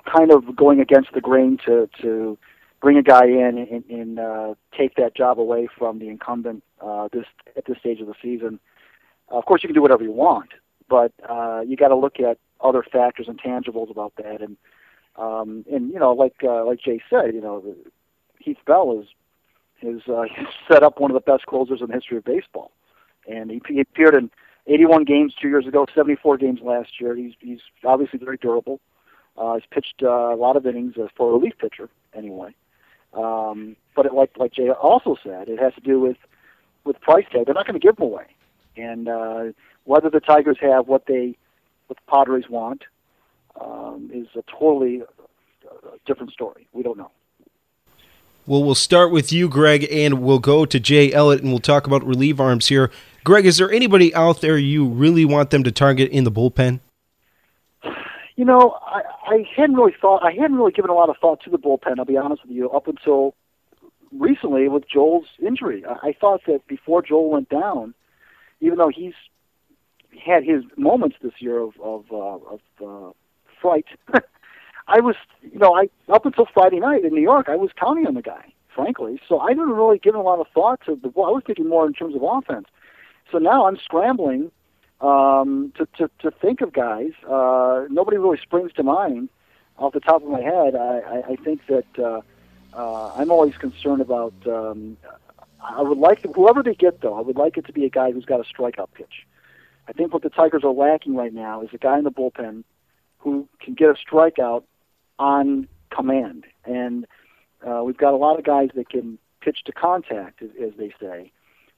kind 0.06 0.32
of 0.32 0.56
going 0.56 0.80
against 0.80 1.14
the 1.14 1.22
grain 1.22 1.58
to 1.66 1.90
to 2.02 2.38
bring 2.82 2.98
a 2.98 3.04
guy 3.04 3.26
in 3.26 3.58
and, 3.72 3.86
and 3.90 4.20
uh, 4.20 4.56
take 4.78 4.96
that 4.96 5.16
job 5.16 5.40
away 5.40 5.68
from 5.78 6.00
the 6.00 6.10
incumbent 6.10 6.64
uh, 6.82 7.08
this 7.14 7.26
at 7.56 7.66
this 7.66 7.78
stage 7.78 8.02
of 8.02 8.08
the 8.08 8.16
season. 8.22 8.60
Uh, 9.32 9.38
of 9.38 9.46
course, 9.46 9.64
you 9.64 9.68
can 9.68 9.76
do 9.76 9.82
whatever 9.82 10.04
you 10.04 10.12
want, 10.12 10.50
but 10.90 11.14
uh, 11.30 11.62
you 11.66 11.78
got 11.78 11.90
to 11.90 11.96
look 11.96 12.20
at 12.20 12.38
other 12.60 12.84
factors 12.84 13.28
and 13.28 13.40
tangibles 13.40 13.90
about 13.90 14.14
that. 14.18 14.42
And 14.42 14.58
um, 15.16 15.64
and 15.72 15.92
you 15.92 16.00
know, 16.00 16.12
like 16.12 16.36
uh, 16.44 16.66
like 16.66 16.80
Jay 16.82 17.02
said, 17.10 17.34
you 17.34 17.42
know, 17.42 17.64
Heath 18.40 18.58
Bell 18.66 19.00
is 19.00 19.08
has 19.82 20.02
uh, 20.08 20.24
set 20.72 20.84
up 20.84 21.00
one 21.00 21.12
of 21.12 21.16
the 21.16 21.32
best 21.32 21.46
closers 21.46 21.82
in 21.82 21.88
the 21.88 21.94
history 21.94 22.18
of 22.18 22.26
baseball, 22.26 22.72
and 23.28 23.52
he, 23.52 23.62
he 23.68 23.80
appeared 23.80 24.16
in 24.16 24.30
81 24.68 25.06
games 25.06 25.34
two 25.40 25.50
years 25.50 25.68
ago, 25.68 25.86
74 25.94 26.38
games 26.38 26.60
last 26.64 27.00
year. 27.00 27.16
He's 27.16 27.34
he's 27.40 27.62
obviously 27.84 28.20
very 28.20 28.38
durable. 28.38 28.80
Uh, 29.38 29.56
he's 29.56 29.64
pitched 29.72 30.02
uh, 30.04 30.34
a 30.34 30.36
lot 30.36 30.56
of 30.56 30.66
innings 30.66 30.96
uh, 30.98 31.08
for 31.16 31.30
a 31.30 31.34
relief 31.34 31.54
pitcher, 31.60 31.90
anyway. 32.14 32.54
Um, 33.14 33.76
but 33.96 34.06
it, 34.06 34.14
like 34.14 34.32
like 34.38 34.54
Jay 34.54 34.70
also 34.70 35.18
said, 35.24 35.50
it 35.50 35.60
has 35.60 35.74
to 35.76 35.82
do 35.82 36.00
with 36.00 36.18
with 36.84 37.00
price 37.02 37.26
tag. 37.32 37.46
They're 37.46 37.54
not 37.54 37.68
going 37.68 37.80
to 37.80 37.86
give 37.86 37.98
them 37.98 38.06
away, 38.06 38.26
and 38.78 39.08
uh, 39.08 39.44
whether 39.84 40.10
the 40.10 40.20
Tigers 40.20 40.58
have 40.62 40.88
what 40.88 41.06
they 41.08 41.38
what 41.88 41.98
the 41.98 42.12
Padres 42.12 42.46
want 42.50 42.84
um, 43.60 44.10
is 44.14 44.28
a 44.36 44.44
totally 44.52 45.02
uh, 45.02 45.90
different 46.06 46.32
story. 46.32 46.68
We 46.74 46.84
don't 46.84 46.98
know. 46.98 47.12
Well, 48.48 48.64
we'll 48.64 48.76
start 48.76 49.12
with 49.12 49.32
you, 49.32 49.48
Greg, 49.48 49.88
and 49.92 50.22
we'll 50.24 50.40
go 50.40 50.66
to 50.66 50.80
Jay 50.80 51.14
Elliott, 51.14 51.44
and 51.44 51.52
we'll 51.52 51.60
talk 51.60 51.86
about 51.86 52.04
relief 52.04 52.40
arms 52.40 52.68
here. 52.68 52.90
Greg, 53.24 53.46
is 53.46 53.58
there 53.58 53.72
anybody 53.72 54.14
out 54.16 54.42
there 54.42 54.58
you 54.58 54.88
really 54.88 55.26
want 55.26 55.52
them 55.52 55.64
to 55.64 55.72
target 55.72 56.10
in 56.10 56.24
the 56.24 56.32
bullpen? 56.32 56.80
You 58.36 58.46
know, 58.46 58.80
I, 58.82 59.04
I 59.26 59.46
hadn't 59.56 59.76
really 59.76 59.96
thought. 60.00 60.24
I 60.24 60.32
hadn't 60.32 60.56
really 60.56 60.72
given 60.72 60.90
a 60.90 60.96
lot 60.96 61.10
of 61.10 61.18
thought 61.18 61.42
to 61.44 61.50
the 61.50 61.58
bullpen. 61.58 62.00
I'll 62.00 62.06
be 62.06 62.18
honest 62.18 62.44
with 62.44 62.52
you. 62.52 62.70
Up 62.72 62.88
until 62.88 63.36
recently, 64.12 64.68
with 64.68 64.88
Joel's 64.90 65.28
injury, 65.46 65.84
I, 65.86 66.10
I 66.10 66.14
thought 66.20 66.42
that 66.48 66.66
before 66.68 67.02
Joel 67.02 67.30
went 67.30 67.50
down, 67.50 67.94
even 68.60 68.78
though 68.78 68.90
he's 68.90 69.14
had 70.24 70.44
his 70.44 70.64
moments 70.76 71.18
this 71.22 71.34
year 71.40 71.60
of 71.60 71.74
of, 71.82 72.06
uh, 72.12 72.16
of 72.16 72.60
uh, 72.84 73.12
fright, 73.62 73.86
I 74.88 75.00
was, 75.00 75.16
you 75.42 75.60
know, 75.60 75.76
I 75.76 75.90
up 76.12 76.26
until 76.26 76.48
Friday 76.54 76.80
night 76.80 77.06
in 77.06 77.14
New 77.14 77.22
York, 77.22 77.48
I 77.48 77.56
was 77.56 77.70
counting 77.80 78.08
on 78.08 78.16
the 78.16 78.22
guy, 78.22 78.52
frankly. 78.74 79.22
So 79.28 79.40
I 79.40 79.50
didn't 79.50 79.70
really 79.70 80.00
give 80.00 80.16
a 80.16 80.22
lot 80.22 80.40
of 80.40 80.48
thought 80.54 80.82
to 80.86 80.96
the. 80.96 81.10
Well, 81.10 81.28
I 81.28 81.32
was 81.32 81.44
thinking 81.46 81.70
more 81.70 81.86
in 81.86 81.94
terms 81.94 82.16
of 82.16 82.24
offense. 82.24 82.68
So 83.32 83.38
now 83.38 83.68
I'm 83.68 83.78
scrambling 83.78 84.52
um, 85.02 85.74
to, 85.78 85.88
to 85.98 86.10
to 86.20 86.32
think 86.32 86.62
of 86.62 86.74
guys. 86.74 87.12
Uh, 87.28 87.86
nobody 87.90 88.18
really 88.18 88.38
springs 88.38 88.72
to 88.74 88.84
mind 88.84 89.30
off 89.78 89.94
the 89.94 90.00
top 90.00 90.22
of 90.24 90.30
my 90.30 90.42
head. 90.42 90.76
I, 90.76 91.00
I, 91.00 91.24
I 91.32 91.36
think 91.38 91.66
that 91.68 91.86
uh, 92.00 92.22
uh, 92.74 93.14
I'm 93.16 93.32
always 93.32 93.58
concerned 93.58 94.02
about. 94.02 94.34
Um, 94.48 94.98
I 95.64 95.82
would 95.82 95.98
like 95.98 96.26
whoever 96.36 96.64
they 96.64 96.74
get 96.74 97.02
though. 97.02 97.16
I 97.18 97.22
would 97.22 97.38
like 97.38 97.58
it 97.58 97.66
to 97.68 97.74
be 97.74 97.86
a 97.86 97.90
guy 97.90 98.12
who's 98.12 98.26
got 98.26 98.40
a 98.40 98.44
strikeout 98.44 98.90
pitch. 98.94 99.28
I 99.88 99.94
think 99.94 100.14
what 100.14 100.24
the 100.24 100.30
Tigers 100.30 100.64
are 100.64 100.74
lacking 100.74 101.16
right 101.16 101.34
now 101.34 101.62
is 101.62 101.70
a 101.74 101.78
guy 101.78 101.98
in 101.98 102.04
the 102.04 102.12
bullpen 102.12 102.64
who 103.18 103.48
can 103.60 103.74
get 103.74 103.90
a 103.90 103.94
strikeout 103.94 104.64
on 105.20 105.68
command. 105.92 106.46
And 106.66 107.06
uh, 107.68 107.84
we've 107.84 107.98
got 107.98 108.14
a 108.14 108.18
lot 108.18 108.40
of 108.40 108.46
guys 108.46 108.70
that 108.76 108.90
can 108.90 109.20
pitch 109.42 109.60
to 109.66 109.72
contact, 109.72 110.42
as, 110.42 110.50
as 110.62 110.72
they 110.78 110.94
say. 111.00 111.32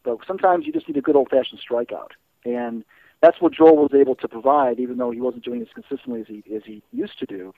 But 0.04 0.20
sometimes 0.28 0.66
you 0.66 0.74
just 0.74 0.88
need 0.88 0.98
a 0.98 1.02
good 1.02 1.16
old-fashioned 1.16 1.60
strikeout, 1.60 2.12
and 2.46 2.84
that's 3.24 3.40
what 3.40 3.54
Joel 3.54 3.78
was 3.78 3.94
able 3.96 4.16
to 4.16 4.28
provide, 4.28 4.82
even 4.82 4.98
though 4.98 5.10
he 5.10 5.22
wasn't 5.22 5.46
doing 5.46 5.62
as 5.62 5.70
consistently 5.74 6.20
as 6.20 6.28
he 6.28 6.44
as 6.54 6.62
he 6.66 6.84
used 6.92 7.18
to 7.20 7.26
do. 7.26 7.54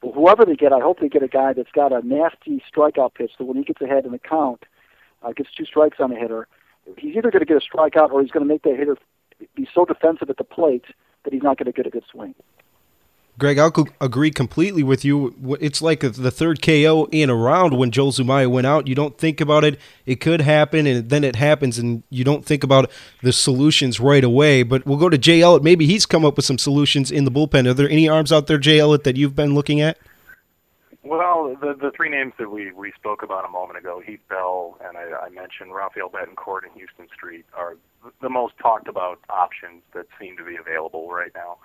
But 0.00 0.12
whoever 0.12 0.44
they 0.44 0.54
get, 0.54 0.72
I 0.72 0.78
hope 0.78 1.00
they 1.00 1.08
get 1.08 1.24
a 1.24 1.28
guy 1.28 1.52
that's 1.54 1.72
got 1.72 1.92
a 1.92 2.06
nasty 2.06 2.62
strikeout 2.72 3.14
pitch, 3.14 3.32
so 3.36 3.44
when 3.44 3.56
he 3.56 3.64
gets 3.64 3.80
ahead 3.80 4.06
in 4.06 4.12
the 4.12 4.20
count, 4.20 4.62
uh, 5.24 5.32
gets 5.32 5.50
two 5.52 5.64
strikes 5.64 5.98
on 5.98 6.12
a 6.12 6.16
hitter, 6.16 6.46
he's 6.96 7.16
either 7.16 7.32
going 7.32 7.44
to 7.44 7.52
get 7.52 7.56
a 7.56 7.76
strikeout 7.76 8.12
or 8.12 8.22
he's 8.22 8.30
going 8.30 8.46
to 8.46 8.48
make 8.48 8.62
that 8.62 8.76
hitter 8.76 8.96
be 9.56 9.68
so 9.74 9.84
defensive 9.84 10.30
at 10.30 10.36
the 10.36 10.44
plate 10.44 10.84
that 11.24 11.32
he's 11.32 11.42
not 11.42 11.58
going 11.58 11.66
to 11.66 11.72
get 11.72 11.84
a 11.84 11.90
good 11.90 12.04
swing. 12.08 12.36
Greg, 13.38 13.56
I'll 13.56 13.72
agree 14.00 14.32
completely 14.32 14.82
with 14.82 15.04
you. 15.04 15.56
It's 15.60 15.80
like 15.80 16.00
the 16.00 16.30
third 16.30 16.60
KO 16.60 17.08
in 17.12 17.30
a 17.30 17.36
round 17.36 17.78
when 17.78 17.92
Joel 17.92 18.10
Zumaya 18.10 18.50
went 18.50 18.66
out. 18.66 18.88
You 18.88 18.96
don't 18.96 19.16
think 19.16 19.40
about 19.40 19.62
it. 19.62 19.78
It 20.06 20.16
could 20.16 20.40
happen, 20.40 20.88
and 20.88 21.08
then 21.08 21.22
it 21.22 21.36
happens, 21.36 21.78
and 21.78 22.02
you 22.10 22.24
don't 22.24 22.44
think 22.44 22.64
about 22.64 22.90
the 23.22 23.32
solutions 23.32 24.00
right 24.00 24.24
away. 24.24 24.64
But 24.64 24.84
we'll 24.84 24.98
go 24.98 25.08
to 25.08 25.16
Jay 25.16 25.40
Elliott. 25.40 25.62
Maybe 25.62 25.86
he's 25.86 26.04
come 26.04 26.24
up 26.24 26.34
with 26.34 26.46
some 26.46 26.58
solutions 26.58 27.12
in 27.12 27.24
the 27.24 27.30
bullpen. 27.30 27.68
Are 27.68 27.74
there 27.74 27.88
any 27.88 28.08
arms 28.08 28.32
out 28.32 28.48
there, 28.48 28.58
Jay 28.58 28.80
Elliott, 28.80 29.04
that 29.04 29.16
you've 29.16 29.36
been 29.36 29.54
looking 29.54 29.80
at? 29.80 29.98
Well, 31.04 31.56
the 31.60 31.74
the 31.80 31.92
three 31.96 32.10
names 32.10 32.34
that 32.38 32.50
we 32.50 32.72
we 32.72 32.92
spoke 32.92 33.22
about 33.22 33.44
a 33.44 33.48
moment 33.48 33.78
ago, 33.78 34.02
Heath 34.04 34.20
Bell, 34.28 34.76
and 34.84 34.98
I, 34.98 35.26
I 35.26 35.28
mentioned 35.30 35.72
Rafael 35.72 36.10
Betancourt 36.10 36.64
and 36.64 36.72
Huston 36.72 37.06
Street, 37.14 37.46
are 37.56 37.76
the 38.20 38.28
most 38.28 38.58
talked 38.58 38.88
about 38.88 39.20
options 39.30 39.82
that 39.94 40.06
seem 40.20 40.36
to 40.36 40.44
be 40.44 40.56
available 40.56 41.08
right 41.08 41.30
now. 41.34 41.58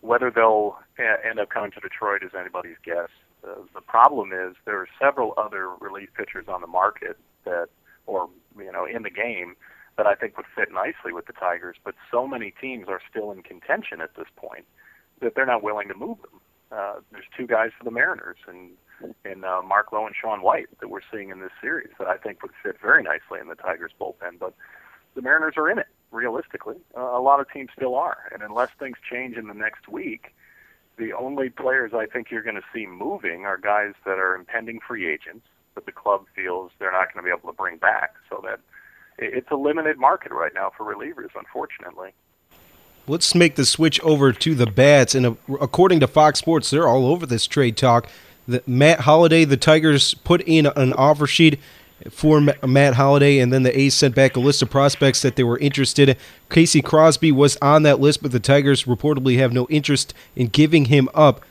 Whether 0.00 0.30
they'll 0.30 0.78
end 0.98 1.40
up 1.40 1.50
coming 1.50 1.70
to 1.72 1.80
Detroit 1.80 2.22
is 2.22 2.30
anybody's 2.38 2.76
guess. 2.84 3.08
Uh, 3.44 3.62
the 3.74 3.80
problem 3.80 4.32
is 4.32 4.56
there 4.64 4.78
are 4.80 4.88
several 5.00 5.34
other 5.36 5.68
relief 5.80 6.08
pitchers 6.16 6.46
on 6.48 6.60
the 6.60 6.66
market 6.66 7.16
that, 7.44 7.68
or 8.06 8.28
you 8.56 8.72
know, 8.72 8.84
in 8.84 9.02
the 9.02 9.10
game 9.10 9.54
that 9.96 10.06
I 10.06 10.14
think 10.14 10.36
would 10.36 10.46
fit 10.54 10.68
nicely 10.72 11.12
with 11.12 11.26
the 11.26 11.32
Tigers. 11.32 11.76
But 11.84 11.94
so 12.10 12.26
many 12.26 12.52
teams 12.60 12.86
are 12.88 13.00
still 13.10 13.32
in 13.32 13.42
contention 13.42 14.00
at 14.00 14.14
this 14.16 14.28
point 14.36 14.64
that 15.20 15.34
they're 15.34 15.46
not 15.46 15.62
willing 15.62 15.88
to 15.88 15.94
move 15.94 16.18
them. 16.22 16.40
Uh, 16.70 17.00
there's 17.10 17.24
two 17.36 17.46
guys 17.46 17.70
for 17.76 17.84
the 17.84 17.90
Mariners, 17.90 18.38
and 18.46 18.70
and 19.24 19.44
uh, 19.44 19.62
Mark 19.62 19.92
Lowe 19.92 20.06
and 20.06 20.14
Sean 20.20 20.42
White 20.42 20.66
that 20.80 20.88
we're 20.90 21.06
seeing 21.12 21.30
in 21.30 21.40
this 21.40 21.52
series 21.60 21.90
that 21.98 22.08
I 22.08 22.16
think 22.16 22.42
would 22.42 22.50
fit 22.62 22.76
very 22.80 23.02
nicely 23.02 23.38
in 23.40 23.48
the 23.48 23.54
Tigers 23.54 23.92
bullpen. 24.00 24.38
But 24.40 24.54
the 25.14 25.22
Mariners 25.22 25.54
are 25.56 25.70
in 25.70 25.78
it 25.78 25.86
realistically. 26.10 26.76
Uh, 26.96 27.00
a 27.00 27.20
lot 27.20 27.40
of 27.40 27.50
teams 27.50 27.70
still 27.76 27.94
are, 27.94 28.30
and 28.32 28.42
unless 28.42 28.70
things 28.78 28.96
change 29.10 29.36
in 29.36 29.48
the 29.48 29.54
next 29.54 29.88
week, 29.88 30.34
the 30.96 31.12
only 31.12 31.48
players 31.48 31.92
I 31.94 32.06
think 32.06 32.30
you're 32.30 32.42
going 32.42 32.56
to 32.56 32.64
see 32.74 32.86
moving 32.86 33.44
are 33.44 33.56
guys 33.56 33.94
that 34.04 34.18
are 34.18 34.34
impending 34.34 34.80
free 34.86 35.08
agents 35.08 35.46
that 35.74 35.86
the 35.86 35.92
club 35.92 36.24
feels 36.34 36.72
they're 36.78 36.92
not 36.92 37.12
going 37.12 37.24
to 37.24 37.30
be 37.30 37.30
able 37.30 37.50
to 37.50 37.56
bring 37.56 37.76
back. 37.76 38.14
So 38.28 38.42
that 38.44 38.60
it's 39.18 39.50
a 39.50 39.56
limited 39.56 39.98
market 39.98 40.32
right 40.32 40.52
now 40.54 40.72
for 40.76 40.84
relievers, 40.84 41.30
unfortunately. 41.36 42.10
Let's 43.06 43.34
make 43.34 43.54
the 43.54 43.64
switch 43.64 44.00
over 44.00 44.32
to 44.32 44.54
the 44.54 44.66
bats, 44.66 45.14
and 45.14 45.26
uh, 45.26 45.34
according 45.60 46.00
to 46.00 46.06
Fox 46.06 46.40
Sports, 46.40 46.70
they're 46.70 46.88
all 46.88 47.06
over 47.06 47.24
this 47.24 47.46
trade 47.46 47.76
talk. 47.76 48.08
Matt 48.66 49.00
Holliday, 49.00 49.44
the 49.44 49.56
Tigers 49.56 50.14
put 50.14 50.40
in 50.42 50.66
an 50.66 50.92
offer 50.94 51.26
sheet 51.26 51.60
for 52.10 52.40
Matt 52.40 52.94
Holliday, 52.94 53.38
and 53.38 53.52
then 53.52 53.62
the 53.62 53.78
A's 53.78 53.94
sent 53.94 54.14
back 54.14 54.36
a 54.36 54.40
list 54.40 54.62
of 54.62 54.70
prospects 54.70 55.22
that 55.22 55.36
they 55.36 55.44
were 55.44 55.58
interested 55.58 56.08
in. 56.10 56.16
Casey 56.50 56.80
Crosby 56.80 57.32
was 57.32 57.56
on 57.62 57.82
that 57.82 58.00
list, 58.00 58.22
but 58.22 58.32
the 58.32 58.40
Tigers 58.40 58.84
reportedly 58.84 59.38
have 59.38 59.52
no 59.52 59.66
interest 59.68 60.14
in 60.36 60.46
giving 60.46 60.86
him 60.86 61.08
up. 61.14 61.42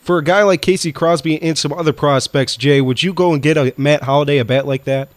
For 0.00 0.18
a 0.18 0.24
guy 0.24 0.44
like 0.44 0.62
Casey 0.62 0.92
Crosby 0.92 1.42
and 1.42 1.58
some 1.58 1.72
other 1.72 1.92
prospects, 1.92 2.56
Jay, 2.56 2.80
would 2.80 3.02
you 3.02 3.12
go 3.12 3.32
and 3.32 3.42
get 3.42 3.56
a 3.56 3.74
Matt 3.76 4.04
Holliday 4.04 4.38
a 4.38 4.44
bat 4.44 4.66
like 4.66 4.84
that? 4.84 5.08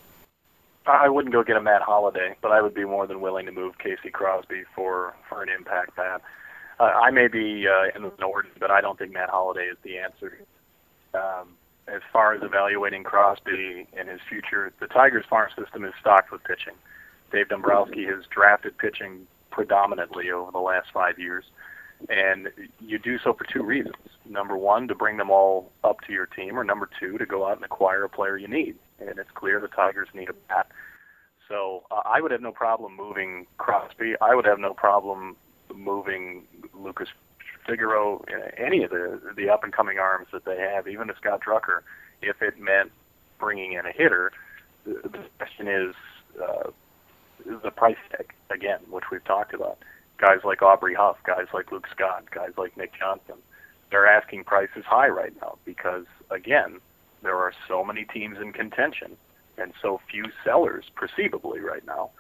I 0.88 1.08
wouldn't 1.08 1.32
go 1.32 1.43
get 1.43 1.56
a 1.56 1.62
Matt 1.62 1.84
Holliday, 1.84 2.36
but 2.41 2.52
I 2.52 2.62
would 2.62 2.73
be 2.73 2.86
more 2.86 3.06
than 3.06 3.21
willing 3.21 3.45
to 3.45 3.52
move 3.52 3.78
Casey 3.78 4.10
Crosby 4.10 4.63
for 4.75 5.13
for 5.30 5.43
an 5.43 5.49
impact 5.49 5.95
bat. 5.95 6.21
Uh, 6.80 6.84
I 6.84 7.12
may 7.12 7.28
be 7.28 7.67
uh, 7.67 7.95
in 7.95 8.02
the 8.04 8.12
minority, 8.17 8.49
but 8.60 8.71
I 8.71 8.82
don't 8.82 8.97
think 8.97 9.13
Matt 9.13 9.30
Holliday 9.30 9.65
is 9.65 9.78
the 9.84 9.99
answer. 9.99 10.39
Um, 11.13 11.49
as 11.93 12.02
far 12.12 12.34
as 12.34 12.41
evaluating 12.43 13.04
Crosby 13.04 13.88
and 13.97 14.10
his 14.10 14.19
future, 14.30 14.71
the 14.80 14.88
Tigers 14.88 15.25
farm 15.30 15.49
system 15.58 15.84
is 15.86 15.93
stocked 15.99 16.32
with 16.32 16.43
pitching. 16.43 16.73
Dave 17.32 17.49
Dombrowski 17.49 18.06
has 18.06 18.25
drafted 18.30 18.78
pitching 18.78 19.28
predominantly 19.52 20.32
over 20.32 20.52
the 20.52 20.60
last 20.60 20.89
five 20.93 21.19
years, 21.19 21.45
and 22.10 22.49
you 22.80 22.97
do 22.97 23.17
so 23.19 23.34
for 23.34 23.45
two 23.45 23.63
reasons. 23.63 23.95
Number 24.28 24.58
one, 24.58 24.88
to 24.88 24.95
bring 24.95 25.17
them 25.17 25.30
all 25.30 25.71
up 25.84 26.02
to 26.08 26.13
your 26.13 26.25
team, 26.25 26.58
or 26.58 26.63
number 26.63 26.89
two, 26.99 27.17
to 27.17 27.25
go 27.25 27.47
out 27.47 27.58
and 27.58 27.65
acquire 27.65 28.04
a 28.04 28.10
player 28.10 28.38
you 28.38 28.47
need. 28.47 28.75
And 28.99 29.17
it's 29.19 29.32
clear 29.34 29.60
the 29.60 29.67
Tigers 29.67 30.08
need 30.13 30.30
a 30.30 30.34
bat. 30.47 30.67
So 31.47 31.84
uh, 31.91 32.02
I 32.06 32.21
would 32.21 32.32
have 32.32 32.41
no 32.41 32.52
problem 32.52 32.95
moving 32.95 33.47
Crosby. 33.58 34.13
I 34.21 34.36
would 34.36 34.45
have 34.45 34.60
no 34.60 34.73
problem 34.73 35.36
moving 35.73 36.43
Lucas 36.73 37.10
Figaro, 37.69 38.23
any 38.58 38.84
of 38.84 38.89
the 38.89 39.19
the 39.36 39.49
up 39.49 39.63
and 39.63 39.71
coming 39.71 40.00
arms 40.00 40.27
that 40.33 40.46
they 40.46 40.58
have, 40.58 40.87
even 40.87 41.10
a 41.10 41.15
Scott 41.15 41.41
Drucker, 41.46 41.81
if 42.21 42.41
it 42.41 42.60
meant 42.60 42.91
bringing 43.39 43.73
in 43.73 43.85
a 43.85 43.91
hitter, 43.91 44.31
the, 44.85 45.08
the 45.08 45.23
question 45.37 45.67
is 45.67 45.96
uh, 46.41 46.71
the 47.63 47.71
price 47.71 47.98
tag 48.12 48.33
again, 48.50 48.79
which 48.89 49.06
we've 49.12 49.23
talked 49.23 49.54
about. 49.54 49.77
Guys 50.17 50.39
like 50.43 50.62
Aubrey 50.62 50.93
Huff, 50.93 51.17
guys 51.25 51.48
like 51.54 51.71
Luke 51.71 51.87
Scott, 51.96 52.29
guys 52.31 52.52
like 52.58 52.75
Nick 52.75 52.91
Johnson, 53.00 53.35
they're 53.91 54.08
asking 54.08 54.43
prices 54.43 54.83
high 54.85 55.08
right 55.08 55.33
now 55.41 55.58
because 55.65 56.06
again, 56.29 56.79
there 57.23 57.37
are 57.37 57.54
so 57.67 57.83
many 57.83 58.06
teams 58.06 58.37
in 58.41 58.52
contention 58.52 59.15
and 59.58 59.73
so 59.81 60.00
few 60.10 60.25
sellers 60.43 60.85
perceivably 60.96 61.60
right 61.60 61.85
now 61.85 62.12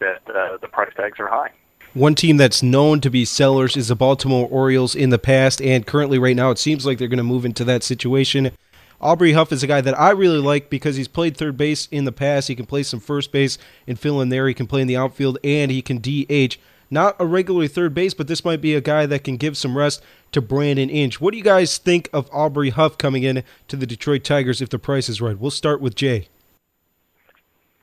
that 0.00 0.22
uh, 0.28 0.56
the 0.60 0.68
price 0.68 0.92
tags 0.96 1.18
are 1.18 1.28
high. 1.28 1.50
One 1.94 2.14
team 2.14 2.36
that's 2.36 2.62
known 2.62 3.00
to 3.00 3.10
be 3.10 3.24
sellers 3.24 3.76
is 3.76 3.88
the 3.88 3.96
Baltimore 3.96 4.48
Orioles 4.50 4.94
in 4.94 5.10
the 5.10 5.18
past, 5.18 5.60
and 5.62 5.86
currently, 5.86 6.18
right 6.18 6.36
now, 6.36 6.50
it 6.50 6.58
seems 6.58 6.86
like 6.86 6.98
they're 6.98 7.08
going 7.08 7.18
to 7.18 7.24
move 7.24 7.44
into 7.44 7.64
that 7.64 7.82
situation. 7.82 8.52
Aubrey 9.00 9.32
Huff 9.32 9.52
is 9.52 9.62
a 9.62 9.66
guy 9.66 9.80
that 9.80 9.98
I 9.98 10.10
really 10.10 10.38
like 10.38 10.70
because 10.70 10.96
he's 10.96 11.08
played 11.08 11.36
third 11.36 11.56
base 11.56 11.86
in 11.90 12.04
the 12.04 12.12
past. 12.12 12.48
He 12.48 12.56
can 12.56 12.66
play 12.66 12.82
some 12.82 13.00
first 13.00 13.30
base 13.30 13.56
and 13.86 13.98
fill 13.98 14.20
in 14.20 14.28
there. 14.28 14.48
He 14.48 14.54
can 14.54 14.66
play 14.66 14.80
in 14.80 14.88
the 14.88 14.96
outfield 14.96 15.38
and 15.44 15.70
he 15.70 15.82
can 15.82 15.98
DH. 15.98 16.56
Not 16.90 17.14
a 17.20 17.26
regular 17.26 17.68
third 17.68 17.94
base, 17.94 18.12
but 18.12 18.26
this 18.26 18.44
might 18.44 18.60
be 18.60 18.74
a 18.74 18.80
guy 18.80 19.06
that 19.06 19.22
can 19.22 19.36
give 19.36 19.56
some 19.56 19.76
rest 19.76 20.02
to 20.32 20.40
Brandon 20.40 20.90
Inge. 20.90 21.20
What 21.20 21.30
do 21.30 21.38
you 21.38 21.44
guys 21.44 21.78
think 21.78 22.08
of 22.12 22.28
Aubrey 22.32 22.70
Huff 22.70 22.98
coming 22.98 23.22
in 23.22 23.44
to 23.68 23.76
the 23.76 23.86
Detroit 23.86 24.24
Tigers 24.24 24.60
if 24.60 24.70
the 24.70 24.78
price 24.80 25.08
is 25.08 25.20
right? 25.20 25.38
We'll 25.38 25.50
start 25.52 25.80
with 25.80 25.94
Jay 25.94 26.28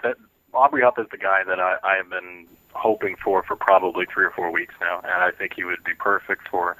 uh, 0.04 0.14
Aubrey 0.54 0.82
Huff 0.84 0.98
is 1.00 1.08
the 1.12 1.18
guy 1.18 1.44
that 1.48 1.60
I, 1.60 1.78
I 1.84 1.96
have 1.98 2.10
been 2.10 2.48
hoping 2.76 3.16
for 3.24 3.44
for 3.44 3.56
probably 3.56 4.06
three 4.14 4.26
or 4.26 4.32
four 4.32 4.52
weeks 4.52 4.74
now, 4.80 5.00
and 5.00 5.24
I 5.24 5.32
think 5.32 5.54
he 5.56 5.64
would 5.64 5.84
be 5.84 5.94
perfect 5.98 6.48
for 6.50 6.78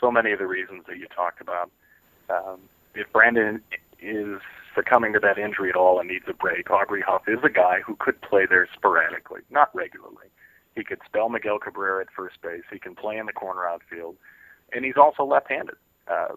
so 0.00 0.10
many 0.10 0.32
of 0.32 0.38
the 0.38 0.46
reasons 0.46 0.84
that 0.88 0.98
you 0.98 1.06
talked 1.14 1.40
about. 1.40 1.70
Um, 2.28 2.60
if 2.94 3.10
Brandon 3.12 3.60
is 4.00 4.40
succumbing 4.74 5.12
to 5.14 5.20
that 5.20 5.38
injury 5.38 5.70
at 5.70 5.76
all 5.76 5.98
and 5.98 6.08
needs 6.08 6.24
a 6.28 6.34
break, 6.34 6.70
Aubrey 6.70 7.02
Huff 7.06 7.22
is 7.28 7.38
a 7.44 7.48
guy 7.48 7.80
who 7.86 7.96
could 7.96 8.20
play 8.20 8.46
there 8.48 8.68
sporadically, 8.74 9.40
not 9.50 9.74
regularly. 9.74 10.28
He 10.74 10.84
could 10.84 11.00
spell 11.06 11.28
Miguel 11.28 11.58
Cabrera 11.58 12.02
at 12.02 12.08
first 12.14 12.40
base. 12.42 12.64
He 12.70 12.78
can 12.78 12.94
play 12.94 13.16
in 13.16 13.26
the 13.26 13.32
corner 13.32 13.66
outfield, 13.66 14.16
and 14.72 14.84
he's 14.84 14.96
also 14.96 15.24
left-handed. 15.24 15.76
Uh, 16.06 16.34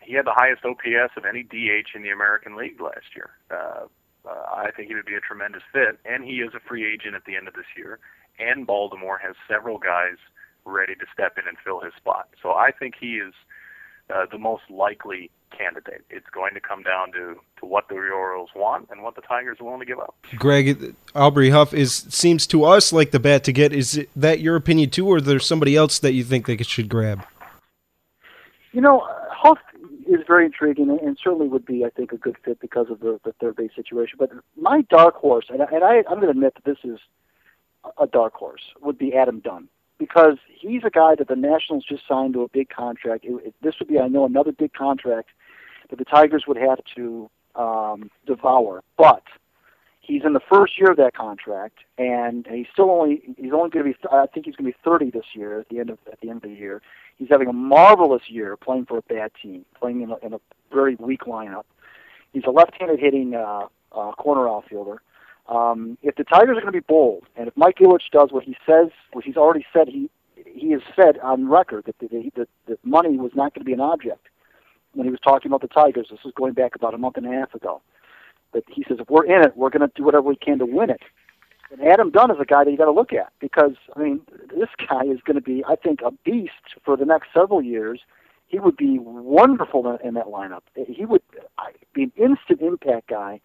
he 0.00 0.14
had 0.14 0.26
the 0.26 0.32
highest 0.34 0.64
OPS 0.64 1.12
of 1.16 1.24
any 1.24 1.42
DH 1.42 1.94
in 1.94 2.02
the 2.02 2.10
American 2.10 2.56
League 2.56 2.80
last 2.80 3.14
year. 3.14 3.30
Uh, 3.50 3.86
uh, 4.24 4.30
I 4.54 4.70
think 4.74 4.88
he 4.88 4.94
would 4.94 5.06
be 5.06 5.14
a 5.14 5.20
tremendous 5.20 5.62
fit, 5.72 5.98
and 6.04 6.24
he 6.24 6.36
is 6.36 6.54
a 6.54 6.60
free 6.60 6.90
agent 6.90 7.14
at 7.14 7.24
the 7.24 7.36
end 7.36 7.48
of 7.48 7.54
this 7.54 7.66
year. 7.76 7.98
And 8.38 8.66
Baltimore 8.66 9.18
has 9.18 9.34
several 9.48 9.78
guys 9.78 10.16
ready 10.64 10.94
to 10.94 11.04
step 11.12 11.38
in 11.38 11.46
and 11.48 11.56
fill 11.64 11.80
his 11.80 11.92
spot. 11.94 12.28
So 12.42 12.50
I 12.50 12.70
think 12.70 12.94
he 13.00 13.14
is 13.14 13.34
uh, 14.12 14.26
the 14.30 14.38
most 14.38 14.62
likely 14.70 15.30
candidate. 15.56 16.04
It's 16.10 16.26
going 16.32 16.54
to 16.54 16.60
come 16.60 16.82
down 16.82 17.12
to, 17.12 17.36
to 17.60 17.66
what 17.66 17.88
the 17.88 17.96
Orioles 17.96 18.50
want 18.54 18.88
and 18.90 19.02
what 19.02 19.14
the 19.14 19.22
Tigers 19.22 19.58
are 19.60 19.64
willing 19.64 19.80
to 19.80 19.86
give 19.86 19.98
up. 19.98 20.14
Greg, 20.36 20.94
Aubrey 21.14 21.50
Huff 21.50 21.74
is 21.74 21.94
seems 21.94 22.46
to 22.48 22.64
us 22.64 22.92
like 22.92 23.10
the 23.10 23.20
bat 23.20 23.44
to 23.44 23.52
get. 23.52 23.72
Is 23.72 24.04
that 24.16 24.40
your 24.40 24.56
opinion 24.56 24.90
too, 24.90 25.06
or 25.06 25.18
is 25.18 25.24
there 25.24 25.38
somebody 25.38 25.76
else 25.76 25.98
that 25.98 26.12
you 26.12 26.24
think 26.24 26.46
they 26.46 26.56
should 26.58 26.88
grab? 26.88 27.24
You 28.72 28.80
know, 28.80 29.06
Huff 29.30 29.58
is 30.06 30.20
very 30.26 30.46
intriguing 30.46 30.98
and 31.02 31.18
certainly 31.22 31.48
would 31.48 31.66
be, 31.66 31.84
I 31.84 31.90
think, 31.90 32.12
a 32.12 32.16
good 32.16 32.36
fit 32.44 32.60
because 32.60 32.86
of 32.90 33.00
the, 33.00 33.20
the 33.24 33.32
third 33.40 33.56
base 33.56 33.70
situation. 33.76 34.16
But 34.18 34.30
my 34.56 34.82
dark 34.88 35.16
horse, 35.16 35.46
and, 35.48 35.60
and 35.60 35.84
I, 35.84 35.98
I'm 36.08 36.20
going 36.20 36.22
to 36.22 36.30
admit 36.30 36.54
that 36.54 36.64
this 36.64 36.78
is 36.84 36.98
a 38.00 38.06
dark 38.06 38.34
horse, 38.34 38.62
would 38.80 38.98
be 38.98 39.14
Adam 39.14 39.40
Dunn 39.40 39.68
because 39.98 40.38
he's 40.48 40.82
a 40.84 40.90
guy 40.90 41.14
that 41.14 41.28
the 41.28 41.36
Nationals 41.36 41.84
just 41.88 42.02
signed 42.08 42.34
to 42.34 42.42
a 42.42 42.48
big 42.48 42.68
contract. 42.68 43.24
It, 43.24 43.34
it, 43.46 43.54
this 43.62 43.74
would 43.78 43.88
be, 43.88 44.00
I 44.00 44.08
know, 44.08 44.24
another 44.24 44.52
big 44.52 44.72
contract 44.72 45.30
that 45.90 45.98
the 45.98 46.04
Tigers 46.04 46.44
would 46.48 46.56
have 46.56 46.78
to 46.96 47.30
um, 47.54 48.10
devour. 48.26 48.82
But 48.96 49.22
he's 50.00 50.22
in 50.24 50.32
the 50.32 50.40
first 50.40 50.78
year 50.78 50.90
of 50.90 50.96
that 50.96 51.14
contract, 51.14 51.78
and 51.98 52.46
he's 52.50 52.66
still 52.72 52.90
only 52.90 53.22
he's 53.36 53.52
only 53.52 53.70
going 53.70 53.84
to 53.84 53.92
be 53.92 53.96
I 54.10 54.26
think 54.26 54.46
he's 54.46 54.56
going 54.56 54.70
to 54.70 54.76
be 54.76 54.82
30 54.84 55.10
this 55.10 55.26
year 55.34 55.60
at 55.60 55.68
the 55.68 55.78
end 55.78 55.90
of 55.90 55.98
at 56.10 56.20
the 56.20 56.30
end 56.30 56.44
of 56.44 56.50
the 56.50 56.56
year. 56.56 56.82
He's 57.16 57.28
having 57.30 57.48
a 57.48 57.52
marvelous 57.52 58.22
year 58.28 58.56
playing 58.56 58.86
for 58.86 58.98
a 58.98 59.02
bad 59.02 59.30
team, 59.40 59.64
playing 59.78 60.02
in 60.02 60.10
a, 60.10 60.16
in 60.26 60.32
a 60.32 60.40
very 60.72 60.96
weak 60.96 61.22
lineup. 61.22 61.64
He's 62.32 62.44
a 62.46 62.50
left-handed 62.50 62.98
hitting 62.98 63.34
uh, 63.34 63.66
uh, 63.92 64.12
corner 64.12 64.48
outfielder. 64.48 65.02
Um, 65.52 65.98
if 66.02 66.16
the 66.16 66.24
Tigers 66.24 66.56
are 66.56 66.62
going 66.62 66.66
to 66.66 66.72
be 66.72 66.80
bold, 66.80 67.24
and 67.36 67.46
if 67.46 67.56
Mike 67.56 67.76
Ilitch 67.78 68.10
does 68.10 68.32
what 68.32 68.42
he 68.42 68.56
says, 68.66 68.88
what 69.12 69.24
he's 69.24 69.36
already 69.36 69.66
said, 69.72 69.88
he 69.88 70.08
he 70.46 70.70
has 70.70 70.80
said 70.96 71.18
on 71.18 71.48
record 71.48 71.84
that 71.86 71.98
the, 71.98 72.08
the, 72.34 72.46
the 72.66 72.78
money 72.82 73.16
was 73.16 73.32
not 73.34 73.54
going 73.54 73.60
to 73.60 73.64
be 73.64 73.72
an 73.72 73.80
object 73.80 74.28
when 74.92 75.06
he 75.06 75.10
was 75.10 75.20
talking 75.20 75.50
about 75.50 75.60
the 75.60 75.68
Tigers. 75.68 76.08
This 76.10 76.20
was 76.24 76.32
going 76.34 76.52
back 76.52 76.74
about 76.74 76.94
a 76.94 76.98
month 76.98 77.16
and 77.16 77.26
a 77.26 77.30
half 77.30 77.54
ago. 77.54 77.80
But 78.52 78.64
he 78.68 78.84
says 78.88 78.98
if 79.00 79.08
we're 79.08 79.24
in 79.24 79.44
it, 79.44 79.56
we're 79.56 79.70
going 79.70 79.86
to 79.86 79.92
do 79.94 80.04
whatever 80.04 80.22
we 80.22 80.36
can 80.36 80.58
to 80.58 80.66
win 80.66 80.90
it. 80.90 81.02
And 81.70 81.82
Adam 81.82 82.10
Dunn 82.10 82.30
is 82.30 82.36
a 82.40 82.44
guy 82.44 82.64
that 82.64 82.70
you 82.70 82.76
got 82.76 82.86
to 82.86 82.92
look 82.92 83.12
at 83.12 83.32
because 83.40 83.76
I 83.94 84.00
mean 84.00 84.20
this 84.54 84.68
guy 84.88 85.02
is 85.04 85.20
going 85.24 85.36
to 85.36 85.42
be, 85.42 85.64
I 85.66 85.76
think, 85.76 86.00
a 86.04 86.10
beast 86.24 86.76
for 86.84 86.96
the 86.96 87.06
next 87.06 87.28
several 87.34 87.62
years. 87.62 88.00
He 88.48 88.58
would 88.58 88.76
be 88.76 88.98
wonderful 88.98 89.98
in 90.04 90.14
that 90.14 90.26
lineup. 90.26 90.60
He 90.74 91.06
would 91.06 91.22
be 91.94 92.04
an 92.04 92.12
instant 92.16 92.60
impact 92.60 93.08
guy 93.08 93.40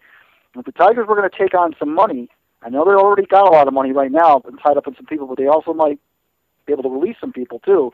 if 0.60 0.66
the 0.66 0.72
Tigers 0.72 1.06
were 1.08 1.16
going 1.16 1.28
to 1.28 1.36
take 1.36 1.54
on 1.54 1.74
some 1.78 1.94
money, 1.94 2.28
I 2.62 2.70
know 2.70 2.84
they 2.84 2.92
already 2.92 3.26
got 3.26 3.46
a 3.46 3.50
lot 3.50 3.68
of 3.68 3.74
money 3.74 3.92
right 3.92 4.10
now 4.10 4.42
and 4.44 4.58
tied 4.62 4.76
up 4.76 4.86
in 4.86 4.94
some 4.96 5.06
people, 5.06 5.26
but 5.26 5.38
they 5.38 5.46
also 5.46 5.72
might 5.72 5.98
be 6.66 6.72
able 6.72 6.82
to 6.84 6.88
release 6.88 7.16
some 7.20 7.32
people 7.32 7.60
too. 7.60 7.92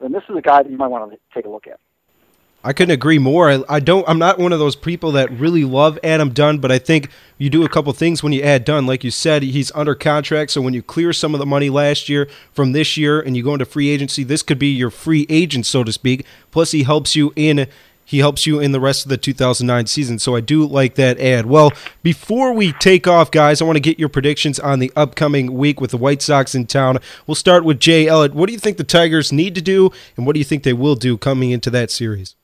Then 0.00 0.12
this 0.12 0.22
is 0.28 0.36
a 0.36 0.42
guy 0.42 0.62
that 0.62 0.70
you 0.70 0.76
might 0.76 0.88
want 0.88 1.10
to 1.10 1.18
take 1.34 1.46
a 1.46 1.48
look 1.48 1.66
at. 1.66 1.80
I 2.66 2.72
couldn't 2.72 2.94
agree 2.94 3.18
more. 3.18 3.48
I, 3.48 3.62
I, 3.68 3.80
don't. 3.80 4.04
I'm 4.08 4.18
not 4.18 4.40
one 4.40 4.52
of 4.52 4.58
those 4.58 4.74
people 4.74 5.12
that 5.12 5.30
really 5.30 5.64
love 5.64 6.00
Adam 6.02 6.30
Dunn, 6.30 6.58
but 6.58 6.72
I 6.72 6.80
think 6.80 7.10
you 7.38 7.48
do 7.48 7.64
a 7.64 7.68
couple 7.68 7.92
things 7.92 8.24
when 8.24 8.32
you 8.32 8.42
add 8.42 8.64
Dunn. 8.64 8.86
Like 8.86 9.04
you 9.04 9.12
said, 9.12 9.44
he's 9.44 9.70
under 9.72 9.94
contract, 9.94 10.50
so 10.50 10.60
when 10.60 10.74
you 10.74 10.82
clear 10.82 11.12
some 11.12 11.32
of 11.32 11.38
the 11.38 11.46
money 11.46 11.70
last 11.70 12.08
year 12.08 12.28
from 12.52 12.72
this 12.72 12.96
year 12.96 13.20
and 13.20 13.36
you 13.36 13.44
go 13.44 13.52
into 13.52 13.66
free 13.66 13.88
agency, 13.88 14.24
this 14.24 14.42
could 14.42 14.58
be 14.58 14.68
your 14.68 14.90
free 14.90 15.26
agent, 15.28 15.64
so 15.64 15.84
to 15.84 15.92
speak. 15.92 16.26
Plus, 16.50 16.72
he 16.72 16.82
helps 16.82 17.14
you 17.14 17.32
in 17.36 17.68
he 18.06 18.18
helps 18.18 18.46
you 18.46 18.60
in 18.60 18.70
the 18.70 18.80
rest 18.80 19.04
of 19.04 19.10
the 19.10 19.16
2009 19.16 19.86
season. 19.86 20.18
So 20.18 20.36
I 20.36 20.40
do 20.40 20.64
like 20.64 20.94
that 20.94 21.18
ad. 21.18 21.44
Well, 21.44 21.72
before 22.02 22.52
we 22.52 22.72
take 22.74 23.06
off, 23.06 23.30
guys, 23.30 23.60
I 23.60 23.64
want 23.64 23.76
to 23.76 23.80
get 23.80 23.98
your 23.98 24.08
predictions 24.08 24.58
on 24.60 24.78
the 24.78 24.92
upcoming 24.94 25.52
week 25.54 25.80
with 25.80 25.90
the 25.90 25.96
White 25.96 26.22
Sox 26.22 26.54
in 26.54 26.66
town. 26.66 26.98
We'll 27.26 27.34
start 27.34 27.64
with 27.64 27.80
Jay 27.80 28.06
Elliott. 28.06 28.32
What 28.32 28.46
do 28.46 28.52
you 28.52 28.60
think 28.60 28.76
the 28.76 28.84
Tigers 28.84 29.32
need 29.32 29.56
to 29.56 29.60
do, 29.60 29.90
and 30.16 30.24
what 30.24 30.34
do 30.34 30.38
you 30.38 30.44
think 30.44 30.62
they 30.62 30.72
will 30.72 30.94
do 30.94 31.18
coming 31.18 31.50
into 31.50 31.68
that 31.70 31.90
series? 31.90 32.36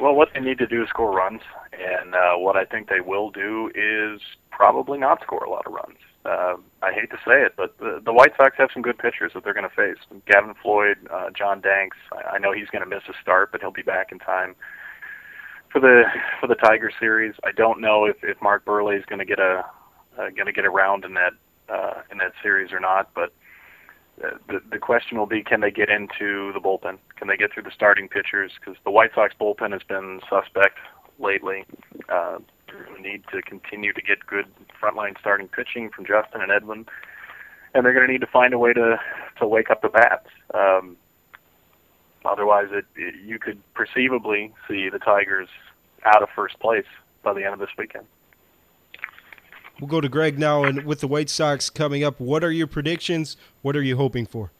Well, 0.00 0.14
what 0.14 0.30
they 0.34 0.40
need 0.40 0.58
to 0.58 0.66
do 0.66 0.82
is 0.82 0.88
score 0.88 1.12
runs, 1.12 1.42
and 1.72 2.14
uh, 2.14 2.34
what 2.36 2.56
I 2.56 2.64
think 2.64 2.88
they 2.88 3.00
will 3.00 3.30
do 3.30 3.70
is 3.74 4.20
probably 4.50 4.98
not 4.98 5.22
score 5.22 5.44
a 5.44 5.50
lot 5.50 5.66
of 5.66 5.72
runs 5.72 5.96
uh, 6.24 6.56
I 6.82 6.92
hate 6.92 7.10
to 7.10 7.16
say 7.26 7.42
it, 7.42 7.54
but 7.56 7.78
the, 7.78 8.00
the 8.04 8.12
White 8.12 8.32
Sox 8.36 8.56
have 8.58 8.68
some 8.72 8.82
good 8.82 8.98
pitchers 8.98 9.32
that 9.34 9.42
they're 9.42 9.54
going 9.54 9.68
to 9.68 9.74
face. 9.74 9.96
Gavin 10.26 10.54
Floyd, 10.62 10.98
uh, 11.10 11.30
John 11.30 11.60
Danks. 11.60 11.96
I, 12.12 12.36
I 12.36 12.38
know 12.38 12.52
he's 12.52 12.68
going 12.68 12.84
to 12.84 12.88
miss 12.88 13.04
a 13.08 13.14
start, 13.22 13.52
but 13.52 13.60
he'll 13.60 13.70
be 13.70 13.82
back 13.82 14.12
in 14.12 14.18
time 14.18 14.54
for 15.72 15.80
the 15.80 16.02
for 16.40 16.46
the 16.46 16.56
Tiger 16.56 16.90
series. 16.98 17.34
I 17.44 17.52
don't 17.52 17.80
know 17.80 18.04
if 18.04 18.16
if 18.22 18.40
Mark 18.42 18.64
Buehrle 18.64 18.96
is 18.96 19.04
going 19.06 19.20
to 19.20 19.24
get 19.24 19.38
a 19.38 19.64
uh, 20.18 20.28
going 20.30 20.46
to 20.46 20.52
get 20.52 20.66
around 20.66 21.04
in 21.04 21.14
that 21.14 21.32
uh, 21.68 22.02
in 22.10 22.18
that 22.18 22.32
series 22.42 22.72
or 22.72 22.80
not, 22.80 23.10
but. 23.14 23.32
Uh, 24.22 24.36
the 24.48 24.60
the 24.70 24.78
question 24.78 25.16
will 25.16 25.24
be 25.24 25.42
can 25.42 25.62
they 25.62 25.70
get 25.70 25.88
into 25.88 26.52
the 26.52 26.60
bullpen? 26.60 26.98
Can 27.16 27.26
they 27.26 27.38
get 27.38 27.54
through 27.54 27.62
the 27.62 27.70
starting 27.74 28.06
pitchers? 28.06 28.52
Because 28.60 28.78
the 28.84 28.90
White 28.90 29.12
Sox 29.14 29.32
bullpen 29.40 29.72
has 29.72 29.82
been 29.82 30.20
suspect 30.28 30.76
lately. 31.18 31.64
Uh, 32.10 32.38
need 33.00 33.22
to 33.32 33.40
continue 33.42 33.92
to 33.92 34.02
get 34.02 34.26
good 34.26 34.46
frontline 34.80 35.18
starting 35.18 35.48
pitching 35.48 35.90
from 35.90 36.06
Justin 36.06 36.42
and 36.42 36.50
Edwin, 36.50 36.86
and 37.74 37.84
they're 37.84 37.92
going 37.92 38.06
to 38.06 38.12
need 38.12 38.20
to 38.20 38.26
find 38.26 38.54
a 38.54 38.58
way 38.58 38.72
to 38.72 38.98
to 39.38 39.46
wake 39.46 39.70
up 39.70 39.82
the 39.82 39.88
bats. 39.88 40.28
Um, 40.54 40.96
otherwise, 42.24 42.68
it, 42.70 42.84
it 42.96 43.14
you 43.24 43.38
could 43.38 43.60
perceivably 43.74 44.52
see 44.68 44.88
the 44.88 44.98
Tigers 44.98 45.48
out 46.04 46.22
of 46.22 46.28
first 46.34 46.58
place 46.60 46.86
by 47.22 47.34
the 47.34 47.44
end 47.44 47.54
of 47.54 47.60
this 47.60 47.70
weekend. 47.76 48.06
We'll 49.80 49.88
go 49.88 50.00
to 50.00 50.08
Greg 50.08 50.38
now, 50.38 50.64
and 50.64 50.84
with 50.84 51.00
the 51.00 51.08
White 51.08 51.30
Sox 51.30 51.70
coming 51.70 52.04
up, 52.04 52.20
what 52.20 52.44
are 52.44 52.52
your 52.52 52.66
predictions? 52.66 53.38
What 53.62 53.76
are 53.76 53.82
you 53.82 53.96
hoping 53.96 54.26
for? 54.26 54.50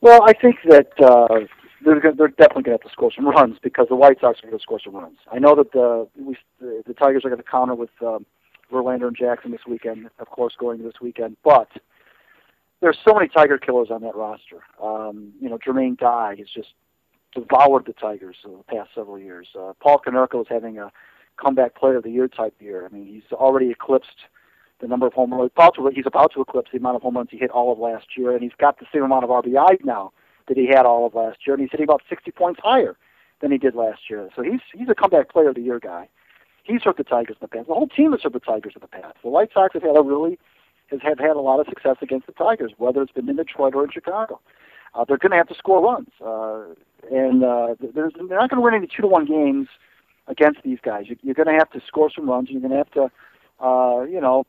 Well, 0.00 0.22
I 0.24 0.32
think 0.32 0.56
that 0.64 0.92
uh, 1.00 1.46
they're 1.84 2.00
gonna, 2.00 2.14
they're 2.14 2.28
definitely 2.28 2.64
going 2.64 2.78
to 2.78 2.82
have 2.82 2.88
to 2.88 2.92
score 2.92 3.10
some 3.14 3.26
runs 3.28 3.56
because 3.62 3.86
the 3.88 3.96
White 3.96 4.20
Sox 4.20 4.40
are 4.40 4.46
going 4.46 4.58
to 4.58 4.62
score 4.62 4.80
some 4.82 4.94
runs. 4.94 5.18
I 5.30 5.38
know 5.38 5.54
that 5.56 5.72
the 5.72 6.08
we, 6.16 6.36
the, 6.60 6.82
the 6.86 6.94
Tigers 6.94 7.24
are 7.24 7.28
going 7.28 7.42
to 7.42 7.48
counter 7.48 7.74
with 7.74 7.90
um, 8.00 8.26
Verlander 8.72 9.08
and 9.08 9.16
Jackson 9.16 9.50
this 9.50 9.66
weekend, 9.66 10.08
of 10.18 10.28
course, 10.28 10.54
going 10.58 10.82
this 10.82 11.00
weekend. 11.00 11.36
But 11.44 11.68
there's 12.80 12.98
so 13.06 13.14
many 13.14 13.28
Tiger 13.28 13.58
killers 13.58 13.88
on 13.90 14.02
that 14.02 14.16
roster. 14.16 14.62
Um, 14.82 15.32
you 15.40 15.48
know, 15.48 15.58
Jermaine 15.58 15.98
Dye 15.98 16.36
has 16.38 16.48
just 16.54 16.74
devoured 17.34 17.86
the 17.86 17.92
Tigers 17.92 18.36
in 18.44 18.58
the 18.58 18.64
past 18.64 18.90
several 18.94 19.18
years. 19.18 19.48
Uh, 19.58 19.72
Paul 19.80 20.00
Konerko 20.04 20.40
is 20.42 20.46
having 20.48 20.78
a 20.78 20.90
comeback 21.40 21.76
player 21.76 21.96
of 21.96 22.02
the 22.02 22.10
year 22.10 22.28
type 22.28 22.54
year. 22.60 22.84
I 22.84 22.94
mean, 22.94 23.06
he's 23.06 23.32
already 23.32 23.70
eclipsed 23.70 24.26
the 24.80 24.88
number 24.88 25.06
of 25.06 25.12
home 25.12 25.32
runs. 25.32 25.50
About 25.54 25.76
to, 25.76 25.90
he's 25.94 26.06
about 26.06 26.32
to 26.34 26.40
eclipse 26.42 26.70
the 26.72 26.78
amount 26.78 26.96
of 26.96 27.02
home 27.02 27.16
runs 27.16 27.28
he 27.30 27.38
hit 27.38 27.50
all 27.50 27.72
of 27.72 27.78
last 27.78 28.06
year, 28.16 28.32
and 28.32 28.42
he's 28.42 28.52
got 28.58 28.78
the 28.78 28.86
same 28.92 29.02
amount 29.02 29.24
of 29.24 29.30
RBIs 29.30 29.84
now 29.84 30.12
that 30.54 30.60
he 30.60 30.66
had 30.66 30.86
all 30.86 31.06
of 31.06 31.14
last 31.14 31.38
year, 31.46 31.54
and 31.54 31.62
he's 31.62 31.70
hitting 31.70 31.84
about 31.84 32.02
60 32.08 32.30
points 32.32 32.60
higher 32.62 32.96
than 33.40 33.50
he 33.50 33.58
did 33.58 33.74
last 33.74 34.10
year. 34.10 34.28
So 34.36 34.42
he's 34.42 34.60
he's 34.74 34.88
a 34.88 34.94
comeback 34.94 35.30
player 35.30 35.48
of 35.48 35.54
the 35.54 35.62
year 35.62 35.80
guy. 35.80 36.08
He's 36.64 36.82
hurt 36.82 36.96
the 36.96 37.04
Tigers 37.04 37.36
in 37.40 37.44
the 37.44 37.48
past. 37.48 37.68
The 37.68 37.74
whole 37.74 37.88
team 37.88 38.12
has 38.12 38.22
hurt 38.22 38.32
the 38.32 38.40
Tigers 38.40 38.74
in 38.76 38.80
the 38.80 38.86
past. 38.86 39.16
The 39.22 39.30
White 39.30 39.50
Sox 39.52 39.74
have 39.74 39.82
had 39.82 39.96
a 39.96 40.02
really 40.02 40.38
has 40.90 41.00
have 41.02 41.18
had 41.18 41.36
a 41.36 41.40
lot 41.40 41.60
of 41.60 41.66
success 41.66 41.96
against 42.02 42.26
the 42.26 42.32
Tigers, 42.32 42.72
whether 42.76 43.02
it's 43.02 43.12
been 43.12 43.28
in 43.28 43.36
Detroit 43.36 43.74
or 43.74 43.84
in 43.84 43.90
Chicago. 43.90 44.40
Uh, 44.94 45.04
they're 45.06 45.16
going 45.16 45.30
to 45.30 45.38
have 45.38 45.48
to 45.48 45.54
score 45.54 45.82
runs, 45.82 46.08
uh, 46.20 46.64
and 47.10 47.42
uh, 47.42 47.74
they're 47.94 48.10
not 48.28 48.50
going 48.50 48.56
to 48.56 48.60
win 48.60 48.74
any 48.74 48.86
two 48.86 49.00
to 49.00 49.06
one 49.06 49.24
games 49.24 49.68
against 50.28 50.62
these 50.62 50.78
guys. 50.82 51.04
You, 51.08 51.16
you're 51.22 51.34
going 51.34 51.48
to 51.48 51.54
have 51.54 51.70
to 51.70 51.80
score 51.86 52.10
some 52.14 52.28
runs. 52.28 52.48
And 52.48 52.60
you're 52.60 52.68
going 52.68 52.72
to 52.72 52.76
have 52.76 52.90
to 52.92 53.10
uh, 53.62 54.02
you 54.10 54.20
know, 54.20 54.44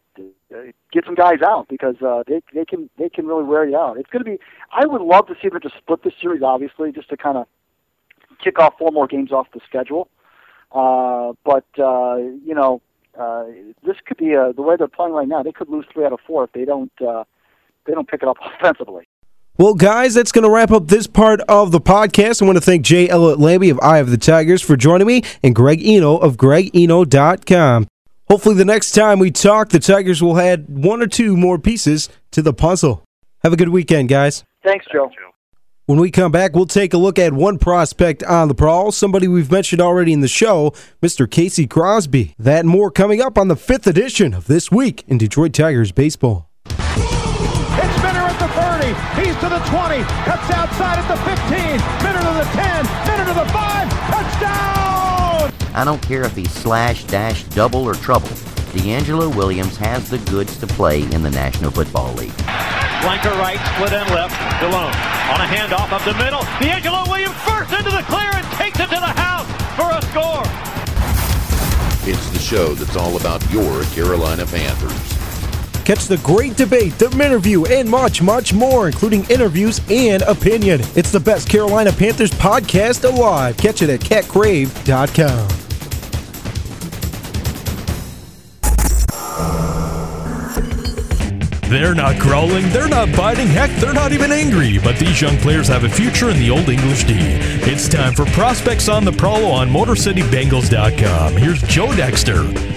get 0.92 1.06
some 1.06 1.16
guys 1.16 1.42
out 1.46 1.68
because 1.70 1.96
uh, 2.02 2.24
they 2.28 2.42
they 2.54 2.66
can 2.66 2.90
they 2.98 3.10
can 3.10 3.28
really 3.28 3.44
wear 3.44 3.68
you 3.68 3.78
out. 3.78 3.98
It's 3.98 4.10
going 4.10 4.24
to 4.24 4.30
be. 4.30 4.40
I 4.72 4.86
would 4.86 5.02
love 5.02 5.28
to 5.28 5.36
see 5.42 5.50
them 5.50 5.60
just 5.62 5.78
split 5.78 6.04
this 6.04 6.14
series, 6.20 6.42
obviously, 6.42 6.92
just 6.92 7.10
to 7.10 7.18
kind 7.18 7.38
of 7.38 7.48
kick 8.44 8.60
off 8.60 8.74
four 8.80 8.92
more 8.92 9.08
games 9.08 9.32
off 9.32 9.48
the 9.54 9.60
schedule. 9.68 10.10
Uh, 10.72 11.34
but 11.46 11.66
uh, 11.78 12.18
you 12.18 12.56
know, 12.56 12.82
uh, 13.18 13.46
this 13.86 13.98
could 14.06 14.18
be 14.18 14.34
a, 14.34 14.52
the 14.54 14.64
way 14.64 14.76
they're 14.76 14.88
playing 14.88 15.14
right 15.14 15.28
now. 15.28 15.44
They 15.44 15.52
could 15.52 15.70
lose 15.70 15.86
three 15.94 16.06
out 16.06 16.14
of 16.14 16.20
four 16.26 16.44
if 16.46 16.52
they 16.54 16.66
don't 16.66 16.92
uh, 17.00 17.24
they 17.86 17.94
don't 17.94 18.08
pick 18.08 18.24
it 18.24 18.28
up 18.28 18.38
offensively. 18.60 19.08
Well, 19.56 19.76
guys, 19.76 20.16
that's 20.16 20.32
going 20.32 20.46
to 20.46 20.50
wrap 20.50 20.72
up 20.72 20.88
this 20.88 21.06
part 21.06 21.40
of 21.42 21.72
the 21.72 21.80
podcast. 21.80 22.42
I 22.42 22.46
want 22.46 22.58
to 22.58 22.62
thank 22.62 22.82
Jay 22.82 23.08
Elliott 23.08 23.40
Lambie 23.40 23.70
of 23.70 23.80
Eye 23.84 24.00
of 24.00 24.10
the 24.10 24.18
Tigers 24.18 24.64
for 24.64 24.76
joining 24.76 25.06
me 25.06 25.22
and 25.44 25.54
Greg 25.54 25.80
Eno 25.86 26.18
of 26.18 26.38
GregEno.com. 26.38 27.88
Hopefully, 28.30 28.56
the 28.56 28.66
next 28.66 28.92
time 28.92 29.20
we 29.20 29.32
talk, 29.32 29.70
the 29.70 29.80
Tigers 29.80 30.24
will 30.24 30.40
add 30.40 30.66
one 30.70 31.02
or 31.02 31.08
two 31.08 31.36
more 31.38 31.60
pieces 31.60 32.10
to 32.32 32.42
the 32.42 32.54
puzzle. 32.54 33.04
Have 33.44 33.54
a 33.54 33.58
good 33.58 33.70
weekend, 33.70 34.10
guys. 34.10 34.44
Thanks, 34.64 34.86
Joe. 34.92 35.10
When 35.86 36.00
we 36.00 36.12
come 36.12 36.32
back, 36.32 36.56
we'll 36.56 36.66
take 36.66 36.94
a 36.94 36.98
look 36.98 37.20
at 37.20 37.34
one 37.34 37.60
prospect 37.60 38.24
on 38.24 38.48
the 38.48 38.56
prowl, 38.56 38.94
somebody 38.94 39.28
we've 39.28 39.52
mentioned 39.52 39.82
already 39.82 40.14
in 40.14 40.22
the 40.22 40.30
show, 40.30 40.72
Mr. 41.02 41.30
Casey 41.30 41.68
Crosby. 41.68 42.36
That 42.40 42.62
and 42.62 42.70
more 42.70 42.90
coming 42.90 43.20
up 43.22 43.38
on 43.38 43.50
the 43.50 43.58
fifth 43.58 43.86
edition 43.86 44.34
of 44.34 44.48
This 44.48 44.72
Week 44.72 45.04
in 45.10 45.18
Detroit 45.18 45.52
Tigers 45.52 45.92
Baseball. 45.92 46.50
It's 46.66 46.78
Minner 48.02 48.24
at 48.24 48.40
the 48.40 48.48
30. 48.48 49.28
He's 49.28 49.36
to 49.42 49.50
the 49.50 49.60
20. 49.60 50.04
Cuts 50.24 50.50
outside 50.52 51.00
at 51.00 51.08
the 51.10 51.18
15. 51.18 51.60
Minner 52.02 52.22
to 52.22 52.34
the 52.40 52.48
10. 52.56 52.86
Minner 53.06 53.26
to 53.28 53.34
the 53.34 53.46
5. 53.52 53.90
Touchdown! 54.10 54.83
I 55.76 55.84
don't 55.84 56.02
care 56.02 56.24
if 56.24 56.36
he's 56.36 56.52
slash, 56.52 57.04
dash, 57.06 57.44
double, 57.46 57.84
or 57.84 57.96
trouble. 57.96 58.30
DeAngelo 58.74 59.36
Williams 59.36 59.76
has 59.78 60.10
the 60.10 60.20
goods 60.30 60.58
to 60.58 60.68
play 60.68 61.02
in 61.12 61.24
the 61.24 61.30
National 61.30 61.72
Football 61.72 62.14
League. 62.14 62.32
Flanker 63.02 63.36
right, 63.40 63.60
split 63.76 63.92
end 63.92 64.10
left. 64.12 64.34
Delhomme 64.62 64.94
on 65.34 65.42
a 65.42 65.50
handoff 65.50 65.92
up 65.92 66.04
the 66.04 66.14
middle. 66.14 66.42
DeAngelo 66.62 67.08
Williams 67.08 67.36
first 67.42 67.74
into 67.74 67.92
the 67.92 68.04
clear 68.04 68.30
and 68.34 68.46
takes 68.58 68.80
it 68.80 68.90
to 68.90 69.00
the 69.00 69.14
house 69.18 69.50
for 69.76 69.90
a 69.90 70.02
score. 70.10 70.44
It's 72.06 72.30
the 72.32 72.40
show 72.40 72.76
that's 72.76 72.96
all 72.96 73.18
about 73.18 73.42
your 73.52 73.84
Carolina 73.86 74.46
Panthers. 74.46 75.23
Catch 75.94 76.08
the 76.08 76.18
great 76.18 76.58
debate, 76.58 76.94
the 76.94 77.08
interview, 77.24 77.66
and 77.66 77.88
much, 77.88 78.20
much 78.20 78.52
more, 78.52 78.88
including 78.88 79.30
interviews 79.30 79.80
and 79.92 80.24
opinion. 80.24 80.82
It's 80.96 81.12
the 81.12 81.20
best 81.20 81.48
Carolina 81.48 81.92
Panthers 81.92 82.32
podcast 82.32 83.04
alive. 83.04 83.56
Catch 83.58 83.84
it 83.84 83.92
at 83.92 84.00
catcrave.com. 84.00 85.48
They're 91.70 91.94
not 91.94 92.18
growling, 92.18 92.68
they're 92.72 92.88
not 92.88 93.16
biting, 93.16 93.46
heck, 93.46 93.70
they're 93.80 93.94
not 93.94 94.14
even 94.14 94.32
angry, 94.32 94.80
but 94.80 94.98
these 94.98 95.22
young 95.22 95.38
players 95.38 95.68
have 95.68 95.84
a 95.84 95.90
future 95.90 96.32
in 96.32 96.40
the 96.40 96.50
Old 96.50 96.70
English 96.70 97.04
D. 97.04 97.14
It's 97.20 97.88
time 97.88 98.16
for 98.16 98.26
Prospects 98.26 98.90
on 98.90 99.06
the 99.06 99.12
Prolo 99.12 99.52
on 99.52 99.70
MotorCityBengals.com. 99.70 101.34
Here's 101.34 101.62
Joe 101.62 101.96
Dexter. 101.96 102.73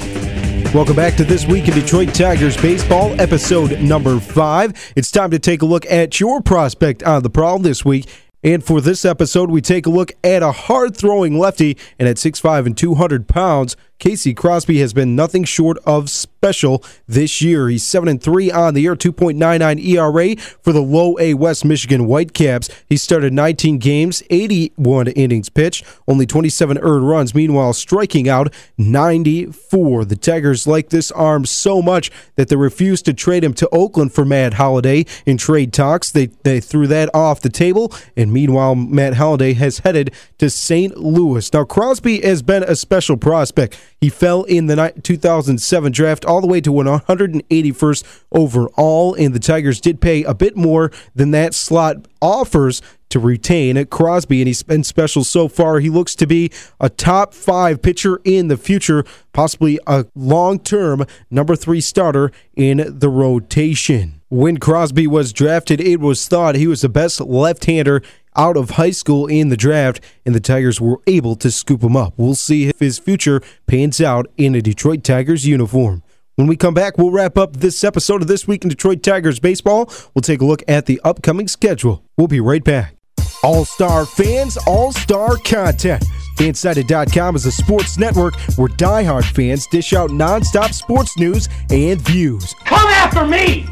Welcome 0.77 0.97
back 0.97 1.17
to 1.17 1.25
This 1.25 1.47
Week 1.47 1.69
in 1.69 1.73
Detroit 1.73 2.13
Tigers 2.13 2.55
Baseball, 2.55 3.19
episode 3.19 3.81
number 3.81 4.21
five. 4.21 4.93
It's 4.95 5.11
time 5.11 5.31
to 5.31 5.39
take 5.39 5.63
a 5.63 5.65
look 5.65 5.87
at 5.87 6.21
your 6.21 6.43
prospect 6.43 7.03
on 7.03 7.23
the 7.23 7.31
prowl 7.31 7.61
this 7.61 7.83
week. 7.83 8.05
And 8.45 8.63
for 8.63 8.83
this 8.83 9.07
episode, 9.07 9.51
we 9.51 9.63
take 9.63 9.87
a 9.87 9.91
look 9.91 10.13
at 10.23 10.43
a 10.43 10.53
hard 10.53 10.95
throwing 10.95 11.39
lefty, 11.39 11.79
and 11.99 12.07
at 12.07 12.17
6'5 12.17 12.67
and 12.67 12.77
200 12.77 13.27
pounds, 13.27 13.75
Casey 13.99 14.35
Crosby 14.35 14.79
has 14.81 14.93
been 14.93 15.17
nothing 15.17 15.45
short 15.45 15.79
of 15.87 16.11
special 16.11 16.85
this 17.09 17.41
year. 17.41 17.69
He's 17.69 17.83
7 17.83 18.09
and 18.09 18.23
3 18.23 18.51
on 18.51 18.75
the 18.75 18.83
year, 18.83 18.95
2.99 18.95 19.85
ERA 19.85 20.37
for 20.63 20.73
the 20.73 20.83
low 20.83 21.19
A 21.19 21.35
West 21.35 21.65
Michigan 21.65 22.07
Whitecaps. 22.07 22.69
He 22.89 22.97
started 22.97 23.33
19 23.33 23.79
games, 23.79 24.23
81 24.29 25.09
innings 25.09 25.49
pitched, 25.49 25.85
only 26.07 26.27
27 26.27 26.79
earned 26.79 27.09
runs, 27.09 27.35
meanwhile 27.35 27.73
striking 27.73 28.29
out 28.29 28.53
94. 28.77 30.05
The 30.05 30.17
Tigers 30.17 30.67
like 30.67 30.91
this 30.91 31.11
arm 31.13 31.47
so 31.47 31.81
much 31.81 32.11
that 32.37 32.49
they 32.49 32.57
refused 32.57 33.07
to 33.07 33.15
trade 33.15 33.43
him 33.43 33.55
to 33.55 33.69
Oakland 33.71 34.13
for 34.13 34.25
Matt 34.25 34.55
Holliday 34.55 35.07
in 35.25 35.39
trade 35.39 35.73
talks. 35.73 36.11
They 36.11 36.27
they 36.43 36.61
threw 36.61 36.87
that 36.89 37.09
off 37.15 37.41
the 37.41 37.49
table, 37.49 37.93
and 38.17 38.33
meanwhile 38.33 38.75
Matt 38.75 39.15
Holliday 39.15 39.55
has 39.55 39.81
headed 39.81 40.13
to 40.39 40.51
St. 40.51 40.97
Louis. 40.97 41.53
Now 41.53 41.65
Crosby 41.65 42.21
has 42.21 42.43
been 42.43 42.63
a 42.63 42.77
special 42.77 43.17
prospect. 43.17 43.79
He 44.01 44.11
fell 44.11 44.45
in 44.45 44.67
the 44.67 44.93
2007 45.03 45.93
draft 45.93 46.25
all 46.25 46.41
the 46.41 46.47
way 46.47 46.61
to 46.61 46.71
181st 46.71 48.23
overall, 48.31 49.15
and 49.15 49.35
the 49.35 49.39
Tigers 49.39 49.81
did 49.81 50.01
pay 50.01 50.23
a 50.25 50.35
bit 50.35 50.57
more 50.57 50.91
than 51.15 51.31
that 51.31 51.55
slot 51.55 52.07
offers 52.21 52.83
to 53.09 53.19
retain 53.19 53.77
at 53.77 53.89
Crosby, 53.89 54.41
and 54.41 54.49
he's 54.49 54.63
been 54.63 54.85
special 54.85 55.25
so 55.25 55.49
far. 55.49 55.79
He 55.79 55.91
looks 55.91 56.15
to 56.17 56.27
be 56.27 56.51
a 56.81 56.91
top 56.91 57.33
five 57.33 57.81
pitcher 57.81 58.21
in 58.25 58.49
the 58.49 58.57
future, 58.57 59.05
possibly 59.33 59.79
a 59.87 60.07
long 60.15 60.59
term 60.59 61.07
number 61.31 61.57
three 61.57 61.81
starter 61.81 62.33
in 62.55 62.99
the 62.99 63.09
rotation. 63.09 64.21
When 64.29 64.59
Crosby 64.59 65.07
was 65.07 65.33
drafted, 65.33 65.81
it 65.81 66.01
was 66.01 66.27
thought 66.27 66.57
he 66.57 66.67
was 66.67 66.83
the 66.83 66.89
best 66.89 67.21
left 67.21 67.65
hander 67.65 68.03
out 68.37 68.57
of 68.57 68.71
high 68.71 68.91
school 68.91 69.27
in 69.27 69.49
the 69.49 69.57
draft, 69.57 70.01
and 70.25 70.35
the 70.35 70.41
Tigers 70.41 70.81
were 70.81 71.01
able 71.07 71.37
to 71.37 71.51
scoop 71.51 71.83
him 71.83 71.97
up. 71.97 72.15
We'll 72.17 72.35
see 72.35 72.69
if 72.69 72.79
his 72.79 72.99
future 72.99 73.41
pans 73.67 74.01
out 74.01 74.27
in 74.37 74.55
a 74.55 74.63
Detroit 74.63 75.05
Tigers 75.05 75.47
uniform. 75.47 76.03
When 76.37 76.47
we 76.47 76.57
come 76.57 76.75
back, 76.75 76.99
we'll 76.99 77.11
wrap 77.11 77.39
up 77.39 77.57
this 77.57 77.83
episode 77.83 78.21
of 78.21 78.29
This 78.29 78.47
Week 78.47 78.63
in 78.63 78.69
Detroit 78.69 79.03
Tigers 79.03 79.39
Baseball. 79.39 79.91
We'll 80.15 80.23
take 80.23 80.43
a 80.43 80.45
look 80.45 80.63
at 80.69 80.85
the 80.85 81.01
upcoming 81.03 81.49
schedule. 81.49 82.03
We'll 82.19 82.29
be 82.29 82.41
right 82.41 82.63
back. 82.63 82.95
All 83.43 83.65
star 83.65 84.05
fans, 84.05 84.59
all 84.67 84.93
star 84.93 85.37
content. 85.37 86.05
Fansided.com 86.37 87.37
is 87.37 87.47
a 87.47 87.53
sports 87.53 87.97
network 87.99 88.35
where 88.57 88.69
diehard 88.69 89.25
fans 89.25 89.67
dish 89.69 89.95
out 89.95 90.11
nonstop 90.11 90.75
sports 90.75 91.17
news 91.19 91.49
and 91.71 92.01
views. 92.03 92.55
Come 92.67 92.89
after 92.89 93.27
me! 93.27 93.67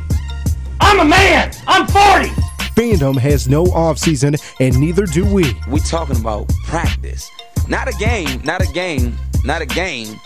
I'm 0.80 1.00
a 1.00 1.04
man! 1.04 1.52
I'm 1.66 1.86
40! 1.86 2.53
Fandom 2.76 3.16
has 3.16 3.48
no 3.48 3.64
offseason, 3.66 4.40
and 4.60 4.78
neither 4.78 5.06
do 5.06 5.24
we. 5.24 5.54
We 5.68 5.80
talking 5.80 6.16
about 6.20 6.50
practice. 6.66 7.30
Not 7.68 7.88
a 7.88 7.92
game, 7.92 8.42
not 8.42 8.62
a 8.62 8.66
game, 8.72 9.16
not 9.44 9.62
a 9.62 9.66
game. 9.66 10.18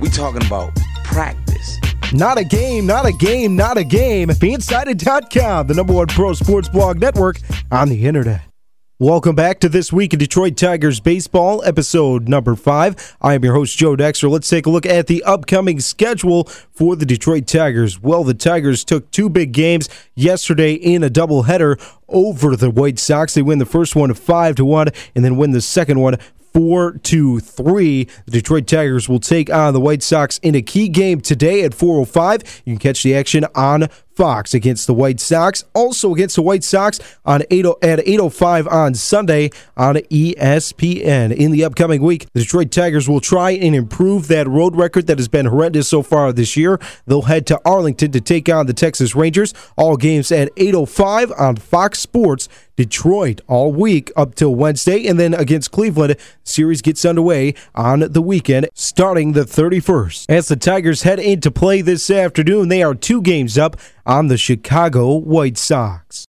We 0.00 0.08
talking 0.10 0.44
about 0.46 0.72
practice. 1.04 1.80
Not 2.12 2.38
a 2.38 2.44
game, 2.44 2.86
not 2.86 3.06
a 3.06 3.12
game, 3.12 3.56
not 3.56 3.78
a 3.78 3.84
game. 3.84 4.28
Fansided.com, 4.28 5.66
the 5.66 5.74
number 5.74 5.92
one 5.94 6.06
pro 6.08 6.34
sports 6.34 6.68
blog 6.68 7.00
network 7.00 7.38
on 7.70 7.88
the 7.88 8.06
internet. 8.06 8.53
Welcome 9.00 9.34
back 9.34 9.58
to 9.58 9.68
This 9.68 9.92
Week 9.92 10.12
in 10.12 10.20
Detroit 10.20 10.56
Tigers 10.56 11.00
Baseball, 11.00 11.64
episode 11.64 12.28
number 12.28 12.54
five. 12.54 13.16
I 13.20 13.34
am 13.34 13.42
your 13.42 13.52
host, 13.52 13.76
Joe 13.76 13.96
Dexter. 13.96 14.28
Let's 14.28 14.48
take 14.48 14.66
a 14.66 14.70
look 14.70 14.86
at 14.86 15.08
the 15.08 15.20
upcoming 15.24 15.80
schedule 15.80 16.44
for 16.44 16.94
the 16.94 17.04
Detroit 17.04 17.48
Tigers. 17.48 18.00
Well, 18.00 18.22
the 18.22 18.34
Tigers 18.34 18.84
took 18.84 19.10
two 19.10 19.28
big 19.28 19.50
games 19.50 19.88
yesterday 20.14 20.74
in 20.74 21.02
a 21.02 21.10
doubleheader 21.10 21.84
over 22.08 22.54
the 22.54 22.70
White 22.70 23.00
Sox. 23.00 23.34
They 23.34 23.42
win 23.42 23.58
the 23.58 23.66
first 23.66 23.96
one 23.96 24.14
5 24.14 24.54
to 24.54 24.64
1 24.64 24.88
and 25.16 25.24
then 25.24 25.36
win 25.36 25.50
the 25.50 25.60
second 25.60 25.98
one 25.98 26.16
four 26.54 26.92
to 26.98 27.40
three. 27.40 28.04
The 28.26 28.30
Detroit 28.30 28.68
Tigers 28.68 29.08
will 29.08 29.18
take 29.18 29.52
on 29.52 29.74
the 29.74 29.80
White 29.80 30.04
Sox 30.04 30.38
in 30.38 30.54
a 30.54 30.62
key 30.62 30.88
game 30.88 31.20
today 31.20 31.64
at 31.64 31.72
4:05. 31.74 32.62
You 32.64 32.74
can 32.74 32.78
catch 32.78 33.02
the 33.02 33.14
action 33.14 33.44
on 33.56 33.88
Fox 34.14 34.54
against 34.54 34.86
the 34.86 34.94
White 34.94 35.20
Sox. 35.20 35.64
Also 35.74 36.14
against 36.14 36.36
the 36.36 36.42
White 36.42 36.64
Sox 36.64 37.00
on 37.24 37.42
8 37.50 37.66
at 37.82 38.00
8:05 38.06 38.66
on 38.68 38.94
Sunday 38.94 39.50
on 39.76 39.96
ESPN. 40.10 41.32
In 41.32 41.50
the 41.50 41.64
upcoming 41.64 42.02
week, 42.02 42.26
the 42.32 42.40
Detroit 42.40 42.70
Tigers 42.70 43.08
will 43.08 43.20
try 43.20 43.50
and 43.50 43.74
improve 43.74 44.28
that 44.28 44.48
road 44.48 44.76
record 44.76 45.06
that 45.06 45.18
has 45.18 45.28
been 45.28 45.46
horrendous 45.46 45.88
so 45.88 46.02
far 46.02 46.32
this 46.32 46.56
year. 46.56 46.78
They'll 47.06 47.22
head 47.22 47.46
to 47.48 47.60
Arlington 47.64 48.12
to 48.12 48.20
take 48.20 48.48
on 48.48 48.66
the 48.66 48.72
Texas 48.72 49.14
Rangers. 49.14 49.54
All 49.76 49.96
games 49.96 50.30
at 50.30 50.50
8:05 50.56 51.32
on 51.38 51.56
Fox 51.56 51.98
Sports. 51.98 52.48
Detroit 52.76 53.40
all 53.46 53.72
week 53.72 54.10
up 54.16 54.34
till 54.34 54.54
Wednesday, 54.54 55.06
and 55.06 55.18
then 55.18 55.34
against 55.34 55.70
Cleveland, 55.70 56.16
series 56.42 56.82
gets 56.82 57.04
underway 57.04 57.54
on 57.74 58.00
the 58.00 58.22
weekend 58.22 58.68
starting 58.74 59.32
the 59.32 59.44
31st. 59.44 60.26
As 60.28 60.48
the 60.48 60.56
Tigers 60.56 61.02
head 61.02 61.18
into 61.18 61.50
play 61.50 61.80
this 61.80 62.10
afternoon, 62.10 62.68
they 62.68 62.82
are 62.82 62.94
two 62.94 63.22
games 63.22 63.56
up 63.56 63.76
on 64.06 64.28
the 64.28 64.36
Chicago 64.36 65.14
White 65.14 65.58
Sox. 65.58 66.26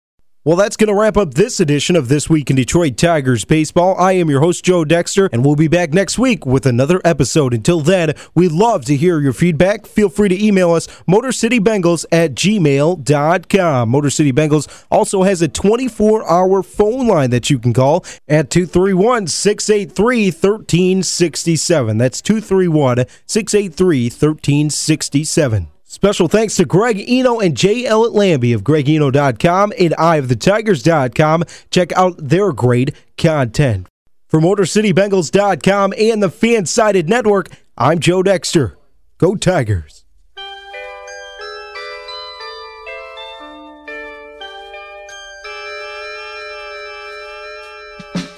Well, 0.43 0.57
that's 0.57 0.75
going 0.75 0.87
to 0.87 0.99
wrap 0.99 1.17
up 1.17 1.35
this 1.35 1.59
edition 1.59 1.95
of 1.95 2.07
This 2.07 2.27
Week 2.27 2.49
in 2.49 2.55
Detroit 2.55 2.97
Tigers 2.97 3.45
Baseball. 3.45 3.95
I 3.99 4.13
am 4.13 4.27
your 4.27 4.39
host, 4.39 4.65
Joe 4.65 4.83
Dexter, 4.83 5.29
and 5.31 5.45
we'll 5.45 5.55
be 5.55 5.67
back 5.67 5.93
next 5.93 6.17
week 6.17 6.47
with 6.47 6.65
another 6.65 6.99
episode. 7.05 7.53
Until 7.53 7.79
then, 7.79 8.15
we'd 8.33 8.51
love 8.51 8.83
to 8.85 8.95
hear 8.95 9.19
your 9.19 9.33
feedback. 9.33 9.85
Feel 9.85 10.09
free 10.09 10.29
to 10.29 10.43
email 10.43 10.71
us, 10.71 10.87
MotorCityBengals 11.07 12.05
at 12.11 12.33
gmail.com. 12.33 13.89
Motor 13.89 14.09
City 14.09 14.33
Bengals 14.33 14.85
also 14.89 15.21
has 15.21 15.43
a 15.43 15.47
24 15.47 16.27
hour 16.27 16.63
phone 16.63 17.05
line 17.05 17.29
that 17.29 17.51
you 17.51 17.59
can 17.59 17.71
call 17.71 18.03
at 18.27 18.49
231 18.49 19.27
683 19.27 20.25
1367. 20.31 21.97
That's 21.99 22.19
231 22.19 23.05
683 23.27 24.05
1367. 24.05 25.70
Special 25.91 26.29
thanks 26.29 26.55
to 26.55 26.63
Greg 26.63 27.03
Eno 27.05 27.41
and 27.41 27.57
J. 27.57 27.85
Elliott 27.85 28.13
Lambie 28.13 28.53
of 28.53 28.63
GregEno.com 28.63 29.73
and 29.77 29.91
EyeOfTheTigers.com. 29.91 31.43
Check 31.69 31.91
out 31.97 32.15
their 32.17 32.53
great 32.53 32.95
content. 33.17 33.87
For 34.29 34.39
MotorCityBengals.com 34.39 35.93
and 35.99 36.23
the 36.23 36.29
Fansided 36.29 37.09
Network, 37.09 37.49
I'm 37.77 37.99
Joe 37.99 38.23
Dexter. 38.23 38.77
Go 39.17 39.35
Tigers. 39.35 40.05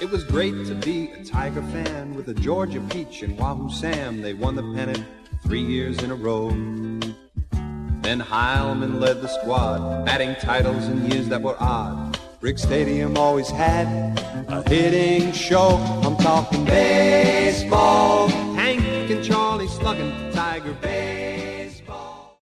It 0.00 0.10
was 0.10 0.24
great 0.24 0.66
to 0.66 0.74
be 0.74 1.12
a 1.12 1.24
Tiger 1.24 1.62
fan 1.62 2.16
with 2.16 2.28
a 2.28 2.34
Georgia 2.34 2.80
Peach 2.90 3.22
and 3.22 3.38
Wahoo 3.38 3.70
Sam. 3.70 4.22
They 4.22 4.34
won 4.34 4.56
the 4.56 4.74
pennant 4.74 5.04
three 5.44 5.62
years 5.62 6.02
in 6.02 6.10
a 6.10 6.16
row. 6.16 6.50
Then 8.04 8.20
Heilmann 8.20 9.00
led 9.00 9.22
the 9.22 9.28
squad, 9.28 10.04
batting 10.04 10.34
titles 10.34 10.88
in 10.88 11.10
years 11.10 11.26
that 11.30 11.40
were 11.40 11.56
odd. 11.58 12.18
Briggs 12.38 12.60
Stadium 12.60 13.16
always 13.16 13.48
had 13.48 13.86
a 14.46 14.62
hitting 14.68 15.32
show. 15.32 15.78
I'm 16.04 16.14
talking 16.18 16.66
baseball. 16.66 18.28
Hank 18.56 19.10
and 19.10 19.24
Charlie 19.24 19.68
slugging 19.68 20.33